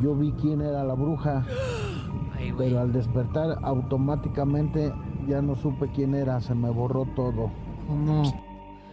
yo 0.00 0.14
vi 0.14 0.30
quién 0.40 0.60
era 0.60 0.84
la 0.84 0.94
bruja. 0.94 1.44
Ay. 2.38 2.54
Pero 2.56 2.78
al 2.78 2.92
despertar 2.92 3.58
automáticamente 3.62 4.92
ya 5.26 5.42
no 5.42 5.56
supe 5.56 5.90
quién 5.92 6.14
era, 6.14 6.40
se 6.40 6.54
me 6.54 6.70
borró 6.70 7.06
todo. 7.16 7.50
¿Cómo? 7.88 8.22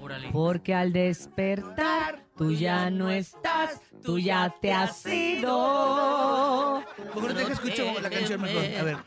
Órale. 0.08 0.30
Porque 0.32 0.74
al 0.74 0.94
despertar 0.94 2.24
tú 2.38 2.52
ya 2.54 2.90
no 2.90 3.10
estás, 3.10 3.82
tú 4.04 4.18
ya 4.20 4.54
te 4.62 4.72
has 4.74 5.06
ido. 5.06 6.82
Mejor 7.16 7.34
deja 7.34 7.54
escucho 7.54 7.84
la 8.02 8.10
canción 8.10 8.42
mejor. 8.42 8.64
A 8.80 8.84
ver. 8.84 8.98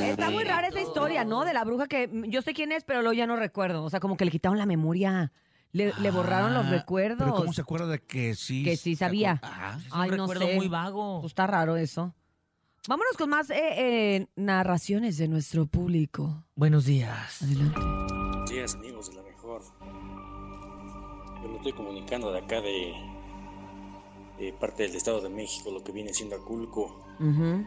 Está 0.00 0.30
muy 0.30 0.44
rara 0.44 0.68
esa 0.68 0.80
historia, 0.80 1.24
¿no? 1.24 1.44
De 1.44 1.52
la 1.54 1.64
bruja 1.64 1.86
que 1.86 2.08
mm, 2.08 2.24
yo 2.24 2.42
sé 2.42 2.52
quién 2.52 2.72
es, 2.72 2.84
pero 2.84 3.00
luego 3.02 3.12
ya 3.14 3.26
no 3.26 3.36
recuerdo. 3.36 3.84
O 3.84 3.90
sea, 3.90 4.00
como 4.00 4.16
que 4.16 4.24
le 4.24 4.30
quitaron 4.30 4.58
la 4.58 4.66
memoria. 4.66 5.32
Le, 5.72 5.92
le 6.00 6.10
borraron 6.10 6.52
los 6.52 6.66
Ah, 6.66 6.70
recuerdos. 6.70 7.18
Pero 7.20 7.34
¿cómo 7.34 7.52
se 7.52 7.60
acuerda 7.60 7.86
de 7.86 8.00
que 8.00 8.34
sí? 8.34 8.64
Que 8.64 8.76
sí 8.76 8.96
sabía. 8.96 9.40
Ah, 9.42 9.76
Es 9.78 9.92
un 9.92 10.00
Ay, 10.00 10.10
no 10.10 10.16
recuerdo 10.26 10.46
sé. 10.48 10.56
muy 10.56 10.66
vago. 10.68 11.20
Pues 11.20 11.30
está 11.30 11.46
raro 11.46 11.76
eso. 11.76 12.12
Vámonos 12.90 13.16
con 13.16 13.30
más 13.30 13.48
eh, 13.50 13.54
eh, 13.56 14.26
narraciones 14.34 15.16
de 15.16 15.28
nuestro 15.28 15.64
público. 15.64 16.42
Buenos 16.56 16.86
días. 16.86 17.40
Adelante. 17.40 17.78
Buenos 17.78 18.50
días, 18.50 18.74
amigos 18.74 19.10
de 19.10 19.14
la 19.14 19.22
mejor. 19.22 19.62
Yo 21.40 21.48
me 21.50 21.56
estoy 21.58 21.72
comunicando 21.72 22.32
de 22.32 22.40
acá 22.40 22.60
de, 22.60 22.92
de 24.40 24.52
parte 24.54 24.82
del 24.82 24.96
Estado 24.96 25.20
de 25.20 25.28
México, 25.28 25.70
lo 25.70 25.84
que 25.84 25.92
viene 25.92 26.12
siendo 26.12 26.34
Aculco. 26.34 27.06
Ujú. 27.20 27.64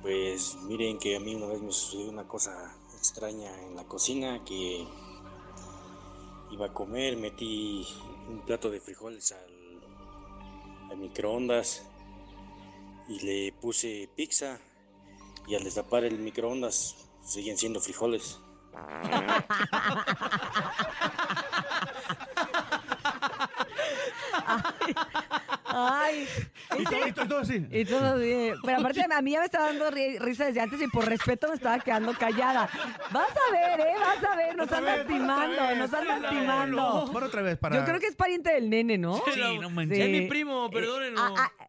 Pues 0.00 0.56
miren 0.66 0.98
que 0.98 1.14
a 1.16 1.20
mí 1.20 1.34
una 1.34 1.48
vez 1.48 1.60
me 1.60 1.70
sucedió 1.70 2.08
una 2.08 2.26
cosa 2.26 2.74
extraña 2.96 3.50
en 3.66 3.76
la 3.76 3.84
cocina 3.84 4.42
que 4.46 4.88
iba 6.50 6.64
a 6.64 6.72
comer, 6.72 7.18
metí 7.18 7.86
un 8.30 8.40
plato 8.46 8.70
de 8.70 8.80
frijoles 8.80 9.30
al, 9.30 10.90
al 10.90 10.96
microondas 10.96 11.86
y 13.08 13.20
le 13.20 13.52
puse 13.60 14.08
pizza 14.14 14.58
y 15.46 15.54
al 15.54 15.64
destapar 15.64 16.04
el 16.04 16.18
microondas 16.18 17.08
siguen 17.22 17.56
siendo 17.58 17.80
frijoles. 17.80 18.40
Ay. 25.64 26.26
Y 26.78 26.84
todo, 26.84 27.06
y 27.06 27.12
todo, 27.12 27.24
y 27.24 27.28
todo 27.28 27.38
así. 27.40 27.66
Y 27.70 27.84
todo 27.84 28.16
bien. 28.18 28.54
Pero 28.64 28.78
aparte, 28.78 29.04
a 29.12 29.22
mí 29.22 29.32
ya 29.32 29.40
me 29.40 29.44
estaba 29.46 29.66
dando 29.66 29.90
ri- 29.90 30.18
risa 30.18 30.46
desde 30.46 30.60
antes 30.60 30.80
y 30.80 30.88
por 30.88 31.04
respeto 31.06 31.48
me 31.48 31.54
estaba 31.54 31.78
quedando 31.78 32.12
callada. 32.14 32.68
Vas 33.10 33.28
a 33.30 33.52
ver, 33.52 33.80
¿eh? 33.80 33.94
Vas 33.98 34.24
a 34.24 34.36
ver. 34.36 34.56
Nos 34.56 34.64
están 34.66 34.84
lastimando, 34.84 35.74
nos 35.76 35.84
están 35.84 36.06
lastimando. 36.06 37.08
Bueno, 37.12 37.26
otra 37.26 37.42
vez 37.42 37.58
para. 37.58 37.76
Yo 37.76 37.84
creo 37.84 38.00
que 38.00 38.06
es 38.06 38.16
pariente 38.16 38.52
del 38.52 38.70
nene, 38.70 38.98
¿no? 38.98 39.22
Sí, 39.32 39.40
no 39.60 39.70
manches. 39.70 39.98
Es 39.98 40.08
mi 40.10 40.28
primo, 40.28 40.70
perdónenlo. 40.70 41.20
Ah, 41.20 41.34
ah, 41.58 41.66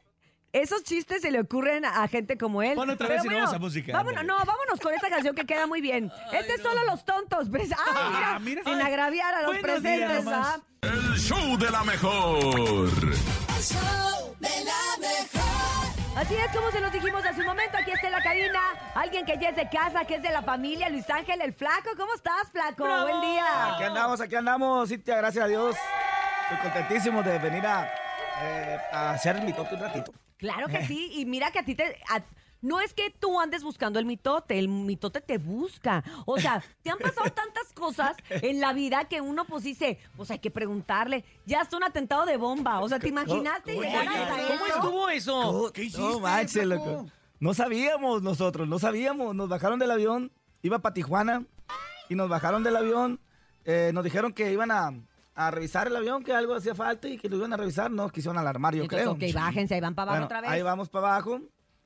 esos 0.54 0.84
chistes 0.84 1.22
se 1.22 1.32
le 1.32 1.39
ocurren 1.41 1.86
a 1.86 2.08
gente 2.08 2.38
como 2.38 2.62
él. 2.62 2.76
Pon 2.76 2.89
otra 2.89 3.08
Pero 3.08 3.24
vez 3.24 3.32
y 3.32 3.36
vamos 3.36 3.54
a 3.54 3.60
música, 3.60 3.93
Vámonos, 3.93 4.24
no, 4.26 4.36
vámonos 4.38 4.80
con 4.82 4.93
esta 4.93 5.10
canción 5.10 5.36
que 5.36 5.45
queda 5.45 5.68
muy 5.68 5.82
bien. 5.82 6.12
este 6.34 6.54
es 6.56 6.62
solo 6.62 6.84
los 6.86 7.06
tontos. 7.06 7.50
Pues, 7.50 7.70
ah, 7.72 8.10
mira, 8.12 8.36
Ah, 8.36 8.39
mira. 8.39 8.64
sin 8.64 8.76
Ay, 8.76 8.82
agraviar 8.82 9.34
a 9.36 9.41
los 9.43 9.60
buenos 9.60 9.84
días 9.84 9.97
presentes, 9.97 10.24
nomás. 10.26 10.47
¿ah? 10.58 10.62
El 10.82 11.18
show 11.20 11.58
de 11.58 11.70
la 11.72 11.84
mejor. 11.84 13.00
Así 16.16 16.36
es 16.36 16.52
como 16.56 16.70
se 16.72 16.82
los 16.82 16.91
dijimos 16.91 17.26
hace 17.26 17.39
un 17.39 17.45
momento. 17.47 17.78
Aquí 17.78 17.91
está 17.91 18.08
en 18.08 18.14
la 18.14 18.22
cabina 18.24 18.60
alguien 18.95 19.26
que 19.26 19.38
ya 19.39 19.50
es 19.50 19.56
de 19.56 19.70
casa, 19.70 20.04
que 20.06 20.16
es 20.16 20.22
de 20.24 20.32
la 20.32 20.41
familia, 20.41 20.89
Luis 20.89 21.10
Ángel 21.10 21.39
el 21.41 21.54
Flaco. 21.54 21.91
¿Cómo 21.97 22.14
estás, 22.14 22.52
Flaco? 22.52 22.84
Buen 23.04 23.22
día. 23.22 23.76
Aquí 23.76 23.84
andamos, 23.84 24.20
aquí 24.20 24.36
andamos, 24.36 24.89
Cintia, 24.89 25.16
gracias 25.18 25.45
a 25.45 25.47
Dios. 25.47 25.76
Estoy 26.52 26.58
contentísimo 26.72 27.24
de 27.24 27.38
venir 27.39 27.66
a, 27.66 27.89
eh, 28.41 28.78
a 28.91 29.12
hacer 29.12 29.41
mi 29.41 29.54
toque 29.54 29.76
un 29.76 29.82
ratito. 29.82 30.12
Claro 30.39 30.67
que 30.67 30.85
sí. 30.87 31.11
Y 31.13 31.25
mira 31.25 31.51
que 31.51 31.59
a 31.59 31.63
ti 31.65 31.75
te. 31.75 31.83
a- 32.09 32.23
no 32.61 32.81
es 32.81 32.93
que 32.93 33.09
tú 33.09 33.39
andes 33.39 33.63
buscando 33.63 33.99
el 33.99 34.05
mitote, 34.05 34.59
el 34.59 34.67
mitote 34.67 35.21
te 35.21 35.37
busca. 35.37 36.03
O 36.25 36.37
sea, 36.39 36.61
te 36.81 36.89
han 36.89 36.97
pasado 36.97 37.29
tantas 37.31 37.71
cosas 37.73 38.17
en 38.29 38.59
la 38.59 38.73
vida 38.73 39.05
que 39.05 39.21
uno 39.21 39.45
pues 39.45 39.63
dice, 39.63 39.97
pues 40.17 40.29
hay 40.31 40.39
que 40.39 40.51
preguntarle. 40.51 41.23
Ya 41.45 41.61
es 41.61 41.71
un 41.71 41.83
atentado 41.85 42.25
de 42.25 42.35
bomba. 42.35 42.81
O 42.81 42.89
sea, 42.89 42.99
¿te 42.99 43.07
imaginaste 43.07 43.75
¿Cómo- 43.75 43.83
llegar 43.85 44.07
hasta 44.09 44.35
¿Cómo 44.47 44.65
eso? 44.65 44.75
estuvo 44.75 45.09
eso? 45.09 45.71
¿Qué 45.73 45.83
hiciste? 45.83 46.01
No 46.01 46.19
manches, 46.19 46.65
loco. 46.65 47.05
No 47.39 47.53
sabíamos 47.53 48.21
nosotros, 48.23 48.67
no 48.67 48.77
sabíamos. 48.79 49.33
Nos 49.35 49.47
bajaron 49.47 49.79
del 49.79 49.91
avión, 49.91 50.29
iba 50.61 50.79
para 50.79 50.93
Tijuana 50.93 51.45
y 52.09 52.15
nos 52.15 52.27
bajaron 52.27 52.63
del 52.63 52.75
avión. 52.75 53.21
eh, 53.63 53.91
nos 53.93 54.03
dijeron 54.03 54.33
que 54.33 54.51
iban 54.51 54.71
a, 54.71 54.91
a 55.47 55.51
revisar 55.51 55.87
el 55.87 55.95
avión, 55.95 56.23
que 56.23 56.33
algo 56.33 56.53
hacía 56.53 56.75
falta 56.75 57.07
y 57.07 57.17
que 57.17 57.29
lo 57.29 57.37
iban 57.37 57.53
a 57.53 57.57
revisar. 57.57 57.89
No, 57.89 58.09
quisieron 58.09 58.37
alarmar, 58.37 58.75
yo 58.75 58.83
Entonces, 58.83 59.07
creo. 59.07 59.29
ok, 59.29 59.33
bájense, 59.35 59.75
ahí 59.75 59.81
van 59.81 59.95
para 59.95 60.11
abajo 60.11 60.15
Bueno, 60.15 60.25
otra 60.25 60.41
vez. 60.41 60.49
Ahí 60.51 60.61
vamos 60.61 60.89
para 60.89 61.07
abajo. 61.13 61.41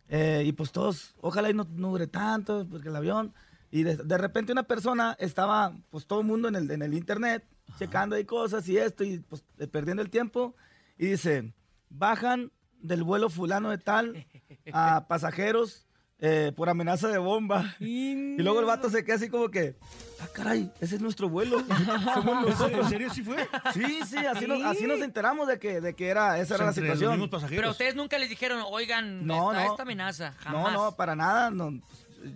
eh, 0.10 0.44
y 0.46 0.52
pues 0.54 0.72
todos, 0.72 1.16
ojalá 1.22 1.50
y 1.50 1.54
no, 1.54 1.66
no 1.72 1.90
dure 1.92 2.08
tanto, 2.08 2.68
porque 2.70 2.90
el 2.90 2.96
avión. 2.96 3.34
Y 3.72 3.84
de, 3.84 3.96
de 3.98 4.18
repente 4.18 4.52
una 4.52 4.64
persona 4.64 5.16
estaba, 5.20 5.76
pues 5.90 6.06
todo 6.08 6.22
el 6.22 6.28
mundo 6.28 6.48
en 6.48 6.56
el, 6.56 6.70
en 6.72 6.82
el 6.82 6.94
internet, 6.94 7.44
checando 7.80 8.16
ahí 8.16 8.26
cosas 8.26 8.68
y 8.70 8.78
esto, 8.78 9.04
y 9.04 9.20
pues 9.20 9.44
eh, 9.60 9.68
perdiendo 9.68 10.02
el 10.04 10.10
tiempo. 10.10 10.56
Y 10.98 11.08
dice, 11.08 11.54
bajan 11.90 12.52
del 12.80 13.04
vuelo 13.04 13.30
fulano 13.30 13.70
de 13.70 13.78
tal 13.78 14.26
a 14.74 15.06
pasajeros 15.08 15.86
eh, 16.20 16.52
por 16.56 16.70
amenaza 16.70 17.08
de 17.10 17.18
bomba. 17.18 17.76
Y 17.80 18.38
luego 18.42 18.60
el 18.60 18.66
vato 18.66 18.90
se 18.90 19.04
queda 19.04 19.16
así 19.16 19.30
como 19.30 19.50
que, 19.50 19.76
ah, 20.22 20.28
caray, 20.34 20.72
ese 20.80 20.96
es 20.96 21.02
nuestro 21.02 21.28
vuelo. 21.30 21.60
Somos 22.14 22.46
nosotros. 22.48 22.86
¿En 22.86 22.90
serio 22.90 23.10
sí 23.14 23.24
fue? 23.24 23.48
Sí, 23.74 24.00
sí, 24.08 24.18
así, 24.18 24.48
Nos, 24.48 24.64
así 24.64 24.86
nos 24.88 25.00
enteramos 25.02 25.48
de 25.48 25.60
que, 25.60 25.82
de 25.82 25.94
que 25.96 26.08
era, 26.08 26.40
esa 26.40 26.56
era 26.56 26.64
la 26.66 26.70
los 26.72 26.76
situación. 26.76 27.30
pasajeros. 27.30 27.60
Pero 27.62 27.72
ustedes 27.72 27.96
nunca 27.96 28.18
les 28.18 28.30
dijeron, 28.30 28.64
oigan, 28.70 29.26
No, 29.28 29.52
está 29.52 29.66
no. 29.66 29.72
esta 29.72 29.84
amenaza. 29.84 30.30
No, 30.46 30.64
Jamás. 30.64 30.74
no, 30.74 30.92
para 30.96 31.16
nada. 31.16 31.50
No, 31.52 31.72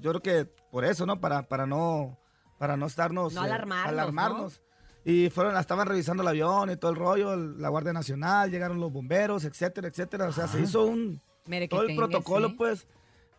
yo 0.02 0.12
creo 0.12 0.22
que 0.22 0.46
por 0.72 0.84
eso, 0.84 1.06
¿no? 1.06 1.20
Para, 1.22 1.44
para 1.48 1.66
no 1.66 2.18
para 2.58 2.76
no 2.76 2.88
estarnos 2.88 3.34
No 3.34 3.42
alarmarnos, 3.42 3.88
alarmarnos. 3.88 4.62
Y 5.06 5.30
fueron, 5.30 5.56
estaban 5.56 5.88
revisando 5.88 6.22
el 6.24 6.28
avión 6.28 6.70
y 6.72 6.76
todo 6.76 6.92
el 6.92 6.98
rollo, 6.98 7.34
el- 7.34 7.62
la 7.62 7.70
Guardia 7.70 7.94
Nacional, 7.94 8.52
llegaron 8.52 8.80
los 8.82 8.92
bomberos, 8.92 9.46
etcétera, 9.46 9.88
etcétera. 9.88 10.26
O 10.28 10.34
sea, 10.34 10.48
se 10.48 10.60
hizo 10.60 10.84
un 10.86 11.22
Mere 11.46 11.70
todo 11.70 11.84
el 11.84 11.96
protocolo, 11.96 12.50
sí. 12.50 12.56
pues. 12.58 12.88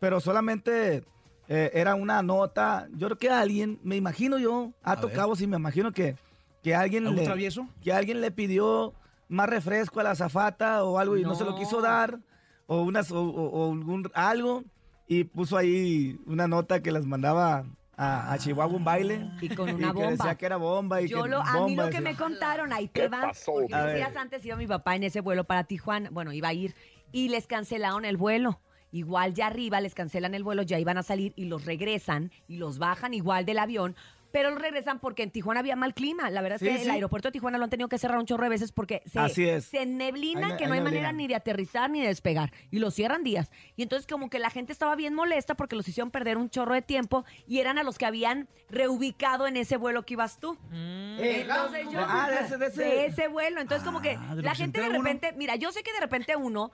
Pero 0.00 0.20
solamente 0.20 1.04
eh, 1.48 1.70
era 1.74 1.94
una 1.94 2.22
nota. 2.22 2.88
Yo 2.92 3.06
creo 3.08 3.18
que 3.18 3.30
alguien, 3.30 3.78
me 3.82 3.96
imagino 3.96 4.38
yo, 4.38 4.72
A 4.82 4.92
Ato 4.92 5.08
ver. 5.08 5.16
Cabos, 5.16 5.40
y 5.40 5.46
me 5.46 5.56
imagino 5.56 5.92
que, 5.92 6.16
que 6.62 6.74
alguien 6.74 7.04
¿Algún 7.04 7.16
le, 7.20 7.24
travieso? 7.24 7.66
que 7.82 7.92
alguien 7.92 8.20
le 8.20 8.30
pidió 8.30 8.94
más 9.28 9.48
refresco 9.48 10.00
a 10.00 10.04
la 10.04 10.14
zafata 10.14 10.84
o 10.84 10.98
algo 10.98 11.16
y 11.16 11.22
no, 11.22 11.34
se 11.34 11.44
lo 11.44 11.54
quiso 11.56 11.80
dar 11.80 12.18
o 12.66 12.82
unas 12.82 13.10
o, 13.12 13.20
o- 13.22 13.48
o 13.68 13.72
algún 13.72 14.10
algo 14.14 14.64
y 15.06 15.24
puso 15.24 15.56
ahí 15.56 16.18
una 16.26 16.46
nota 16.48 16.80
que 16.82 16.92
las 16.92 17.04
mandaba 17.06 17.64
a, 17.96 18.32
a 18.32 18.38
Chihuahua 18.38 18.76
un 18.76 18.84
baile 18.84 19.28
Y 19.40 19.48
con 19.50 19.68
una 19.70 19.88
que 19.88 19.92
bomba. 19.92 20.10
decía 20.10 20.34
que 20.36 20.46
era 20.46 20.56
bomba 20.56 21.00
y 21.02 21.08
Yo 21.08 21.24
que 21.24 21.28
lo, 21.30 21.40
a 21.40 21.52
mí 21.54 21.58
bomba, 21.60 21.84
lo 21.84 21.90
que 21.90 21.96
decía. 21.98 22.00
me 22.12 22.16
contaron, 22.16 22.72
ahí 22.72 22.88
te 22.88 23.00
¿Qué 23.02 23.08
van. 23.08 23.22
pasó? 23.22 23.52
Porque 23.54 23.74
A 23.74 23.82
unos 23.84 23.94
días 23.94 24.16
antes 24.16 24.44
iba 24.46 24.56
mi 24.56 24.66
papá 24.66 24.96
en 24.96 25.04
ese 25.04 25.20
vuelo 25.20 25.44
para 25.44 25.64
Tijuana. 25.64 26.08
Bueno, 26.10 26.32
iba 26.32 26.48
a 26.48 26.52
ir. 26.54 26.74
Y 27.10 27.28
les 27.30 27.46
cancelaron 27.46 28.04
el 28.04 28.16
vuelo. 28.16 28.60
Igual 28.92 29.34
ya 29.34 29.46
arriba 29.48 29.80
les 29.80 29.94
cancelan 29.94 30.34
el 30.34 30.42
vuelo, 30.44 30.62
ya 30.62 30.78
iban 30.78 30.98
a 30.98 31.02
salir 31.02 31.32
y 31.36 31.44
los 31.44 31.64
regresan 31.64 32.30
y 32.48 32.56
los 32.56 32.78
bajan 32.78 33.14
igual 33.14 33.44
del 33.44 33.58
avión 33.58 33.94
pero 34.30 34.54
regresan 34.54 34.98
porque 34.98 35.22
en 35.22 35.30
Tijuana 35.30 35.60
había 35.60 35.74
mal 35.74 35.94
clima. 35.94 36.28
La 36.28 36.42
verdad 36.42 36.62
es 36.62 36.68
que 36.68 36.76
sí. 36.76 36.82
el 36.84 36.90
aeropuerto 36.90 37.28
de 37.28 37.32
Tijuana 37.32 37.56
lo 37.56 37.64
han 37.64 37.70
tenido 37.70 37.88
que 37.88 37.96
cerrar 37.96 38.18
un 38.18 38.26
chorro 38.26 38.42
de 38.42 38.50
veces 38.50 38.72
porque 38.72 39.00
se, 39.06 39.18
Así 39.18 39.48
es. 39.48 39.64
se 39.64 39.86
neblina 39.86 40.48
Hay- 40.48 40.56
que 40.58 40.66
no 40.66 40.74
hay 40.74 40.82
manera 40.82 41.12
ni 41.12 41.26
de 41.26 41.34
aterrizar 41.34 41.88
ni 41.88 42.02
de 42.02 42.08
despegar. 42.08 42.52
Y 42.70 42.78
lo 42.78 42.90
cierran 42.90 43.24
días. 43.24 43.50
Y 43.74 43.82
entonces 43.82 44.06
como 44.06 44.28
que 44.28 44.38
la 44.38 44.50
gente 44.50 44.70
estaba 44.70 44.94
bien 44.96 45.14
molesta 45.14 45.54
porque 45.56 45.76
los 45.76 45.88
hicieron 45.88 46.10
perder 46.10 46.36
un 46.36 46.50
chorro 46.50 46.74
de 46.74 46.82
tiempo 46.82 47.24
y 47.46 47.60
eran 47.60 47.78
a 47.78 47.82
los 47.82 47.96
que 47.96 48.04
habían 48.04 48.48
reubicado 48.68 49.46
en 49.46 49.56
ese 49.56 49.78
vuelo 49.78 50.04
que 50.04 50.12
ibas 50.12 50.38
tú. 50.38 50.58
Entonces 50.72 51.86
yo- 51.90 52.00
Ah, 52.06 52.28
de 52.30 52.40
ese- 52.46 52.58
de 52.58 52.66
ese. 52.66 52.82
de 52.84 53.06
ese 53.06 53.28
vuelo. 53.28 53.62
Entonces 53.62 53.82
como 53.82 54.02
que 54.02 54.16
Ah, 54.16 54.34
la 54.36 54.54
gente 54.54 54.82
de 54.82 54.88
uno. 54.90 54.98
repente, 54.98 55.32
mira, 55.38 55.56
yo 55.56 55.72
sé 55.72 55.82
que 55.82 55.92
de 55.94 56.00
repente 56.00 56.36
uno 56.36 56.70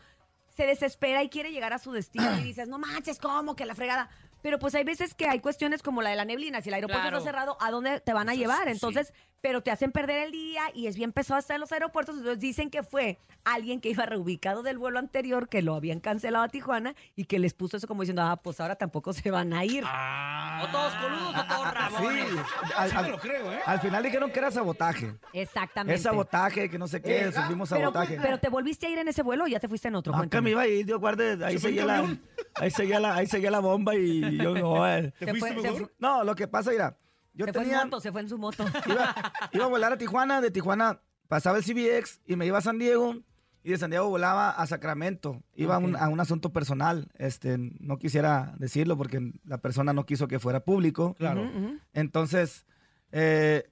se 0.56 0.66
desespera 0.66 1.22
y 1.22 1.28
quiere 1.28 1.50
llegar 1.52 1.72
a 1.72 1.78
su 1.78 1.92
destino 1.92 2.38
y 2.38 2.42
dices, 2.44 2.68
no 2.68 2.78
manches, 2.78 3.18
¿cómo? 3.18 3.56
Que 3.56 3.66
la 3.66 3.74
fregada. 3.74 4.08
Pero 4.42 4.58
pues 4.58 4.74
hay 4.74 4.84
veces 4.84 5.14
que 5.14 5.26
hay 5.28 5.40
cuestiones 5.40 5.82
como 5.82 6.02
la 6.02 6.10
de 6.10 6.16
la 6.16 6.24
neblina. 6.24 6.60
Si 6.60 6.68
el 6.68 6.74
aeropuerto 6.74 7.02
Claro. 7.02 7.18
está 7.18 7.30
cerrado, 7.30 7.56
¿a 7.60 7.70
dónde 7.70 8.00
te 8.00 8.12
van 8.12 8.28
a 8.28 8.34
llevar? 8.34 8.68
Entonces, 8.68 9.12
pero 9.44 9.60
te 9.60 9.70
hacen 9.70 9.92
perder 9.92 10.20
el 10.24 10.32
día 10.32 10.62
y 10.72 10.86
es 10.86 10.96
bien 10.96 11.12
pesado 11.12 11.38
estar 11.38 11.56
en 11.56 11.60
los 11.60 11.70
aeropuertos. 11.70 12.16
Entonces 12.16 12.40
dicen 12.40 12.70
que 12.70 12.82
fue 12.82 13.18
alguien 13.44 13.78
que 13.78 13.90
iba 13.90 14.06
reubicado 14.06 14.62
del 14.62 14.78
vuelo 14.78 14.98
anterior, 14.98 15.50
que 15.50 15.60
lo 15.60 15.74
habían 15.74 16.00
cancelado 16.00 16.44
a 16.44 16.48
Tijuana 16.48 16.94
y 17.14 17.26
que 17.26 17.38
les 17.38 17.52
puso 17.52 17.76
eso 17.76 17.86
como 17.86 18.00
diciendo, 18.00 18.22
ah, 18.22 18.36
pues 18.42 18.58
ahora 18.58 18.74
tampoco 18.76 19.12
se 19.12 19.30
van 19.30 19.52
a 19.52 19.62
ir. 19.66 19.84
O 19.84 20.66
todos 20.68 20.94
coludos 20.94 21.36
o 21.36 21.44
todos 21.44 21.66
Sí, 21.68 21.74
rabones. 21.74 22.24
al, 22.74 22.88
Sí 22.88 22.94
me 22.96 23.00
al- 23.02 23.10
lo 23.10 23.18
creo, 23.18 23.52
¿eh? 23.52 23.58
al 23.66 23.80
final 23.80 24.02
dijeron 24.02 24.30
que 24.32 24.38
era 24.38 24.50
sabotaje. 24.50 25.14
Exactamente. 25.34 25.94
Es 25.94 26.02
sabotaje, 26.02 26.70
que 26.70 26.78
no 26.78 26.88
sé 26.88 27.02
qué, 27.02 27.30
sufrimos 27.30 27.68
pero, 27.68 27.82
sabotaje. 27.92 28.18
pero 28.22 28.38
te 28.38 28.48
volviste 28.48 28.86
a 28.86 28.90
ir 28.90 28.98
en 28.98 29.08
ese 29.08 29.22
vuelo 29.22 29.44
o 29.44 29.46
ya 29.46 29.60
te 29.60 29.68
fuiste 29.68 29.88
en 29.88 29.96
otro. 29.96 30.14
Que 30.14 30.20
Cuéntame. 30.20 30.42
me 30.42 30.50
iba 30.52 30.62
a 30.62 30.66
ir, 30.68 30.86
Dios 30.86 30.98
guarde, 31.00 31.38
ahí 31.44 31.54
¿Se 31.58 31.60
fue 31.60 31.70
en 31.70 31.76
seguía, 31.76 31.84
la, 31.84 32.16
ahí, 32.54 32.70
seguía 32.70 32.98
la, 33.00 33.14
ahí 33.14 33.26
seguía 33.26 33.50
la 33.50 33.60
bomba 33.60 33.94
y 33.94 34.38
yo 34.38 34.54
no. 34.54 34.88
eh. 34.88 35.12
¿Te 35.18 35.26
Se 35.26 35.30
fuiste 35.32 35.52
fue- 35.52 35.62
se 35.62 35.70
mejor? 35.70 35.88
fu- 35.88 35.92
No, 35.98 36.24
lo 36.24 36.34
que 36.34 36.48
pasa, 36.48 36.70
mira, 36.70 36.96
yo 37.34 37.46
se 37.46 37.52
fue 37.52 37.62
en 37.64 37.76
moto, 37.76 38.00
se 38.00 38.12
fue 38.12 38.20
en 38.22 38.28
su 38.28 38.38
moto. 38.38 38.64
iba, 38.86 39.14
iba 39.52 39.64
a 39.64 39.68
volar 39.68 39.92
a 39.92 39.98
Tijuana, 39.98 40.40
de 40.40 40.50
Tijuana 40.50 41.00
pasaba 41.28 41.58
el 41.58 41.64
CBX 41.64 42.20
y 42.26 42.36
me 42.36 42.46
iba 42.46 42.58
a 42.58 42.62
San 42.62 42.78
Diego 42.78 43.16
y 43.62 43.70
de 43.70 43.78
San 43.78 43.90
Diego 43.90 44.08
volaba 44.08 44.50
a 44.50 44.66
Sacramento. 44.66 45.42
Iba 45.54 45.76
a, 45.76 45.78
un, 45.78 45.94
Ok. 45.96 46.02
a 46.02 46.08
un 46.08 46.20
asunto 46.20 46.52
personal, 46.52 47.08
este, 47.16 47.56
no 47.58 47.98
quisiera 47.98 48.54
decirlo 48.58 48.96
porque 48.96 49.32
la 49.44 49.58
persona 49.58 49.92
no 49.92 50.04
quiso 50.06 50.28
que 50.28 50.38
fuera 50.38 50.60
público. 50.60 51.14
Claro. 51.14 51.50
Entonces, 51.94 52.66
eh, 53.12 53.64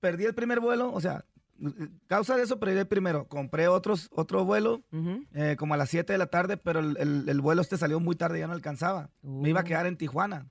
perdí 0.00 0.24
el 0.24 0.34
primer 0.34 0.58
vuelo, 0.60 0.92
o 0.92 1.00
sea, 1.00 1.24
causa 2.06 2.36
de 2.36 2.42
eso 2.42 2.58
perdí 2.58 2.78
el 2.78 2.86
primero. 2.88 3.28
Compré 3.28 3.68
otros, 3.68 4.08
otro 4.12 4.44
vuelo 4.44 4.82
eh, 5.34 5.56
como 5.58 5.74
a 5.74 5.76
las 5.76 5.90
7 5.90 6.12
de 6.12 6.18
la 6.18 6.26
tarde, 6.26 6.56
pero 6.56 6.80
el, 6.80 6.96
el- 6.98 7.28
el 7.28 7.40
vuelo 7.40 7.62
este 7.62 7.76
salió 7.76 8.00
muy 8.00 8.16
tarde, 8.16 8.40
ya 8.40 8.46
no 8.48 8.52
alcanzaba. 8.54 9.10
Me 9.22 9.50
iba 9.50 9.60
a 9.60 9.62
Uh. 9.62 9.66
quedar 9.66 9.86
en 9.86 9.96
Tijuana. 9.96 10.46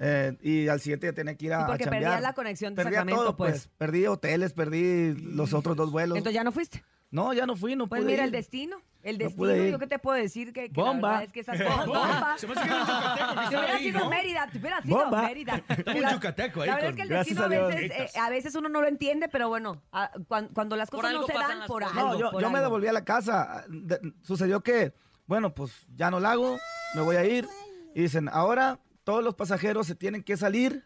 Eh, 0.00 0.36
y 0.42 0.68
al 0.68 0.80
siguiente 0.80 1.06
ya 1.06 1.12
tenía 1.12 1.36
que 1.36 1.46
ir 1.46 1.52
a, 1.52 1.64
a 1.64 1.66
porque 1.66 1.84
chambear. 1.84 2.02
perdías 2.02 2.22
la 2.22 2.32
conexión 2.34 2.74
de 2.74 2.82
Perdía 2.82 2.98
Sacramento, 3.00 3.22
todo, 3.22 3.36
pues. 3.36 3.50
pues. 3.52 3.68
Perdí 3.78 4.06
hoteles, 4.06 4.52
perdí 4.52 5.14
los 5.14 5.52
otros 5.52 5.76
dos 5.76 5.90
vuelos. 5.92 6.16
Entonces 6.18 6.34
ya 6.34 6.44
no 6.44 6.52
fuiste. 6.52 6.84
no, 7.10 7.32
ya 7.32 7.46
no 7.46 7.54
fui, 7.56 7.76
no 7.76 7.86
Pues 7.88 8.00
pude 8.02 8.10
mira, 8.12 8.22
ir. 8.24 8.26
el 8.28 8.32
destino. 8.32 8.76
El 9.04 9.18
No 9.18 9.24
destino, 9.26 9.54
ir. 9.54 9.70
yo 9.70 9.78
qué 9.78 9.86
te 9.86 9.98
puedo 9.98 10.16
decir 10.16 10.52
que, 10.54 10.70
que 10.70 10.80
la 10.80 10.86
Bomba. 10.86 11.08
verdad 11.10 11.24
es 11.24 11.32
que 11.32 11.40
esas 11.40 11.60
cosas. 11.62 11.86
Bomba. 11.86 12.34
Se 12.38 12.46
me 12.46 12.52
hace 12.54 12.62
que 12.62 12.68
era 12.70 12.78
un 12.80 12.86
yucateco 12.86 13.48
hubiera 13.60 13.78
sido 13.78 14.00
¿no? 14.00 14.08
Mérida, 14.10 14.48
si 14.50 14.58
hubiera 14.58 14.82
sido 14.82 14.96
Bomba. 14.98 15.22
Mérida. 15.22 15.54
Estaba 15.68 15.96
un 15.96 16.02
La- 16.02 16.12
yucateco 16.14 16.62
ahí 16.62 16.68
La 16.68 16.74
verdad 16.76 16.88
con- 16.88 16.90
es 16.90 16.96
que 16.96 17.02
el 17.02 17.08
Gracias 17.10 17.36
destino 17.36 17.42
a 17.62 17.66
a 17.66 17.68
veces, 17.68 18.14
eh, 18.14 18.18
a 18.18 18.30
veces 18.30 18.54
uno 18.54 18.68
no 18.70 18.80
lo 18.80 18.88
entiende, 18.88 19.28
pero 19.28 19.48
bueno, 19.50 19.82
a- 19.92 20.10
cuan- 20.26 20.48
cuando, 20.54 20.74
las 20.76 20.88
cosas 20.90 21.12
no 21.12 21.26
se 21.26 21.34
dan, 21.34 21.58
las 21.60 21.68
por 21.68 21.84
algo. 21.84 21.94
No, 22.00 22.18
yo, 22.18 22.30
por 22.30 22.40
yo 22.42 22.48
me 22.50 22.56
algo. 22.58 22.68
devolví 22.70 22.86
a 22.88 22.92
la 22.94 23.04
casa. 23.04 23.64
De- 23.68 24.00
sucedió 24.22 24.62
que, 24.62 24.94
bueno, 25.26 25.54
pues 25.54 25.86
ya 25.94 26.10
no 26.10 26.18
la 26.18 26.32
hago, 26.32 26.56
me 26.94 27.02
voy 27.02 27.16
a 27.16 27.24
ir. 27.26 27.46
Y 27.94 28.00
dicen, 28.02 28.28
ahora 28.32 28.80
todos 29.04 29.22
los 29.22 29.34
pasajeros 29.34 29.86
se 29.86 29.94
tienen 29.94 30.22
que 30.22 30.36
salir 30.36 30.84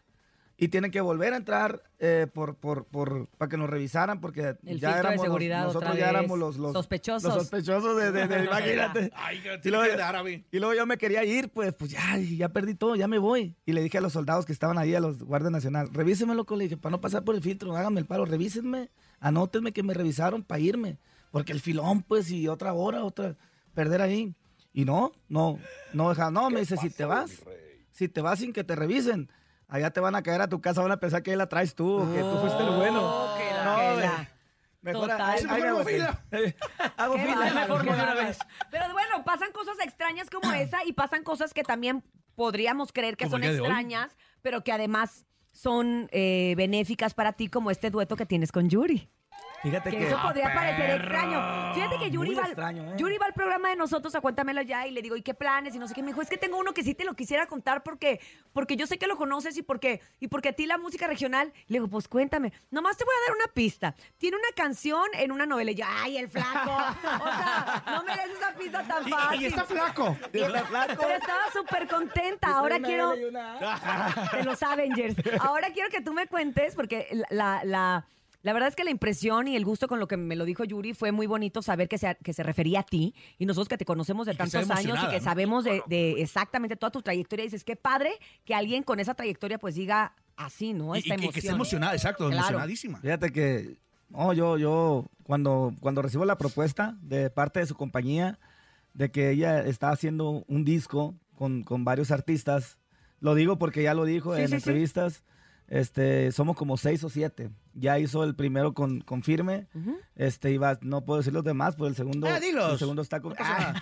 y 0.61 0.67
tienen 0.67 0.91
que 0.91 0.99
volver 0.99 1.33
a 1.33 1.37
entrar 1.37 1.83
eh, 1.99 2.27
por, 2.33 2.55
por, 2.55 2.83
por, 2.83 3.27
para 3.37 3.47
que 3.47 3.55
nos 3.55 3.69
revisaran 3.69 4.19
porque 4.19 4.57
El 4.65 4.77
ya 4.81 4.99
éramos 4.99 5.25
los- 5.25 5.39
nosotros 5.39 5.97
ya 5.97 6.09
éramos 6.09 6.37
los, 6.37 6.57
los 6.57 6.73
Sospechosos. 6.73 7.23
los 7.23 7.33
sospechosos 7.43 7.95
de, 7.97 8.11
de- 8.11 8.27
de- 8.27 8.43
imagínate. 8.45 9.09
Ay, 9.15 9.39
que 9.41 9.53
Y 9.53 9.61
tiene 9.61 9.77
luego, 9.77 9.91
que 9.91 9.97
de 9.97 10.03
árabe. 10.03 10.45
y 10.51 10.59
luego 10.59 10.73
yo 10.75 10.85
me 10.85 10.97
quería 10.97 11.23
ir, 11.23 11.49
pues, 11.49 11.73
pues 11.73 11.91
ya, 11.91 12.17
ya 12.17 12.49
perdí 12.49 12.75
todo, 12.75 12.97
ya 12.97 13.07
me 13.07 13.19
voy. 13.19 13.55
Y 13.65 13.71
le 13.71 13.81
dije 13.81 13.99
a 13.99 14.01
los 14.01 14.11
soldados 14.11 14.45
que 14.45 14.51
estaban 14.51 14.77
ahí, 14.77 14.93
a 14.95 14.99
los 14.99 15.23
guardias 15.23 15.51
nacionales, 15.53 15.93
revísenme, 15.93 16.35
loco, 16.35 16.57
le 16.57 16.65
dije, 16.65 16.75
para 16.75 16.91
no 16.91 16.99
pasar 16.99 17.23
por 17.23 17.35
el 17.35 17.41
filtro, 17.41 17.73
háganme 17.77 18.01
el 18.01 18.05
paro, 18.05 18.25
revísenme, 18.25 18.89
anótenme 19.21 19.71
que 19.71 19.81
me 19.83 19.93
revisaron 19.93 20.43
para 20.43 20.59
irme. 20.59 20.97
Porque 21.31 21.53
el 21.53 21.61
filón, 21.61 22.01
pues, 22.01 22.29
y 22.31 22.49
otra 22.49 22.73
hora, 22.73 23.05
otra, 23.05 23.37
perder 23.73 24.01
ahí. 24.01 24.33
Y 24.73 24.83
no, 24.83 25.13
no, 25.29 25.57
no 25.93 26.09
deja, 26.09 26.31
no, 26.31 26.49
me 26.49 26.59
dice, 26.59 26.75
si 26.77 26.89
te 26.89 27.05
vas, 27.05 27.31
si 27.99 28.07
te 28.07 28.21
vas 28.21 28.39
sin 28.39 28.53
que 28.53 28.63
te 28.63 28.77
revisen, 28.77 29.29
allá 29.67 29.91
te 29.91 29.99
van 29.99 30.15
a 30.15 30.23
caer 30.23 30.39
a 30.39 30.47
tu 30.47 30.61
casa, 30.61 30.81
van 30.81 30.93
a 30.93 31.01
pensar 31.01 31.21
que 31.21 31.31
ahí 31.31 31.37
la 31.37 31.49
traes 31.49 31.75
tú, 31.75 32.09
que 32.13 32.21
tú 32.21 32.37
fuiste 32.39 32.63
el 32.63 32.69
bueno. 32.77 33.01
Oh, 33.03 33.37
que 33.37 33.53
la- 33.53 33.63
No, 33.65 33.95
que 33.97 34.01
la- 34.05 34.29
Mejor 34.81 35.11
hago 35.11 35.83
fila. 35.83 36.23
Hago 36.95 37.17
fila. 37.17 37.51
mejor 37.53 37.83
de 37.83 37.89
una 37.89 38.13
vez. 38.13 38.39
Pero 38.71 38.85
bueno, 38.93 39.25
pasan 39.25 39.51
cosas 39.51 39.75
extrañas 39.83 40.29
como 40.29 40.49
esa 40.53 40.85
y 40.85 40.93
pasan 40.93 41.23
cosas 41.23 41.53
que 41.53 41.63
también 41.63 42.01
podríamos 42.35 42.93
creer 42.93 43.17
que 43.17 43.29
son 43.29 43.43
extrañas, 43.43 44.15
pero 44.41 44.63
que 44.63 44.71
además 44.71 45.25
son 45.51 46.07
eh, 46.13 46.53
benéficas 46.55 47.13
para 47.13 47.33
ti, 47.33 47.49
como 47.49 47.69
este 47.69 47.89
dueto 47.89 48.15
que 48.15 48.25
tienes 48.25 48.53
con 48.53 48.69
Yuri. 48.69 49.09
Fíjate 49.61 49.89
Que 49.91 49.97
que... 49.97 50.07
eso 50.07 50.21
podría 50.21 50.53
parecer 50.53 50.89
extraño. 51.01 51.73
Fíjate 51.73 51.97
que 51.99 52.11
Yuri 52.11 52.33
va, 52.33 52.43
extraño, 52.43 52.83
¿eh? 52.83 52.95
Yuri 52.97 53.17
va 53.17 53.25
al 53.25 53.33
programa 53.33 53.69
de 53.69 53.75
nosotros 53.75 54.13
a 54.15 54.21
Cuéntamelo 54.21 54.61
Ya 54.61 54.87
y 54.87 54.91
le 54.91 55.01
digo, 55.01 55.15
¿y 55.15 55.21
qué 55.21 55.33
planes? 55.33 55.75
Y 55.75 55.79
no 55.79 55.87
sé 55.87 55.93
qué. 55.93 56.01
Me 56.01 56.07
dijo, 56.07 56.21
es 56.21 56.29
que 56.29 56.37
tengo 56.37 56.57
uno 56.57 56.73
que 56.73 56.83
sí 56.83 56.95
te 56.95 57.03
lo 57.05 57.13
quisiera 57.13 57.45
contar 57.47 57.83
porque, 57.83 58.19
porque 58.53 58.75
yo 58.75 58.87
sé 58.87 58.97
que 58.97 59.07
lo 59.07 59.17
conoces 59.17 59.57
y 59.57 59.61
porque, 59.63 60.01
y 60.19 60.27
porque 60.27 60.49
a 60.49 60.53
ti 60.53 60.65
la 60.65 60.77
música 60.77 61.07
regional. 61.07 61.51
Le 61.67 61.75
digo, 61.79 61.87
pues 61.87 62.07
cuéntame. 62.07 62.53
Nomás 62.71 62.97
te 62.97 63.03
voy 63.05 63.13
a 63.13 63.27
dar 63.29 63.37
una 63.37 63.53
pista. 63.53 63.95
Tiene 64.17 64.37
una 64.37 64.49
canción 64.55 65.03
en 65.13 65.31
una 65.31 65.45
novela. 65.45 65.71
Y 65.71 65.75
yo, 65.75 65.85
¡ay, 65.87 66.17
el 66.17 66.29
flaco! 66.29 66.71
O 66.71 67.25
sea, 67.27 67.83
no 67.85 68.03
mereces 68.03 68.37
esa 68.37 68.53
pista 68.55 68.83
tan 68.83 69.07
Y, 69.07 69.11
fácil. 69.11 69.41
y 69.41 69.45
está 69.45 69.65
flaco. 69.65 70.17
Está 70.31 70.63
flaco. 70.65 70.93
Pero 70.99 71.15
estaba 71.15 71.51
súper 71.53 71.87
contenta. 71.87 72.47
Ahora 72.49 72.79
quiero 72.79 73.15
y 73.15 73.21
de 73.21 74.43
los 74.43 74.61
Avengers. 74.63 75.15
Ahora 75.41 75.71
quiero 75.71 75.89
que 75.89 76.01
tú 76.01 76.13
me 76.13 76.27
cuentes, 76.27 76.75
porque 76.75 77.07
la, 77.11 77.27
la, 77.29 77.61
la 77.65 78.05
verdad 78.53 78.69
es 78.69 78.75
que 78.75 78.83
la 78.85 78.89
impresión 78.91 79.47
y 79.47 79.55
el 79.55 79.65
gusto 79.65 79.87
con 79.87 79.99
lo 79.99 80.07
que 80.07 80.15
me 80.17 80.35
lo 80.35 80.45
dijo 80.45 80.63
Yuri 80.63 80.93
fue 80.93 81.11
muy 81.11 81.27
bonito 81.27 81.61
saber 81.61 81.89
que 81.89 81.97
se, 81.97 82.17
que 82.23 82.31
se 82.33 82.41
refería 82.43 82.79
a 82.81 82.83
ti 82.83 83.13
y 83.37 83.45
nosotros 83.45 83.67
que 83.67 83.77
te 83.77 83.85
conocemos 83.85 84.25
de 84.25 84.33
Y 84.33 84.37
tantos 84.37 84.69
años 84.69 84.97
y 85.03 85.09
que 85.09 85.17
¿no? 85.17 85.23
sabemos 85.23 85.63
de, 85.65 85.81
de 85.87 86.21
exactamente 86.21 86.75
toda 86.77 86.91
tu 86.91 87.01
trayectoria. 87.01 87.43
dices, 87.43 87.63
qué 87.63 87.75
padre 87.75 88.11
que 88.45 88.55
alguien 88.55 88.83
con 88.83 88.99
esa 88.99 89.13
trayectoria 89.13 89.57
pues 89.59 89.75
diga 89.75 90.13
así, 90.37 90.71
¿no? 90.73 90.95
Y, 90.95 90.99
Esta 90.99 91.15
y 91.15 91.17
que, 91.17 91.23
que 91.23 91.27
esté 91.27 91.39
emoción. 91.39 91.55
emocionada, 91.55 91.93
exacto, 91.95 92.27
Claro. 92.27 92.37
emocionadísima. 92.43 92.99
Fíjate 93.01 93.31
que, 93.33 93.77
no, 94.09 94.31
yo, 94.33 94.57
yo, 94.57 95.05
cuando, 95.23 95.73
cuando 95.81 96.01
recibo 96.01 96.23
la 96.23 96.37
propuesta 96.37 96.97
de 97.01 97.29
parte 97.29 97.59
de 97.59 97.65
su 97.65 97.75
compañía 97.75 98.39
de 98.93 99.11
que 99.11 99.31
ella 99.31 99.59
está 99.65 99.89
haciendo 99.91 100.45
un 100.47 100.63
disco 100.63 101.13
con, 101.35 101.63
con 101.63 101.83
varios 101.83 102.09
artistas, 102.11 102.77
lo 103.19 103.35
digo 103.35 103.57
porque 103.59 103.83
ya 103.83 103.93
lo 103.93 104.05
dijo 104.05 104.33
Sí, 104.35 104.43
en 104.43 104.47
sí, 104.47 104.55
sí. 104.55 104.61
Este, 105.69 106.31
somos 106.33 106.57
como 106.57 106.75
seis 106.77 107.03
o 107.03 107.09
siete. 107.09 107.49
Ya 107.73 107.97
hizo 107.97 108.23
el 108.25 108.35
primero 108.35 108.73
con, 108.73 108.99
con 109.01 109.23
Firme, 109.23 109.67
este, 110.15 110.51
iba, 110.51 110.77
no 110.81 111.05
puedo 111.05 111.19
decir 111.19 111.31
los 111.31 111.43
demás, 111.45 111.75
pues 111.77 111.91
el 111.91 111.95
segundo, 111.95 112.27
Ah, 112.27 112.39
dilos. 112.39 112.73
el 112.73 112.79
segundo 112.79 113.01
está 113.01 113.21
con... 113.21 113.33
Ah. 113.39 113.73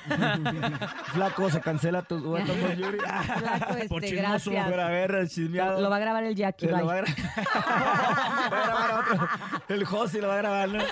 Flaco, 1.14 1.50
se 1.50 1.62
cancela 1.62 2.04
tu 2.04 2.18
dueto 2.20 2.54
con 2.54 2.76
Yuri. 2.76 3.00
Flaco, 3.00 3.74
este, 3.74 3.88
Por 3.90 4.04
chismoso, 4.04 4.52
gracias. 4.52 4.68
Pero 4.70 4.82
a 4.84 4.90
ver, 4.90 5.28
chismeado. 5.30 5.82
Lo 5.82 5.90
va 5.90 5.96
a 5.96 6.00
grabar 6.00 6.24
el 6.26 6.36
Jackie, 6.36 6.68
Eh, 6.68 6.72
lo 6.72 6.86
va 6.86 6.94
a 6.94 7.02
gra- 7.02 7.16
Va 8.54 8.64
a 8.64 8.66
grabar 8.66 9.00
otro. 9.00 9.28
El 9.76 9.86
Josi 9.86 10.20
lo 10.22 10.28
va 10.28 10.36
a 10.36 10.38
grabar, 10.38 10.70
¿no? 10.70 10.84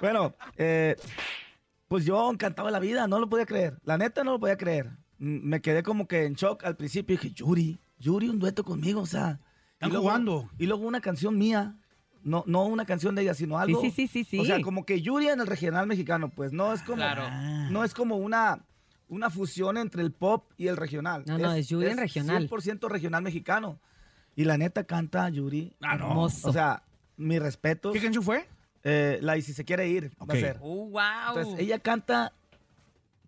Bueno, 0.00 0.34
eh, 0.56 0.96
pues 1.88 2.04
yo 2.04 2.30
encantado 2.30 2.66
de 2.66 2.72
la 2.72 2.80
vida, 2.80 3.06
no 3.06 3.18
lo 3.20 3.28
podía 3.28 3.46
creer. 3.46 3.78
La 3.84 3.96
neta 3.98 4.24
no 4.24 4.32
lo 4.32 4.40
podía 4.40 4.56
creer. 4.56 4.90
Me 5.18 5.60
quedé 5.62 5.82
como 5.82 6.08
que 6.08 6.24
en 6.24 6.34
shock 6.34 6.64
al 6.64 6.76
principio. 6.76 7.16
Dije, 7.16 7.30
Yuri, 7.32 7.80
Yuri, 7.98 8.28
un 8.28 8.38
dueto 8.40 8.64
conmigo, 8.64 9.00
o 9.00 9.06
sea. 9.06 9.38
Están 9.82 9.90
y 9.90 9.92
luego- 9.94 10.08
jugando. 10.08 10.50
Y 10.58 10.66
luego 10.66 10.86
una 10.86 11.00
canción 11.00 11.36
mía. 11.36 11.74
No, 12.24 12.44
no 12.46 12.64
una 12.66 12.84
canción 12.84 13.16
de 13.16 13.22
ella, 13.22 13.34
sino 13.34 13.58
algo. 13.58 13.80
sí, 13.80 13.90
sí, 13.90 14.06
sí, 14.06 14.22
sí. 14.22 14.38
O 14.38 14.44
sea, 14.44 14.62
como 14.62 14.86
que 14.86 15.02
Yuri 15.02 15.26
en 15.28 15.40
el 15.40 15.46
regional 15.48 15.88
mexicano, 15.88 16.30
pues 16.30 16.52
no 16.52 16.72
es 16.72 16.80
como. 16.82 16.96
Claro. 16.98 17.24
No 17.70 17.82
es 17.82 17.94
como 17.94 18.16
una, 18.16 18.64
una 19.08 19.28
fusión 19.28 19.76
entre 19.76 20.02
el 20.02 20.12
pop 20.12 20.48
y 20.56 20.68
el 20.68 20.76
regional. 20.76 21.24
No, 21.26 21.36
no, 21.36 21.52
es 21.52 21.68
Yuri 21.68 21.88
en 21.88 21.98
regional. 21.98 22.48
100% 22.48 22.88
regional 22.88 23.22
mexicano. 23.24 23.80
Y 24.36 24.44
la 24.44 24.56
neta 24.56 24.84
canta 24.84 25.28
Yuri. 25.30 25.74
Ah, 25.82 25.96
no. 25.96 26.06
Hermoso. 26.10 26.48
O 26.48 26.52
sea, 26.52 26.84
mi 27.16 27.40
respeto. 27.40 27.90
¿Qué 27.92 28.00
canción 28.00 28.22
fue? 28.22 28.48
Eh, 28.84 29.18
la 29.20 29.36
y 29.36 29.42
si 29.42 29.52
se 29.52 29.64
quiere 29.64 29.88
ir, 29.88 30.12
va 30.20 30.24
Ok. 30.24 30.30
a 30.30 30.34
ser. 30.34 30.58
Oh, 30.62 30.86
wow. 30.90 31.00
Entonces, 31.36 31.58
ella 31.58 31.80
canta, 31.80 32.32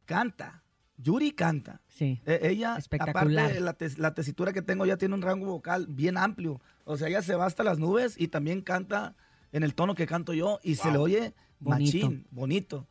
canta. 0.05 0.63
Yuri 0.97 1.33
canta. 1.33 1.81
Sí. 1.89 2.21
Eh, 2.27 2.41
ella, 2.45 2.77
Espectacular. 2.77 3.45
aparte, 3.47 3.61
la, 3.61 3.73
tes- 3.75 3.99
la 3.99 4.15
tesitura 4.15 4.53
que 4.53 4.63
tengo 4.63 4.87
ya 4.87 4.97
tiene 4.97 5.15
un 5.15 5.23
rango 5.23 5.47
vocal 5.47 5.87
bien 5.89 6.17
amplio. 6.17 6.61
O 6.85 6.97
sea, 6.97 7.09
ella 7.09 7.23
se 7.23 7.35
va 7.35 7.47
hasta 7.47 7.65
las 7.65 7.79
nubes 7.79 8.15
y 8.19 8.29
también 8.29 8.61
canta 8.63 9.15
en 9.53 9.63
el 9.63 9.75
tono 9.75 9.95
que 9.95 10.07
canto 10.07 10.33
yo 10.35 10.61
y 10.63 10.77
se 10.77 10.91
le 10.91 10.99
oye 10.99 11.35
Bonito. 11.61 12.07
machín, 12.07 12.27
bonito. 12.31 12.87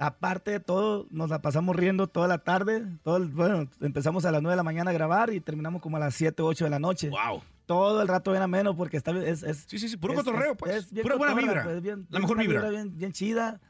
Aparte 0.00 0.52
de 0.52 0.60
todo, 0.60 1.08
nos 1.10 1.28
la 1.28 1.42
pasamos 1.42 1.74
riendo 1.74 2.06
toda 2.06 2.28
la 2.28 2.38
tarde. 2.38 2.86
Todo 3.02 3.16
el- 3.16 3.28
bueno, 3.28 3.68
empezamos 3.80 4.24
a 4.24 4.30
las 4.30 4.42
9 4.42 4.52
de 4.52 4.56
la 4.56 4.62
mañana 4.62 4.90
a 4.90 4.94
grabar 4.94 5.32
y 5.32 5.40
terminamos 5.40 5.82
como 5.82 5.96
a 5.96 6.00
las 6.00 6.14
7, 6.14 6.42
8 6.42 6.64
de 6.64 6.70
la 6.70 6.78
noche. 6.78 7.10
Wow. 7.10 7.42
todo 7.66 8.00
el 8.00 8.08
rato 8.08 8.30
bien 8.30 8.42
ameno 8.42 8.74
porque 8.74 8.96
está 8.96 9.12
bien- 9.12 9.26
es, 9.26 9.42
es 9.42 9.66
Sí, 9.68 9.78
sí, 9.78 9.90
sí, 9.90 9.98
puro 9.98 10.14
es- 10.14 10.20
cotorreo, 10.20 10.52
es- 10.52 10.56
pues. 10.56 10.74
es 10.76 10.90
bien 10.90 11.02
Pura 11.02 11.16
buena 11.16 11.34
vibra. 11.34 11.64
pues, 11.64 11.82
bien- 11.82 12.06
La 12.08 12.18
bien 12.18 12.22
mejor 12.22 12.38
vibra. 12.38 12.70
bien, 12.70 12.96
bien 12.96 13.12
chida 13.12 13.60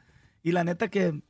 y 0.41 0.53
la 0.53 0.63
neta 0.63 0.87
que 0.87 1.21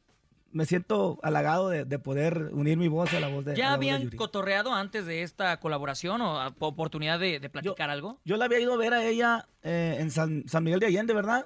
me 0.51 0.65
siento 0.65 1.19
halagado 1.23 1.69
de, 1.69 1.85
de 1.85 1.99
poder 1.99 2.49
unir 2.53 2.77
mi 2.77 2.87
voz 2.87 3.13
a 3.13 3.19
la 3.19 3.27
voz 3.27 3.45
de 3.45 3.55
¿Ya 3.55 3.65
la 3.65 3.69
voz 3.75 3.79
de 3.81 3.91
habían 3.91 4.01
Yuri. 4.03 4.17
cotorreado 4.17 4.73
antes 4.73 5.05
de 5.05 5.23
esta 5.23 5.59
colaboración 5.59 6.21
o 6.21 6.47
oportunidad 6.59 7.19
de, 7.19 7.39
de 7.39 7.49
platicar 7.49 7.89
algo? 7.89 8.19
Yo 8.25 8.37
la 8.37 8.45
había 8.45 8.59
ido 8.59 8.73
a 8.73 8.77
ver 8.77 8.93
a 8.93 9.03
ella 9.05 9.47
eh, 9.63 9.97
en 9.99 10.11
San, 10.11 10.43
San 10.47 10.63
Miguel 10.63 10.79
de 10.79 10.87
Allende, 10.87 11.13
¿verdad? 11.13 11.45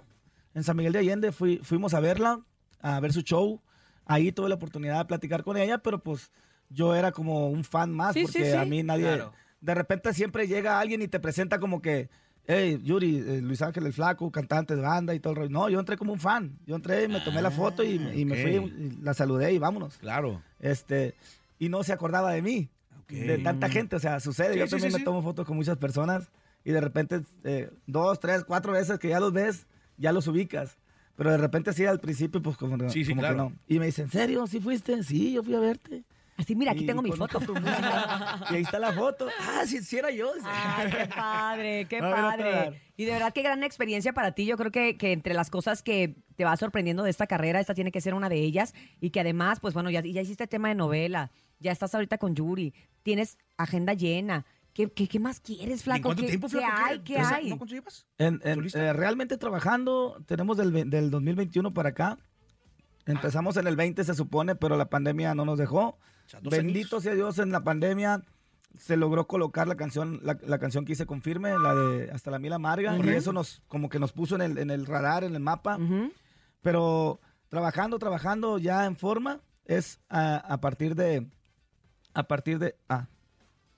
En 0.53 0.63
San 0.63 0.77
Miguel 0.77 0.93
de 0.93 0.99
Allende 0.99 1.31
fui, 1.31 1.57
fuimos 1.63 1.93
a 1.93 1.99
verla, 1.99 2.39
a 2.81 2.99
ver 2.99 3.11
su 3.13 3.21
show. 3.21 3.61
Ahí 4.05 4.31
tuve 4.31 4.49
la 4.49 4.55
oportunidad 4.55 4.99
de 4.99 5.05
platicar 5.05 5.43
con 5.43 5.57
ella, 5.57 5.77
pero 5.79 5.99
pues 6.03 6.31
yo 6.69 6.95
era 6.95 7.11
como 7.11 7.49
un 7.49 7.63
fan 7.63 7.91
más, 7.91 8.13
Sí, 8.13 8.21
sí, 8.21 8.25
porque 8.33 8.51
sí. 8.51 8.57
a 8.57 8.65
mí 8.65 8.83
nadie... 8.83 9.03
Claro. 9.05 9.33
De 9.61 9.73
repente 9.73 10.13
siempre 10.13 10.45
llega 10.45 10.77
alguien 10.79 11.01
y 11.01 11.07
te 11.07 11.21
presenta 11.21 11.57
como 11.57 11.81
que, 11.81 12.09
hey, 12.45 12.79
Yuri, 12.83 13.17
eh, 13.17 13.41
Luis 13.41 13.61
Ángel 13.61 13.85
el 13.85 13.93
Flaco, 13.93 14.31
cantante 14.31 14.75
de 14.75 14.81
banda 14.81 15.13
y 15.15 15.19
todo 15.19 15.31
el 15.33 15.37
rollo. 15.37 15.49
No, 15.49 15.69
yo 15.69 15.79
entré 15.79 15.97
como 15.97 16.13
un 16.13 16.19
fan. 16.19 16.57
Yo 16.65 16.75
entré, 16.75 17.07
me 17.07 17.19
tomé 17.21 17.41
la 17.41 17.51
foto 17.51 17.83
y, 17.83 17.95
y 18.15 18.25
me 18.25 18.33
ok. 18.35 18.41
fui, 18.41 18.51
y 18.85 18.97
la 19.01 19.13
saludé 19.13 19.53
y 19.53 19.59
vámonos. 19.59 19.97
Claro. 19.97 20.41
Este, 20.59 21.13
y 21.59 21.69
no 21.69 21.83
se 21.83 21.93
acordaba 21.93 22.31
de 22.33 22.41
mí, 22.41 22.69
de 23.09 23.37
tanta 23.39 23.69
gente, 23.69 23.95
o 23.95 23.99
sea, 23.99 24.19
sucede, 24.19 24.53
Sí, 24.53 24.59
yo 24.59 24.65
sí, 24.65 24.71
también 24.71 24.91
sí, 24.91 24.97
me 24.99 25.03
tomo 25.03 25.21
fotos 25.21 25.45
con 25.45 25.55
muchas 25.55 25.77
personas 25.77 26.29
y 26.65 26.71
de 26.71 26.81
repente 26.81 27.21
eh, 27.43 27.69
dos, 27.85 28.19
tres, 28.19 28.43
cuatro 28.43 28.71
veces 28.73 28.97
que 28.99 29.09
ya 29.09 29.19
los 29.19 29.31
ves, 29.33 29.67
ya 29.97 30.11
los 30.11 30.27
ubicas. 30.27 30.77
Pero 31.15 31.29
de 31.29 31.37
repente 31.37 31.73
sí, 31.73 31.85
al 31.85 31.99
principio, 31.99 32.41
pues 32.41 32.57
como, 32.57 32.75
no- 32.75 32.89
Sí, 32.89 33.03
sí, 33.05 33.11
como 33.11 33.21
claro. 33.21 33.35
que 33.35 33.41
no. 33.53 33.59
Y 33.67 33.77
me 33.79 33.85
dicen, 33.85 34.05
¿en 34.05 34.11
serio? 34.11 34.47
¿Sí 34.47 34.59
fuiste? 34.59 35.03
Sí, 35.03 35.31
yo 35.33 35.43
fui 35.43 35.53
a 35.53 35.59
verte. 35.59 36.03
Así, 36.37 36.55
mira, 36.55 36.71
aquí 36.71 36.83
Y 36.83 36.87
tengo 36.87 37.01
mi 37.01 37.11
foto. 37.11 37.39
música. 37.39 38.39
y 38.51 38.55
ahí 38.55 38.61
está 38.63 38.79
la 38.79 38.91
foto. 38.93 39.27
Ah, 39.39 39.63
sí, 39.67 39.79
sí 39.83 39.97
era 39.97 40.09
yo. 40.11 40.31
Ay, 40.43 40.89
qué 40.91 41.05
padre, 41.07 41.85
qué 41.87 41.99
padre. 42.01 42.81
Y 42.97 43.05
de 43.05 43.11
verdad, 43.11 43.33
qué 43.33 43.41
gran 43.43 43.63
experiencia 43.63 44.13
para 44.13 44.31
ti. 44.33 44.45
Yo 44.45 44.57
creo 44.57 44.71
que, 44.71 44.97
que 44.97 45.11
entre 45.11 45.33
las 45.33 45.49
cosas 45.49 45.83
que 45.83 46.15
te 46.35 46.43
va 46.43 46.57
sorprendiendo 46.57 47.03
de 47.03 47.09
esta 47.11 47.27
carrera, 47.27 47.59
esta 47.59 47.73
tiene 47.75 47.91
que 47.91 48.01
ser 48.01 48.13
una 48.15 48.29
de 48.29 48.37
ellas. 48.39 48.73
Y 48.99 49.11
que 49.11 49.19
además, 49.19 49.59
pues 49.59 49.73
bueno, 49.73 49.89
ya, 49.91 50.01
ya 50.01 50.21
hiciste 50.21 50.47
tema 50.47 50.69
de 50.69 50.75
novela, 50.75 51.31
ya 51.59 51.71
estás 51.71 51.93
ahorita 51.93 52.17
con 52.17 52.35
Yuri, 52.35 52.73
tienes 53.03 53.37
agenda 53.57 53.93
llena. 53.93 54.45
¿Qué, 54.73 54.89
qué, 54.91 55.07
qué 55.07 55.19
más 55.19 55.39
quieres, 55.39 55.83
Flaco? 55.83 56.01
cuánto 56.05 56.23
¿Qué, 56.23 56.29
tiempo, 56.29 56.47
qué 56.47 56.57
Flaco? 56.57 56.73
hay? 56.83 56.97
¿Qué- 56.99 57.13
¿Qué 57.13 57.19
esa- 57.21 57.35
hay? 57.35 57.49
no? 57.51 57.59
En- 58.17 58.41
en- 58.43 58.67
eh, 58.73 58.91
realmente 58.93 59.37
trabajando, 59.37 60.17
tenemos 60.25 60.57
del, 60.57 60.89
del 60.89 61.11
2021 61.11 61.73
para 61.75 61.89
acá. 61.89 62.17
Empezamos 63.05 63.57
en 63.57 63.67
el 63.67 63.75
20, 63.75 64.03
se 64.03 64.15
supone, 64.15 64.55
pero 64.55 64.77
la 64.77 64.89
pandemia 64.89 65.35
no 65.35 65.45
nos 65.45 65.59
dejó. 65.59 65.99
Dos 66.41 66.51
Bendito 66.51 66.99
sea 67.01 67.13
Dios, 67.15 67.39
en 67.39 67.51
la 67.51 67.63
pandemia 67.63 68.21
se 68.79 68.97
logró 68.97 69.27
colocar 69.27 69.67
la 69.67 69.75
canción, 69.75 70.19
la, 70.23 70.37
la 70.45 70.57
canción 70.57 70.83
que 70.83 70.93
hice 70.93 71.05
con 71.05 71.21
Firme, 71.21 71.51
la 71.59 71.75
de 71.75 72.09
Hasta 72.11 72.31
la 72.31 72.39
Mil 72.39 72.53
Amarga, 72.53 72.93
y 72.93 72.97
Correcto. 72.97 73.19
eso 73.19 73.33
nos, 73.33 73.61
como 73.67 73.87
que 73.87 73.99
nos 73.99 74.11
puso 74.13 74.35
en 74.35 74.41
el, 74.41 74.57
en 74.57 74.71
el 74.71 74.85
radar, 74.87 75.23
en 75.23 75.35
el 75.35 75.41
mapa. 75.41 75.77
Pero 76.61 77.19
trabajando, 77.49 77.99
trabajando 77.99 78.57
ya 78.57 78.85
en 78.85 78.95
forma, 78.95 79.41
es 79.65 79.99
a, 80.09 80.37
a 80.37 80.59
partir 80.59 80.95
de, 80.95 81.27
a 82.13 82.23
partir 82.23 82.57
de, 82.57 82.75
ah, 82.89 83.07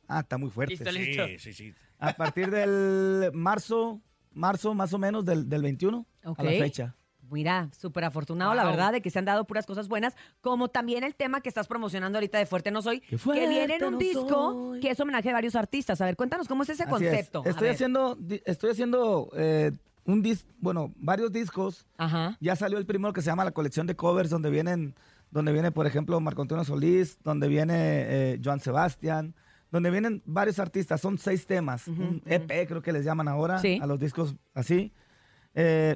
ah, 0.07 0.21
está 0.21 0.37
muy 0.37 0.49
fuerte. 0.49 0.75
Listo, 0.75 0.91
listo. 0.91 1.25
Sí, 1.27 1.39
sí, 1.39 1.53
sí. 1.53 1.73
A 1.99 2.13
partir 2.13 2.49
del 2.51 3.31
marzo, 3.33 4.01
marzo 4.33 4.73
más 4.73 4.93
o 4.93 4.97
menos 4.97 5.25
del, 5.25 5.49
del 5.49 5.61
21 5.61 6.05
Ok. 6.25 6.39
a 6.39 6.43
la 6.43 6.51
fecha. 6.51 6.95
Mira, 7.31 7.69
súper 7.77 8.03
afortunado, 8.03 8.53
la 8.53 8.63
verdad, 8.65 8.91
de 8.91 9.01
que 9.01 9.09
se 9.09 9.19
han 9.19 9.25
dado 9.25 9.45
puras 9.45 9.65
cosas 9.65 9.87
buenas, 9.87 10.15
como 10.41 10.69
también 10.69 11.03
el 11.03 11.15
tema 11.15 11.41
que 11.41 11.49
estás 11.49 11.67
promocionando 11.67 12.17
ahorita 12.17 12.37
de 12.37 12.45
Fuerte 12.45 12.71
No 12.71 12.81
Soy, 12.81 13.01
que 13.01 13.15
viene 13.49 13.75
en 13.75 13.83
un 13.85 13.93
no 13.93 13.97
disco 13.97 14.73
que 14.81 14.91
es 14.91 14.99
homenaje 14.99 15.29
a 15.29 15.33
varios 15.33 15.55
artistas. 15.55 15.99
A 16.01 16.05
ver, 16.05 16.15
cuéntanos 16.15 16.47
cómo 16.47 16.63
es 16.63 16.69
ese 16.69 16.83
Así 16.83 16.91
concepto. 16.91 17.43
Estoy 17.45 17.69
haciendo, 17.69 18.17
estoy 18.45 18.71
haciendo 18.71 19.29
eh, 19.35 19.71
un 20.05 20.21
dis, 20.21 20.45
bueno, 20.59 20.93
varios 20.97 21.31
discos. 21.31 21.87
Ya 22.39 22.55
salió 22.55 22.77
el 22.77 22.85
primero 22.85 23.11
que 23.13 23.21
se 23.21 23.27
llama 23.27 23.43
la 23.43 23.51
colección 23.51 23.87
de 23.87 23.95
covers, 23.95 24.29
donde 24.29 24.49
vienen, 24.49 24.95
donde 25.31 25.51
viene, 25.51 25.71
por 25.71 25.87
ejemplo, 25.87 26.19
Marco 26.19 26.41
Antonio 26.41 26.63
Solís, 26.63 27.17
donde 27.23 27.47
viene 27.47 27.73
eh, 27.77 28.39
Joan 28.43 28.59
Sebastián, 28.59 29.33
donde 29.71 29.89
vienen 29.89 30.21
varios 30.25 30.59
artistas. 30.59 31.01
Son 31.01 31.17
seis 31.17 31.45
temas, 31.47 31.87
un 31.87 32.21
EP 32.25 32.67
creo 32.67 32.81
que 32.81 32.93
les 32.93 33.03
llaman 33.03 33.27
ahora 33.27 33.59
Sí. 33.59 33.79
a 33.81 33.87
los 33.87 33.99
discos 33.99 34.35
así. 34.53 34.93
Eh, 35.55 35.95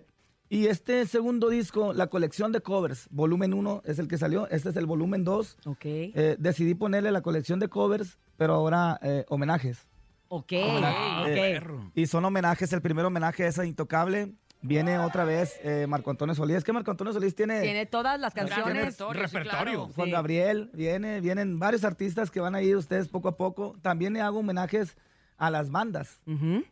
y 0.49 0.65
este 0.67 1.05
segundo 1.05 1.49
disco, 1.49 1.93
la 1.93 2.07
colección 2.07 2.51
de 2.51 2.61
covers, 2.61 3.07
volumen 3.11 3.53
1 3.53 3.83
es 3.85 3.99
el 3.99 4.07
que 4.07 4.17
salió, 4.17 4.47
este 4.49 4.69
es 4.69 4.75
el 4.75 4.85
volumen 4.85 5.23
2. 5.23 5.57
Ok. 5.65 5.85
Eh, 5.85 6.35
decidí 6.39 6.73
ponerle 6.75 7.11
la 7.11 7.21
colección 7.21 7.59
de 7.59 7.67
covers, 7.67 8.17
pero 8.37 8.53
ahora 8.55 8.99
eh, 9.03 9.25
homenajes. 9.29 9.87
Ok, 10.27 10.51
Eh, 10.53 11.59
ok. 11.63 11.91
y 11.95 12.05
son 12.07 12.25
homenajes, 12.25 12.71
el 12.73 12.81
primer 12.81 13.05
homenaje 13.05 13.47
es 13.47 13.57
a 13.59 13.65
Intocable. 13.65 14.33
Viene 14.61 14.99
otra 14.99 15.23
vez 15.23 15.57
eh, 15.63 15.85
Marco 15.87 16.09
Antonio 16.11 16.35
Solís. 16.35 16.57
Es 16.57 16.63
que 16.65 16.73
Marco 16.73 16.91
Antonio 16.91 17.13
Solís 17.13 17.33
tiene... 17.33 17.61
Tiene 17.61 17.85
todas 17.85 18.19
las 18.19 18.33
Tiene 18.33 18.49
canciones. 18.49 18.97
repertorio. 18.99 19.87
Juan 19.95 20.07
Sí. 20.07 20.11
Gabriel, 20.11 20.69
viene, 20.73 21.21
vienen 21.21 21.59
varios 21.59 21.85
artistas 21.85 22.29
que 22.29 22.41
van 22.41 22.55
a 22.55 22.61
ir 22.61 22.75
ustedes 22.75 23.07
poco 23.07 23.29
a 23.29 23.37
poco. 23.37 23.77
También 23.81 24.11
le 24.13 24.19
hago 24.21 24.39
homenajes 24.39 24.97
a 25.37 25.49
las 25.49 25.71
bandas. 25.71 26.19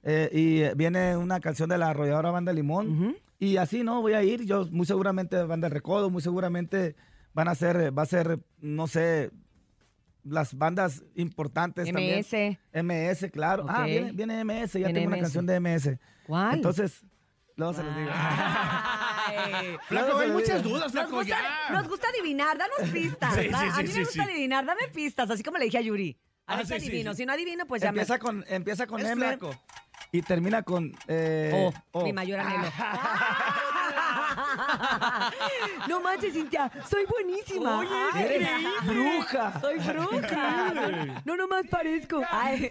Eh, 0.04 0.30
y 0.34 0.76
viene 0.76 1.16
una 1.16 1.40
canción 1.40 1.70
de 1.70 1.78
la 1.78 1.90
arrolladora 1.92 2.30
Banda 2.32 2.52
Limón. 2.52 3.16
Y 3.40 3.58
así, 3.58 3.84
¿no? 3.84 4.02
Voy 4.02 4.14
a 4.14 4.24
ir. 4.24 4.46
Yo 4.46 4.66
muy 4.72 4.86
seguramente 4.86 5.42
Banda 5.44 5.68
El 5.68 5.74
Recodo, 5.74 6.10
muy 6.10 6.22
seguramente 6.22 6.96
van 7.34 7.48
a 7.48 7.56
ser, 7.56 7.76
eh, 7.78 7.90
va 7.92 8.02
a 8.04 8.08
ser, 8.08 8.40
no 8.60 8.88
sé, 8.88 9.32
las 10.24 10.56
bandas 10.58 11.04
importantes 11.16 11.86
también. 11.92 12.20
MS. 12.20 12.58
MS, 12.74 13.30
claro. 13.32 13.66
Ah, 13.70 13.82
Ok. 13.82 13.86
viene, 13.86 14.12
viene 14.12 14.44
MS, 14.44 14.74
ya 14.74 14.88
Viene 14.88 14.94
tengo 14.94 15.08
una 15.08 15.18
MS. 15.18 15.22
canción 15.24 15.46
de 15.46 15.60
MS. 15.60 16.00
¿Cuál? 16.26 16.56
Entonces, 16.56 17.06
luego 17.56 17.74
se 17.74 17.84
los 17.84 17.96
digo. 17.96 18.10
Flaco, 19.88 20.18
hay 20.18 20.32
muchas 20.32 20.64
dudas, 20.64 20.84
Nos 20.84 20.92
flaco, 20.94 21.12
gusta, 21.18 21.36
ya. 21.70 21.74
nos 21.74 21.88
gusta 21.88 22.08
adivinar, 22.10 22.58
danos 22.58 22.90
pistas. 22.94 23.34
Sí, 23.36 23.42
sí, 23.42 23.48
sí, 23.50 23.54
a 23.56 23.82
mí 23.82 23.88
sí, 23.88 23.94
me 23.94 24.00
gusta 24.06 24.24
sí. 24.24 24.30
adivinar, 24.32 24.66
dame 24.66 24.88
pistas, 24.94 25.30
así 25.30 25.44
como 25.44 25.58
le 25.58 25.66
dije 25.66 25.78
a 25.78 25.82
Yuri. 25.82 26.18
A 26.48 26.54
Ah, 26.54 26.58
ver 26.58 26.66
si 26.66 26.80
sí, 26.80 26.88
adivino. 26.88 27.12
sí. 27.12 27.18
Si 27.18 27.26
no 27.26 27.34
adivino, 27.34 27.66
pues 27.68 27.82
ya 27.82 27.90
empieza 27.90 28.14
me... 28.14 28.20
con, 28.20 28.46
empieza 28.48 28.88
con 28.88 29.02
Es 29.02 29.08
M 29.12 29.16
flaco. 29.28 29.54
y 30.12 30.22
termina 30.22 30.64
con 30.64 30.92
eh, 31.08 31.52
Oh, 31.92 32.00
O. 32.00 32.04
mi 32.06 32.14
mayor 32.14 32.40
anhelo. 32.40 32.72
No 35.88 36.02
manches, 36.02 36.34
Cintia, 36.34 36.72
soy 36.90 37.06
buenísima. 37.06 37.80
Oye, 37.80 37.90
Ay, 38.14 38.24
eres 38.26 38.50
bruja. 38.86 39.60
Soy 39.62 39.78
bruja. 39.80 40.74
Increíble. 40.74 41.14
No, 41.26 41.36
nomás 41.38 41.66
parezco. 41.70 42.22
Ay. 42.32 42.70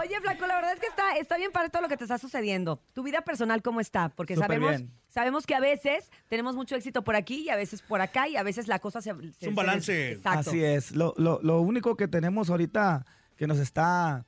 Oye, 0.00 0.20
Flaco, 0.20 0.46
la 0.46 0.56
verdad 0.56 0.72
es 0.74 0.80
que 0.80 0.86
está, 0.86 1.16
está 1.16 1.36
bien 1.36 1.52
para 1.52 1.68
todo 1.68 1.82
lo 1.82 1.88
que 1.88 1.96
te 1.96 2.04
está 2.04 2.18
sucediendo. 2.18 2.80
¿Tu 2.94 3.02
vida 3.02 3.22
personal 3.22 3.62
cómo 3.62 3.80
está? 3.80 4.08
Porque 4.10 4.34
Súper 4.34 4.48
sabemos, 4.48 4.70
bien. 4.70 4.90
sabemos 5.08 5.46
que 5.46 5.54
a 5.54 5.60
veces 5.60 6.10
tenemos 6.28 6.54
mucho 6.56 6.74
éxito 6.76 7.02
por 7.02 7.16
aquí 7.16 7.42
y 7.42 7.48
a 7.50 7.56
veces 7.56 7.82
por 7.82 8.00
acá 8.00 8.28
y 8.28 8.36
a 8.36 8.42
veces 8.42 8.68
la 8.68 8.78
cosa 8.78 9.00
se... 9.00 9.12
se- 9.38 9.46
se- 9.82 10.12
Exacto. 10.12 10.50
Así 10.50 10.62
es. 10.64 10.92
Lo, 10.92 11.14
lo, 11.16 11.40
lo 11.42 11.60
único 11.60 11.96
que 11.96 12.08
tenemos 12.08 12.50
ahorita 12.50 13.04
que 13.36 13.46
nos 13.46 13.58
está 13.58 14.24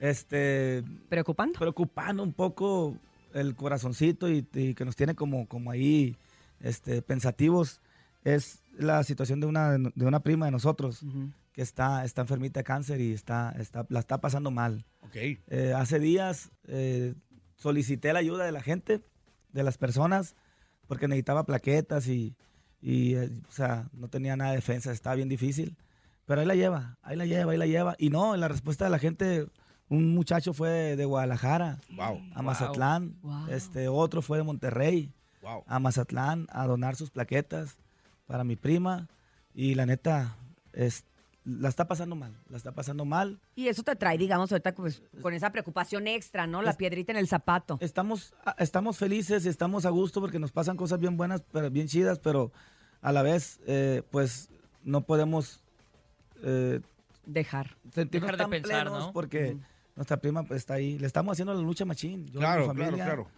este, 0.00 0.82
preocupando. 1.08 1.58
Preocupando 1.58 2.22
un 2.22 2.32
poco 2.32 2.96
el 3.34 3.54
corazoncito 3.54 4.28
y, 4.28 4.46
y 4.54 4.74
que 4.74 4.84
nos 4.84 4.96
tiene 4.96 5.14
como, 5.14 5.46
como 5.48 5.70
ahí 5.70 6.16
este, 6.60 7.02
pensativos 7.02 7.80
es 8.24 8.62
la 8.76 9.02
situación 9.04 9.40
de 9.40 9.46
una, 9.46 9.76
de 9.78 10.06
una 10.06 10.20
prima 10.20 10.46
de 10.46 10.52
nosotros 10.52 11.02
que 11.52 11.62
está, 11.62 12.04
está 12.04 12.22
enfermita 12.22 12.60
de 12.60 12.64
cáncer 12.64 13.00
y 13.00 13.12
está, 13.12 13.54
está, 13.58 13.86
la 13.88 14.00
está 14.00 14.20
pasando 14.20 14.50
mal. 14.50 14.84
Eh, 15.48 15.72
hace 15.76 15.98
días 15.98 16.50
eh, 16.66 17.14
solicité 17.56 18.12
la 18.12 18.20
ayuda 18.20 18.44
de 18.44 18.52
la 18.52 18.60
gente, 18.62 19.00
de 19.52 19.62
las 19.62 19.78
personas, 19.78 20.36
porque 20.86 21.08
necesitaba 21.08 21.44
plaquetas 21.46 22.06
y, 22.08 22.36
y, 22.80 23.14
eh, 23.14 23.30
o 23.48 23.52
sea, 23.52 23.88
no 23.92 24.08
tenía 24.08 24.36
nada 24.36 24.50
de 24.50 24.56
defensa, 24.56 24.92
estaba 24.92 25.16
bien 25.16 25.28
difícil. 25.28 25.76
Pero 26.26 26.42
ahí 26.42 26.46
la 26.46 26.54
lleva, 26.54 26.98
ahí 27.02 27.16
la 27.16 27.24
lleva, 27.26 27.52
ahí 27.52 27.58
la 27.58 27.66
lleva. 27.66 27.96
Y 27.98 28.10
no, 28.10 28.36
la 28.36 28.48
respuesta 28.48 28.84
de 28.84 28.90
la 28.90 28.98
gente, 28.98 29.46
un 29.88 30.14
muchacho 30.14 30.52
fue 30.52 30.94
de 30.94 31.04
Guadalajara 31.06 31.78
a 32.34 32.42
Mazatlán, 32.42 33.16
Wow. 33.22 33.48
este 33.48 33.88
otro 33.88 34.20
fue 34.22 34.36
de 34.38 34.44
Monterrey 34.44 35.10
Wow. 35.42 35.64
a 35.66 35.78
Mazatlán 35.78 36.46
a 36.50 36.66
donar 36.66 36.96
sus 36.96 37.10
plaquetas 37.10 37.76
para 38.26 38.44
mi 38.44 38.56
prima. 38.56 39.08
Y 39.54 39.74
la 39.74 39.86
neta, 39.86 40.36
es, 40.72 41.04
la 41.44 41.68
está 41.68 41.88
pasando 41.88 42.14
mal, 42.14 42.32
la 42.48 42.56
está 42.56 42.72
pasando 42.72 43.04
mal. 43.04 43.38
Y 43.56 43.68
eso 43.68 43.82
te 43.82 43.96
trae, 43.96 44.18
digamos, 44.18 44.52
ahorita 44.52 44.74
pues, 44.74 45.02
con 45.22 45.32
esa 45.34 45.50
preocupación 45.50 46.06
extra, 46.06 46.46
¿no? 46.46 46.62
La 46.62 46.74
piedrita 46.74 47.12
en 47.12 47.18
el 47.18 47.26
zapato. 47.28 47.78
Estamos, 47.80 48.34
a- 48.44 48.54
estamos 48.58 48.98
felices 48.98 49.44
y 49.46 49.48
estamos 49.48 49.84
a 49.86 49.90
gusto 49.90 50.20
porque 50.20 50.38
nos 50.38 50.52
pasan 50.52 50.76
cosas 50.76 51.00
bien 51.00 51.16
buenas, 51.16 51.42
pero 51.52 51.70
bien 51.70 51.88
chidas, 51.88 52.18
pero 52.18 52.52
a 53.00 53.12
la 53.12 53.22
vez, 53.22 53.58
eh, 53.66 54.02
pues, 54.10 54.48
no 54.84 55.00
podemos 55.02 55.60
eh, 56.42 56.80
dejar. 57.26 57.76
Dejar 57.94 58.32
de 58.32 58.36
tan 58.38 58.50
pensar, 58.50 58.84
plenos 58.84 59.06
¿no? 59.06 59.12
porque 59.12 59.56
nuestra 59.96 60.18
prima 60.18 60.42
pues, 60.44 60.58
está 60.58 60.74
ahí. 60.74 60.98
Le 60.98 61.06
estamos 61.06 61.32
haciendo 61.32 61.54
la 61.54 61.60
lucha 61.60 61.84
machín, 61.84 62.26
yo 62.26 62.32
y 62.32 62.34
mi 62.34 62.38
Claro, 62.40 62.66
familia, 62.66 62.88
claro, 62.94 63.24
claro. 63.24 63.37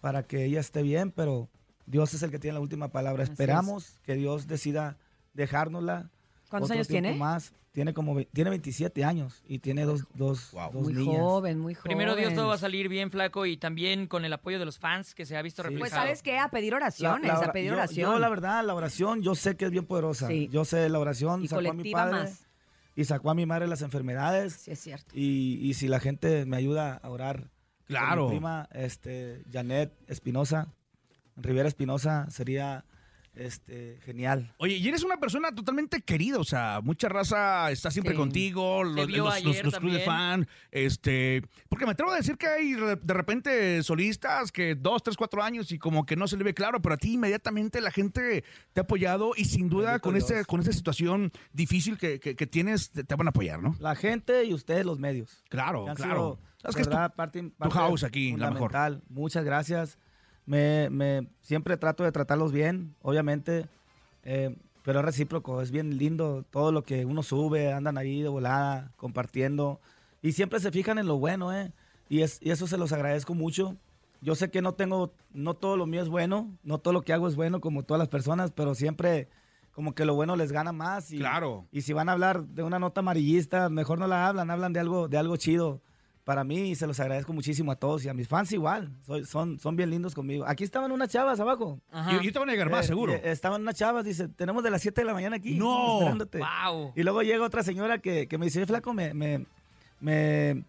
Para 0.00 0.22
que 0.24 0.44
ella 0.44 0.60
esté 0.60 0.82
bien, 0.82 1.10
pero 1.12 1.48
Dios 1.86 2.14
es 2.14 2.22
el 2.22 2.30
que 2.30 2.38
tiene 2.38 2.54
la 2.54 2.60
última 2.60 2.88
palabra. 2.88 3.22
Así 3.24 3.32
es. 3.32 3.38
Esperamos 3.40 3.94
que 4.04 4.14
Dios 4.14 4.46
decida 4.46 4.96
dejárnosla 5.34 6.10
¿Cuántos 6.50 6.70
años 6.70 6.88
tiene? 6.88 7.14
Más. 7.14 7.52
Tiene 7.72 7.92
como 7.94 8.20
tiene 8.32 8.50
27 8.50 9.04
años 9.04 9.42
y 9.46 9.58
tiene 9.60 9.84
dos, 9.84 10.04
dos, 10.14 10.50
dos 10.52 10.72
Muy 10.72 10.94
niñas. 10.94 11.20
joven, 11.20 11.58
muy 11.60 11.74
joven. 11.74 11.84
Primero 11.84 12.16
Dios 12.16 12.34
todo 12.34 12.48
va 12.48 12.54
a 12.54 12.58
salir 12.58 12.88
bien 12.88 13.10
flaco 13.10 13.44
y 13.46 13.56
también 13.56 14.06
con 14.08 14.24
el 14.24 14.32
apoyo 14.32 14.58
de 14.58 14.64
los 14.64 14.78
fans 14.78 15.14
que 15.14 15.26
se 15.26 15.36
ha 15.36 15.42
visto 15.42 15.62
Pues 15.62 15.74
reflejado. 15.74 16.02
sabes 16.02 16.22
qué, 16.22 16.38
a 16.38 16.48
pedir 16.48 16.72
La- 16.72 16.78
oraciones, 16.78 17.28
la 17.28 17.34
a 17.34 17.38
ora- 17.38 17.52
pedir 17.52 17.68
yo- 17.68 17.74
oración. 17.74 18.10
Yo, 18.12 18.18
la 18.18 18.28
verdad, 18.30 18.64
la 18.64 18.74
oración, 18.74 19.22
yo 19.22 19.34
sé 19.36 19.56
que 19.56 19.66
es 19.66 19.70
bien 19.70 19.84
poderosa. 19.84 20.26
Sí. 20.26 20.48
Yo 20.50 20.64
sé 20.64 20.88
la 20.88 20.98
oración, 20.98 21.44
Y 21.44 21.48
sacó 21.48 21.58
a 21.60 21.62
mi 21.62 21.68
colectiva 21.68 22.04
padre 22.04 22.18
más. 22.24 22.46
y 22.96 23.04
sacó 23.04 23.30
a 23.30 23.34
mi 23.34 23.46
madre 23.46 23.68
las 23.68 23.82
enfermedades. 23.82 24.54
Sí, 24.54 24.70
es 24.72 24.80
cierto. 24.80 25.12
Y, 25.14 25.60
y 25.62 25.74
si 25.74 25.86
la 25.86 26.00
gente 26.00 26.46
me 26.46 26.56
ayuda 26.56 26.94
a 26.94 27.10
orar. 27.10 27.48
Claro. 27.88 28.24
Mi 28.26 28.36
prima, 28.36 28.68
este, 28.72 29.42
Janet 29.52 29.92
Espinosa, 30.06 30.72
Rivera 31.36 31.68
Espinosa, 31.68 32.30
sería 32.30 32.84
este, 33.34 34.00
genial. 34.04 34.52
Oye, 34.58 34.78
y 34.78 34.88
eres 34.88 35.04
una 35.04 35.18
persona 35.18 35.54
totalmente 35.54 36.00
querida, 36.02 36.38
o 36.40 36.44
sea, 36.44 36.80
mucha 36.82 37.08
raza 37.08 37.70
está 37.70 37.88
siempre 37.92 38.14
Sí. 38.14 38.18
contigo, 38.18 38.82
los, 38.82 39.08
los, 39.08 39.44
los- 39.44 39.62
los 39.62 39.78
clubes 39.78 39.98
de 39.98 40.04
fan, 40.04 40.48
este, 40.72 41.42
porque 41.68 41.84
me 41.84 41.92
atrevo 41.92 42.10
a 42.10 42.16
decir 42.16 42.36
que 42.36 42.48
hay 42.48 42.72
de 42.74 43.14
repente 43.14 43.80
solistas 43.84 44.50
que 44.50 44.74
dos, 44.74 45.04
tres, 45.04 45.16
cuatro 45.16 45.40
años 45.40 45.70
y 45.70 45.78
como 45.78 46.04
que 46.04 46.16
no 46.16 46.26
se 46.26 46.36
le 46.36 46.42
ve 46.42 46.52
claro, 46.52 46.82
pero 46.82 46.96
a 46.96 46.98
ti 46.98 47.12
inmediatamente 47.14 47.80
la 47.80 47.92
gente 47.92 48.42
te 48.72 48.80
ha 48.80 48.82
apoyado 48.82 49.32
y 49.36 49.44
sin 49.44 49.68
duda 49.68 49.90
Bendito 49.92 50.02
con 50.02 50.14
Dios. 50.14 50.30
este, 50.32 50.44
con 50.44 50.60
esta 50.60 50.72
situación 50.72 51.30
difícil 51.52 51.96
que, 51.96 52.18
que- 52.18 52.34
que 52.34 52.46
tienes 52.48 52.90
te, 52.90 53.04
te 53.04 53.14
van 53.14 53.28
a 53.28 53.30
apoyar, 53.30 53.62
¿no? 53.62 53.76
La 53.78 53.94
gente 53.94 54.44
y 54.46 54.52
ustedes, 54.52 54.84
los 54.84 54.98
medios. 54.98 55.44
Claro, 55.48 55.84
claro. 55.94 56.40
sido, 56.40 56.47
Sabes 56.60 56.76
que 56.76 56.82
es 56.82 56.88
tu- 56.88 56.94
parte, 57.16 57.42
parte 57.56 57.74
house 57.74 58.04
aquí, 58.04 58.36
la 58.36 58.50
mejor. 58.50 58.70
Muchas 59.08 59.44
gracias. 59.44 59.98
Me, 60.46 60.88
me- 60.90 61.28
siempre 61.40 61.76
trato 61.76 62.04
de 62.04 62.12
tratarlos 62.12 62.52
bien, 62.52 62.94
obviamente, 63.02 63.66
eh, 64.24 64.56
pero 64.82 65.00
es 65.00 65.04
recíproco, 65.04 65.60
es 65.60 65.70
bien 65.70 65.98
lindo 65.98 66.44
todo 66.50 66.72
lo 66.72 66.82
que 66.82 67.04
uno 67.04 67.22
sube, 67.22 67.72
andan 67.72 67.98
ahí 67.98 68.22
de 68.22 68.28
volada, 68.28 68.90
compartiendo, 68.96 69.80
y 70.22 70.32
siempre 70.32 70.58
se 70.60 70.70
fijan 70.72 70.98
en 70.98 71.06
lo 71.06 71.18
bueno, 71.18 71.52
¿eh? 71.54 71.72
Y, 72.08 72.22
es, 72.22 72.38
y 72.40 72.50
eso 72.50 72.66
se 72.66 72.78
los 72.78 72.92
agradezco 72.92 73.34
mucho. 73.34 73.76
Yo 74.22 74.34
sé 74.34 74.50
que 74.50 74.62
no 74.62 74.72
tengo, 74.72 75.12
no 75.32 75.54
todo 75.54 75.76
lo 75.76 75.86
mío 75.86 76.00
es 76.02 76.08
bueno, 76.08 76.50
no 76.64 76.78
todo 76.78 76.92
lo 76.94 77.02
que 77.02 77.12
hago 77.12 77.28
es 77.28 77.36
bueno 77.36 77.60
como 77.60 77.82
todas 77.84 77.98
las 77.98 78.08
personas, 78.08 78.50
pero 78.50 78.74
siempre 78.74 79.28
como 79.72 79.94
que 79.94 80.04
lo 80.06 80.14
bueno 80.14 80.34
les 80.34 80.50
gana 80.50 80.72
más. 80.72 81.12
Y, 81.12 81.18
Claro. 81.18 81.66
Y 81.70 81.82
si 81.82 81.92
van 81.92 82.08
a 82.08 82.12
hablar 82.12 82.44
de 82.46 82.62
una 82.64 82.78
nota 82.80 83.00
amarillista, 83.00 83.68
mejor 83.68 83.98
no 83.98 84.06
la 84.08 84.26
hablan, 84.26 84.50
hablan 84.50 84.72
de 84.72 84.80
algo, 84.80 85.06
de 85.06 85.18
algo 85.18 85.36
chido. 85.36 85.82
Para 86.28 86.44
mí, 86.44 86.56
y 86.72 86.74
se 86.74 86.86
los 86.86 87.00
agradezco 87.00 87.32
muchísimo 87.32 87.72
a 87.72 87.76
todos 87.76 88.04
y 88.04 88.08
a 88.10 88.12
mis 88.12 88.28
fans 88.28 88.52
igual. 88.52 88.90
Soy- 89.06 89.24
son, 89.24 89.58
son 89.58 89.76
bien 89.76 89.88
lindos 89.88 90.14
conmigo. 90.14 90.44
Aquí 90.46 90.62
estaban 90.62 90.92
unas 90.92 91.08
chavas 91.08 91.40
abajo. 91.40 91.80
Y, 92.20 92.28
y 92.28 92.30
te 92.32 92.38
van 92.38 92.50
a 92.50 92.52
llegar 92.52 92.68
más, 92.68 92.84
Eh, 92.84 92.88
seguro. 92.88 93.14
eh, 93.14 93.22
estaban 93.24 93.62
unas 93.62 93.74
chavas, 93.76 94.04
dice, 94.04 94.28
tenemos 94.28 94.62
de 94.62 94.70
las 94.70 94.82
7 94.82 95.00
de 95.00 95.06
la 95.06 95.14
mañana 95.14 95.36
aquí. 95.36 95.54
No. 95.54 95.94
esperándote". 96.00 96.38
Wow. 96.40 96.92
Y 96.94 97.02
luego 97.02 97.22
llega 97.22 97.42
otra 97.46 97.62
señora 97.62 97.96
que, 98.00 98.28
que 98.28 98.36
me 98.36 98.44
dice, 98.44 98.58
"Oye, 98.58 98.66
flaco, 98.66 98.92
me, 98.92 99.14
me, 99.14 99.46
me, 100.00 100.64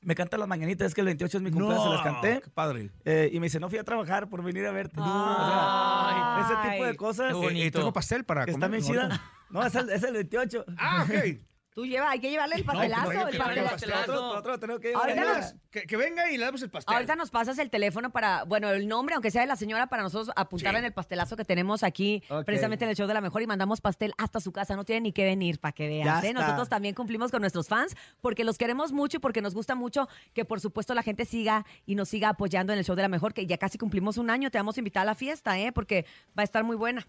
me 0.00 0.14
canta 0.14 0.38
las 0.38 0.46
mañanitas, 0.46 0.86
es 0.86 0.94
que 0.94 1.00
el 1.00 1.06
28 1.06 1.38
es 1.38 1.42
mi 1.42 1.50
cumpleaños, 1.50 1.82
se 1.82 1.90
las 1.90 2.02
canté. 2.02 2.40
qué 2.44 2.50
padre. 2.50 2.90
Eh, 3.04 3.30
y 3.32 3.40
me 3.40 3.46
dice, 3.46 3.58
no 3.58 3.68
fui 3.68 3.78
a 3.78 3.84
trabajar 3.84 4.28
por 4.28 4.44
venir 4.44 4.64
a 4.64 4.70
verte. 4.70 5.00
O 5.00 5.04
Ay. 5.04 6.44
sea, 6.46 6.60
ese 6.62 6.70
tipo 6.70 6.84
de 6.84 6.94
cosas. 6.96 7.34
Eh, 7.34 7.70
tengo 7.72 7.92
pastel 7.92 8.22
para 8.22 8.44
que 8.46 8.52
comer. 8.52 8.72
está 8.74 8.92
bien 8.92 9.08
chida. 9.08 9.20
No, 9.50 9.66
es 9.66 9.74
el, 9.74 9.90
es 9.90 10.04
el 10.04 10.12
28. 10.14 10.64
Ah, 10.78 11.04
ok. 11.04 11.38
Tú 11.74 11.84
lleva, 11.84 12.08
hay 12.10 12.20
que 12.20 12.30
llevarle 12.30 12.54
el 12.54 12.64
pastelazo, 12.64 13.04
pues, 13.04 13.16
no, 13.18 13.28
el 13.28 13.36
pastelazo. 13.64 13.88
Nosotros, 14.12 14.22
nosotros 14.22 14.60
tenemos 14.60 14.80
que 14.80 14.92
nos- 14.92 15.54
Que, 15.72 15.82
que 15.82 15.96
venga 15.96 16.30
y 16.30 16.36
le 16.38 16.44
damos 16.44 16.62
el 16.62 16.70
pastel. 16.70 16.94
Ahorita 16.94 17.16
nos 17.16 17.30
pasas 17.30 17.58
el 17.58 17.68
teléfono 17.68 18.10
para, 18.12 18.44
bueno, 18.44 18.70
el 18.70 18.86
nombre, 18.86 19.16
aunque 19.16 19.32
sea 19.32 19.40
de 19.40 19.48
la 19.48 19.56
señora, 19.56 19.88
para 19.88 20.04
nosotros 20.04 20.30
apuntarla 20.36 20.78
Sí. 20.78 20.82
en 20.82 20.84
el 20.86 20.92
pastelazo 20.92 21.36
que 21.36 21.44
tenemos 21.44 21.82
aquí, 21.82 22.22
precisamente 22.46 22.84
en 22.84 22.90
el 22.90 22.96
show 22.96 23.08
de 23.08 23.14
la 23.14 23.20
mejor, 23.20 23.42
y 23.42 23.48
mandamos 23.48 23.80
pastel 23.80 24.12
hasta 24.18 24.38
su 24.38 24.52
casa. 24.52 24.76
No 24.76 24.84
tiene 24.84 25.00
ni 25.00 25.12
que 25.12 25.24
venir 25.24 25.58
para 25.58 25.72
que 25.72 25.88
veas. 25.88 26.22
¿eh? 26.22 26.32
Nosotros 26.32 26.68
también 26.68 26.94
cumplimos 26.94 27.32
con 27.32 27.40
nuestros 27.40 27.66
fans 27.66 27.96
porque 28.20 28.44
los 28.44 28.56
queremos 28.56 28.92
mucho 28.92 29.16
y 29.16 29.20
porque 29.20 29.42
nos 29.42 29.52
gusta 29.54 29.74
mucho 29.74 30.08
que, 30.32 30.44
por 30.44 30.60
supuesto, 30.60 30.94
la 30.94 31.02
gente 31.02 31.24
siga 31.24 31.66
y 31.86 31.96
nos 31.96 32.08
siga 32.08 32.28
apoyando 32.28 32.72
en 32.72 32.78
el 32.78 32.84
show 32.84 32.94
de 32.94 33.02
la 33.02 33.08
mejor, 33.08 33.34
que 33.34 33.46
ya 33.46 33.58
casi 33.58 33.78
cumplimos 33.78 34.16
un 34.16 34.30
año. 34.30 34.48
Te 34.52 34.58
vamos 34.58 34.76
a 34.76 34.80
invitar 34.80 35.02
a 35.02 35.06
la 35.06 35.16
fiesta, 35.16 35.58
¿eh? 35.58 35.72
Porque 35.72 36.06
va 36.38 36.42
a 36.42 36.44
estar 36.44 36.62
muy 36.62 36.76
buena. 36.76 37.04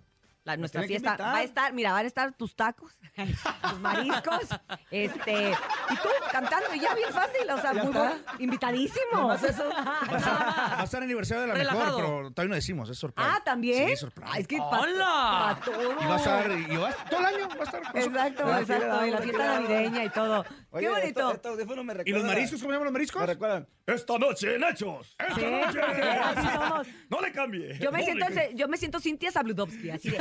La- 0.46 0.58
nuestra 0.58 0.84
fiesta 0.84 1.10
invitar. 1.10 1.34
va 1.34 1.38
a 1.38 1.43
estar, 1.43 1.74
mira, 1.74 1.91
van 1.91 2.06
a 2.06 2.08
estar 2.08 2.32
tus 2.34 2.56
tacos, 2.56 2.98
tus 3.70 3.80
mariscos, 3.82 4.48
este, 4.91 5.50
y 5.89 5.96
tú 5.96 6.10
cantando, 6.32 6.74
y 6.76 6.80
ya 6.80 6.93
bien 6.96 7.10
fácil, 7.12 7.50
o 7.50 7.60
sea, 7.60 7.74
muy 7.74 7.91
bueno, 7.91 8.16
invitadísimo. 8.39 8.96
Nomás 9.14 9.43
eso. 9.43 9.68
Va 9.76 10.16
a 10.16 10.18
estar, 10.18 10.34
va 10.39 10.82
a 10.82 10.84
estar 10.84 11.02
aniversario 11.04 11.41
de 11.41 11.48
la 11.48 11.54
Relajado. 11.56 11.98
mejor, 11.98 12.16
pero 12.18 12.32
todavía 12.32 12.50
no 12.50 12.56
decimos, 12.56 12.89
es 12.89 12.98
sorpresa. 12.98 13.34
Ah, 13.36 13.41
¿también? 13.43 13.89
Sí, 13.89 13.96
sorpresa. 13.98 14.32
Ah, 14.34 14.39
es 14.39 14.48
que 14.48 14.58
pa- 14.58 14.80
¡Hola! 14.82 15.58
pa 15.60 15.62
todo. 15.66 15.91
Y 15.91 16.06
va 16.06 16.14
a 16.14 16.18
estar, 16.18 16.52
y 16.52 16.76
va, 16.78 16.91
todo 17.10 17.20
el 17.22 17.26
año 17.26 17.48
va 17.50 17.56
a 17.56 17.64
estar 17.64 17.82
con 17.91 18.02
su- 18.02 18.08
Exacto, 18.10 18.58
exacto. 18.60 19.06
Y 19.08 19.12
la 19.12 19.18
fiesta 19.18 19.46
navideña 19.60 20.04
y 20.04 20.10
todo. 20.10 20.46
Oye, 20.70 20.86
Qué 20.86 20.89
bonito. 20.93 21.32
esto- 21.32 21.56
me 21.84 22.04
¿Y 22.06 22.12
los 22.12 22.24
mariscos? 22.24 22.62
¿Cómo 22.62 22.72
se 22.72 22.74
llaman 22.76 22.84
los 22.86 22.93
mariscos? 22.93 23.22
Me 23.22 23.28
recuerdan. 23.28 23.68
Esta 23.88 24.18
noche 24.18 24.56
en 24.56 24.64
Hechos. 24.64 25.16
¡Esta 25.20 25.36
Sí, 25.36 25.46
noche! 25.46 25.80
sí, 25.96 26.02
así 26.02 26.48
somos. 26.54 26.88
No 27.10 27.22
le 27.22 27.32
cambie. 27.32 27.78
Yo 27.80 27.91
me 27.91 28.04
siento, 28.04 28.26
yo 28.54 28.68
me 28.68 28.78
siento 28.78 29.00
Cintia 29.00 29.32
Sabludovsky, 29.32 29.89
así 29.91 30.10
de. 30.12 30.18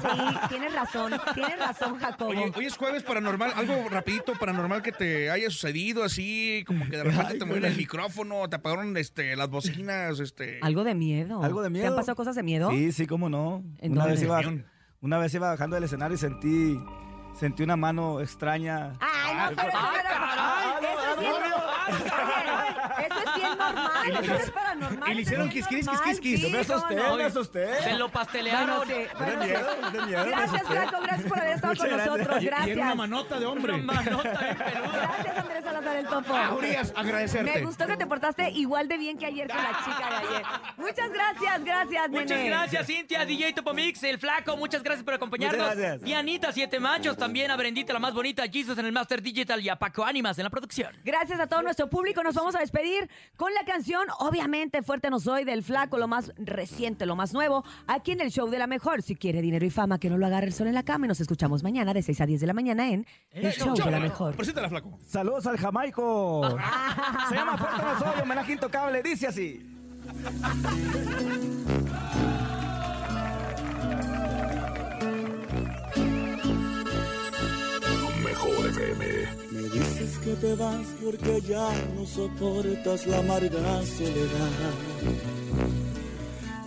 Sí, 0.00 0.38
tienes 0.48 0.74
razón, 0.74 1.12
tienes 1.34 1.58
razón, 1.58 1.98
Jacobo. 1.98 2.30
Oye, 2.30 2.52
hoy 2.54 2.66
es 2.66 2.76
jueves 2.76 3.02
paranormal, 3.02 3.52
algo 3.56 3.88
rapidito 3.88 4.32
paranormal 4.34 4.82
que 4.82 4.92
te 4.92 5.30
haya 5.30 5.50
sucedido 5.50 6.04
así, 6.04 6.64
como 6.66 6.84
que 6.88 6.96
de 6.96 7.04
repente 7.04 7.32
Ay, 7.32 7.38
te 7.38 7.44
mueven 7.44 7.64
el 7.64 7.76
micrófono, 7.76 8.48
te 8.48 8.56
apagaron 8.56 8.96
este, 8.96 9.36
las 9.36 9.48
bocinas, 9.48 10.18
este... 10.20 10.58
Algo 10.62 10.84
de 10.84 10.94
miedo. 10.94 11.42
Algo 11.42 11.60
de 11.62 11.66
¿Te 11.68 11.72
miedo. 11.72 11.88
han 11.88 11.96
pasado 11.96 12.16
cosas 12.16 12.34
de 12.36 12.42
miedo? 12.42 12.70
Sí, 12.70 12.92
sí, 12.92 13.06
cómo 13.06 13.28
no. 13.28 13.62
¿En 13.78 13.92
Una 13.92 14.02
dónde? 14.02 14.14
vez, 14.16 14.22
iba, 14.22 14.40
una 15.00 15.18
vez 15.18 15.34
iba 15.34 15.48
bajando 15.50 15.74
del 15.74 15.84
escenario 15.84 16.14
y 16.14 16.18
sentí, 16.18 16.78
sentí 17.38 17.62
una 17.62 17.76
mano 17.76 18.20
extraña. 18.20 18.92
Ay, 19.00 19.50
no, 19.50 19.56
pero 19.56 19.72
Ah, 19.74 20.78
no. 20.80 20.80
me 24.08 24.24
asusté. 24.26 24.44
Se 24.44 24.50
lo 27.98 28.08
pastelearon. 28.10 28.76
Bueno, 28.78 28.84
sí, 28.86 29.06
bueno, 29.16 29.30
de 29.40 29.46
miedo, 29.46 29.70
es 29.86 29.92
de 29.92 30.02
miedo, 30.06 30.24
me 30.24 30.30
Gracias, 30.30 30.54
asusté. 30.54 30.72
Flaco, 30.76 31.02
gracias 31.02 31.28
por 31.28 31.38
haber 31.40 31.52
estado 31.54 31.72
Muchas 31.72 31.86
con 31.88 31.96
gracias. 31.96 32.16
nosotros. 32.18 32.42
Y- 32.42 32.44
y 32.44 32.48
era 32.48 32.56
una 32.58 32.66
Gracias. 32.74 32.96
manota 32.96 33.38
de 33.40 33.46
hombre. 33.46 33.72
Una 33.74 33.82
manota 33.92 34.30
bien 34.40 34.56
peluda. 34.56 34.92
Gracias, 34.92 35.36
Andrés 35.38 35.64
Salazar 35.64 35.96
el 35.96 36.06
Topo. 36.06 36.34
Ah, 36.34 36.54
Urias, 36.56 36.92
agradecerte. 36.96 37.52
Me 37.60 37.64
gustó 37.66 37.86
que 37.86 37.96
te 37.96 38.06
portaste 38.06 38.50
igual 38.50 38.88
de 38.88 38.98
bien 38.98 39.18
que 39.18 39.26
ayer 39.26 39.48
con 39.48 39.56
la 39.56 39.78
chica 39.84 40.08
de 40.10 40.16
ayer. 40.28 40.42
Muchas 40.76 41.10
gracias, 41.12 41.64
gracias, 41.64 42.08
Muchas 42.10 42.28
nene. 42.30 42.48
gracias, 42.48 42.86
Cintia, 42.86 43.24
DJ 43.24 43.52
Topomix, 43.52 44.02
el 44.04 44.18
flaco, 44.18 44.56
muchas 44.56 44.82
gracias 44.82 45.04
por 45.04 45.14
acompañarnos. 45.14 45.58
Muchas 45.60 45.76
gracias. 45.76 46.02
Dianita, 46.02 46.52
Siete 46.52 46.80
Machos, 46.80 47.16
también 47.16 47.50
a 47.50 47.56
Brendita, 47.56 47.92
la 47.92 47.98
más 47.98 48.14
bonita, 48.14 48.44
Jesus 48.50 48.76
en 48.78 48.86
el 48.86 48.92
Master 48.92 49.22
Digital 49.22 49.60
y 49.60 49.68
a 49.68 49.76
Paco 49.76 50.04
Ánimas 50.04 50.38
en 50.38 50.44
la 50.44 50.50
producción. 50.50 50.94
Gracias 51.04 51.38
a 51.40 51.46
todo 51.46 51.62
nuestro 51.62 51.88
público. 51.88 52.22
Nos 52.22 52.34
vamos 52.34 52.54
a 52.54 52.58
despedir 52.60 53.08
con 53.36 53.52
la 53.54 53.64
canción, 53.64 54.06
obviamente, 54.18 54.61
Fuerte 54.82 55.10
No 55.10 55.18
Soy, 55.18 55.44
del 55.44 55.62
Flaco, 55.62 55.98
lo 55.98 56.06
más 56.06 56.32
reciente, 56.36 57.04
lo 57.06 57.16
más 57.16 57.32
nuevo, 57.32 57.64
aquí 57.86 58.12
en 58.12 58.20
el 58.20 58.30
show 58.30 58.48
de 58.48 58.58
la 58.58 58.66
mejor. 58.66 59.02
Si 59.02 59.16
quiere 59.16 59.42
dinero 59.42 59.66
y 59.66 59.70
fama, 59.70 59.98
que 59.98 60.08
no 60.08 60.18
lo 60.18 60.26
agarre 60.26 60.46
el 60.46 60.52
sol 60.52 60.68
en 60.68 60.74
la 60.74 60.82
cama. 60.84 61.06
Y 61.06 61.08
nos 61.08 61.20
escuchamos 61.20 61.62
mañana 61.62 61.92
de 61.92 62.02
6 62.02 62.20
a 62.20 62.26
10 62.26 62.40
de 62.40 62.46
la 62.46 62.52
mañana 62.52 62.88
en 62.88 63.06
El, 63.32 63.52
show, 63.52 63.74
de 63.74 63.90
la 63.90 64.00
mejor. 64.00 64.36
Preséntala, 64.36 64.68
flaco. 64.68 64.98
Saludos 65.06 65.46
al 65.46 65.58
Jamaico. 65.58 66.48
Se 67.28 67.34
llama 67.34 67.58
Fuerte 67.58 67.82
No 67.82 67.98
Soy, 67.98 68.20
homenaje 68.22 68.52
intocable, 68.52 69.02
dice 69.02 69.26
así. 69.26 69.68
Mejor 78.24 78.66
FM. 78.68 79.41
Que 80.24 80.34
te 80.36 80.54
vas 80.54 80.86
porque 81.02 81.40
ya 81.40 81.68
no 81.96 82.06
soportas 82.06 83.06
la 83.08 83.18
amarga 83.18 83.82
soledad. 83.84 84.72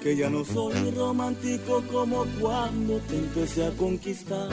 Que 0.03 0.17
ya 0.17 0.29
no 0.29 0.43
soy 0.43 0.91
romántico 0.91 1.81
como 1.89 2.25
cuando 2.41 2.97
te 3.07 3.17
empecé 3.17 3.67
a 3.67 3.71
conquistar. 3.71 4.49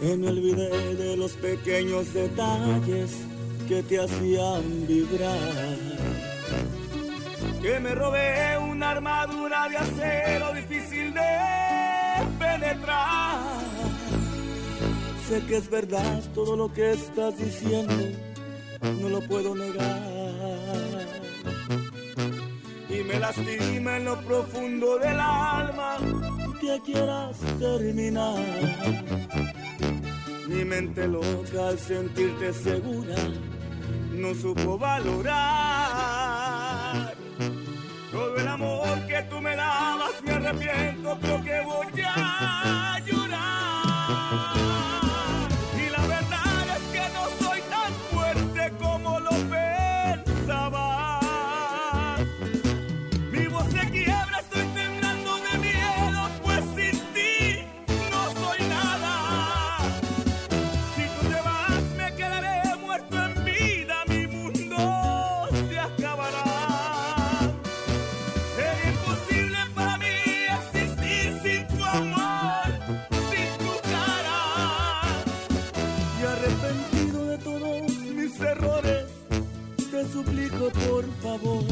Que 0.00 0.16
me 0.18 0.28
olvidé 0.28 0.94
de 0.96 1.16
los 1.16 1.32
pequeños 1.32 2.12
detalles 2.12 3.12
que 3.66 3.82
te 3.82 3.98
hacían 3.98 4.86
vibrar. 4.86 5.78
Que 7.62 7.80
me 7.80 7.94
robé 7.94 8.58
una 8.58 8.90
armadura 8.90 9.68
de 9.70 9.78
acero 9.78 10.52
difícil 10.52 11.14
de 11.14 11.20
penetrar. 12.38 13.95
Sé 15.28 15.42
que 15.46 15.56
es 15.56 15.68
verdad 15.68 16.22
todo 16.34 16.54
lo 16.54 16.72
que 16.72 16.92
estás 16.92 17.36
diciendo, 17.36 17.94
no 19.00 19.08
lo 19.08 19.20
puedo 19.22 19.56
negar. 19.56 21.04
Y 22.88 23.02
me 23.02 23.18
lastima 23.18 23.96
en 23.96 24.04
lo 24.04 24.20
profundo 24.20 24.98
del 24.98 25.18
alma 25.18 25.96
que 26.60 26.80
quieras 26.84 27.38
terminar. 27.58 28.38
Mi 30.46 30.64
mente 30.64 31.08
loca 31.08 31.70
al 31.70 31.78
sentirte 31.78 32.52
segura 32.52 33.16
no 34.12 34.32
supo 34.32 34.78
valorar. 34.78 35.36
Todo 38.12 38.36
el 38.36 38.46
amor 38.46 39.06
que 39.08 39.22
tú 39.28 39.40
me 39.40 39.56
dabas 39.56 40.22
me 40.24 40.32
arrepiento, 40.34 41.18
creo 41.20 41.42
que 41.42 41.60
voy 41.64 41.86
a 42.04 43.00
favor, 81.26 81.64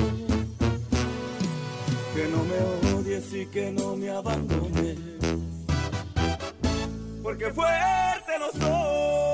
que 2.14 2.28
no 2.28 2.44
me 2.50 2.58
odies 2.96 3.32
y 3.32 3.46
que 3.46 3.70
no 3.70 3.96
me 3.96 4.10
abandones, 4.10 4.98
porque 7.22 7.52
fuerte 7.52 8.32
no 8.40 8.50
soy. 8.60 9.33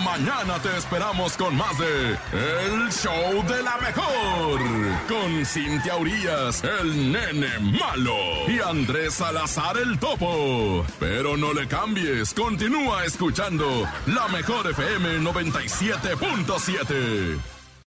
mañana 0.00 0.58
te 0.62 0.76
esperamos 0.76 1.36
con 1.36 1.56
más 1.56 1.76
de 1.78 2.18
El 2.32 2.92
Show 2.92 3.44
de 3.46 3.62
la 3.62 3.76
Mejor. 3.78 4.60
Con 5.08 5.44
Cintia 5.44 5.96
Urias, 5.96 6.64
el 6.64 7.12
nene 7.12 7.58
malo. 7.58 8.16
Y 8.48 8.58
Andrés 8.60 9.14
Salazar, 9.14 9.76
el 9.78 9.98
topo. 9.98 10.84
Pero 10.98 11.36
no 11.36 11.52
le 11.52 11.68
cambies, 11.68 12.32
continúa 12.34 13.04
escuchando 13.04 13.86
La 14.06 14.26
Mejor 14.28 14.70
FM 14.70 15.20
97.7. 15.20 17.38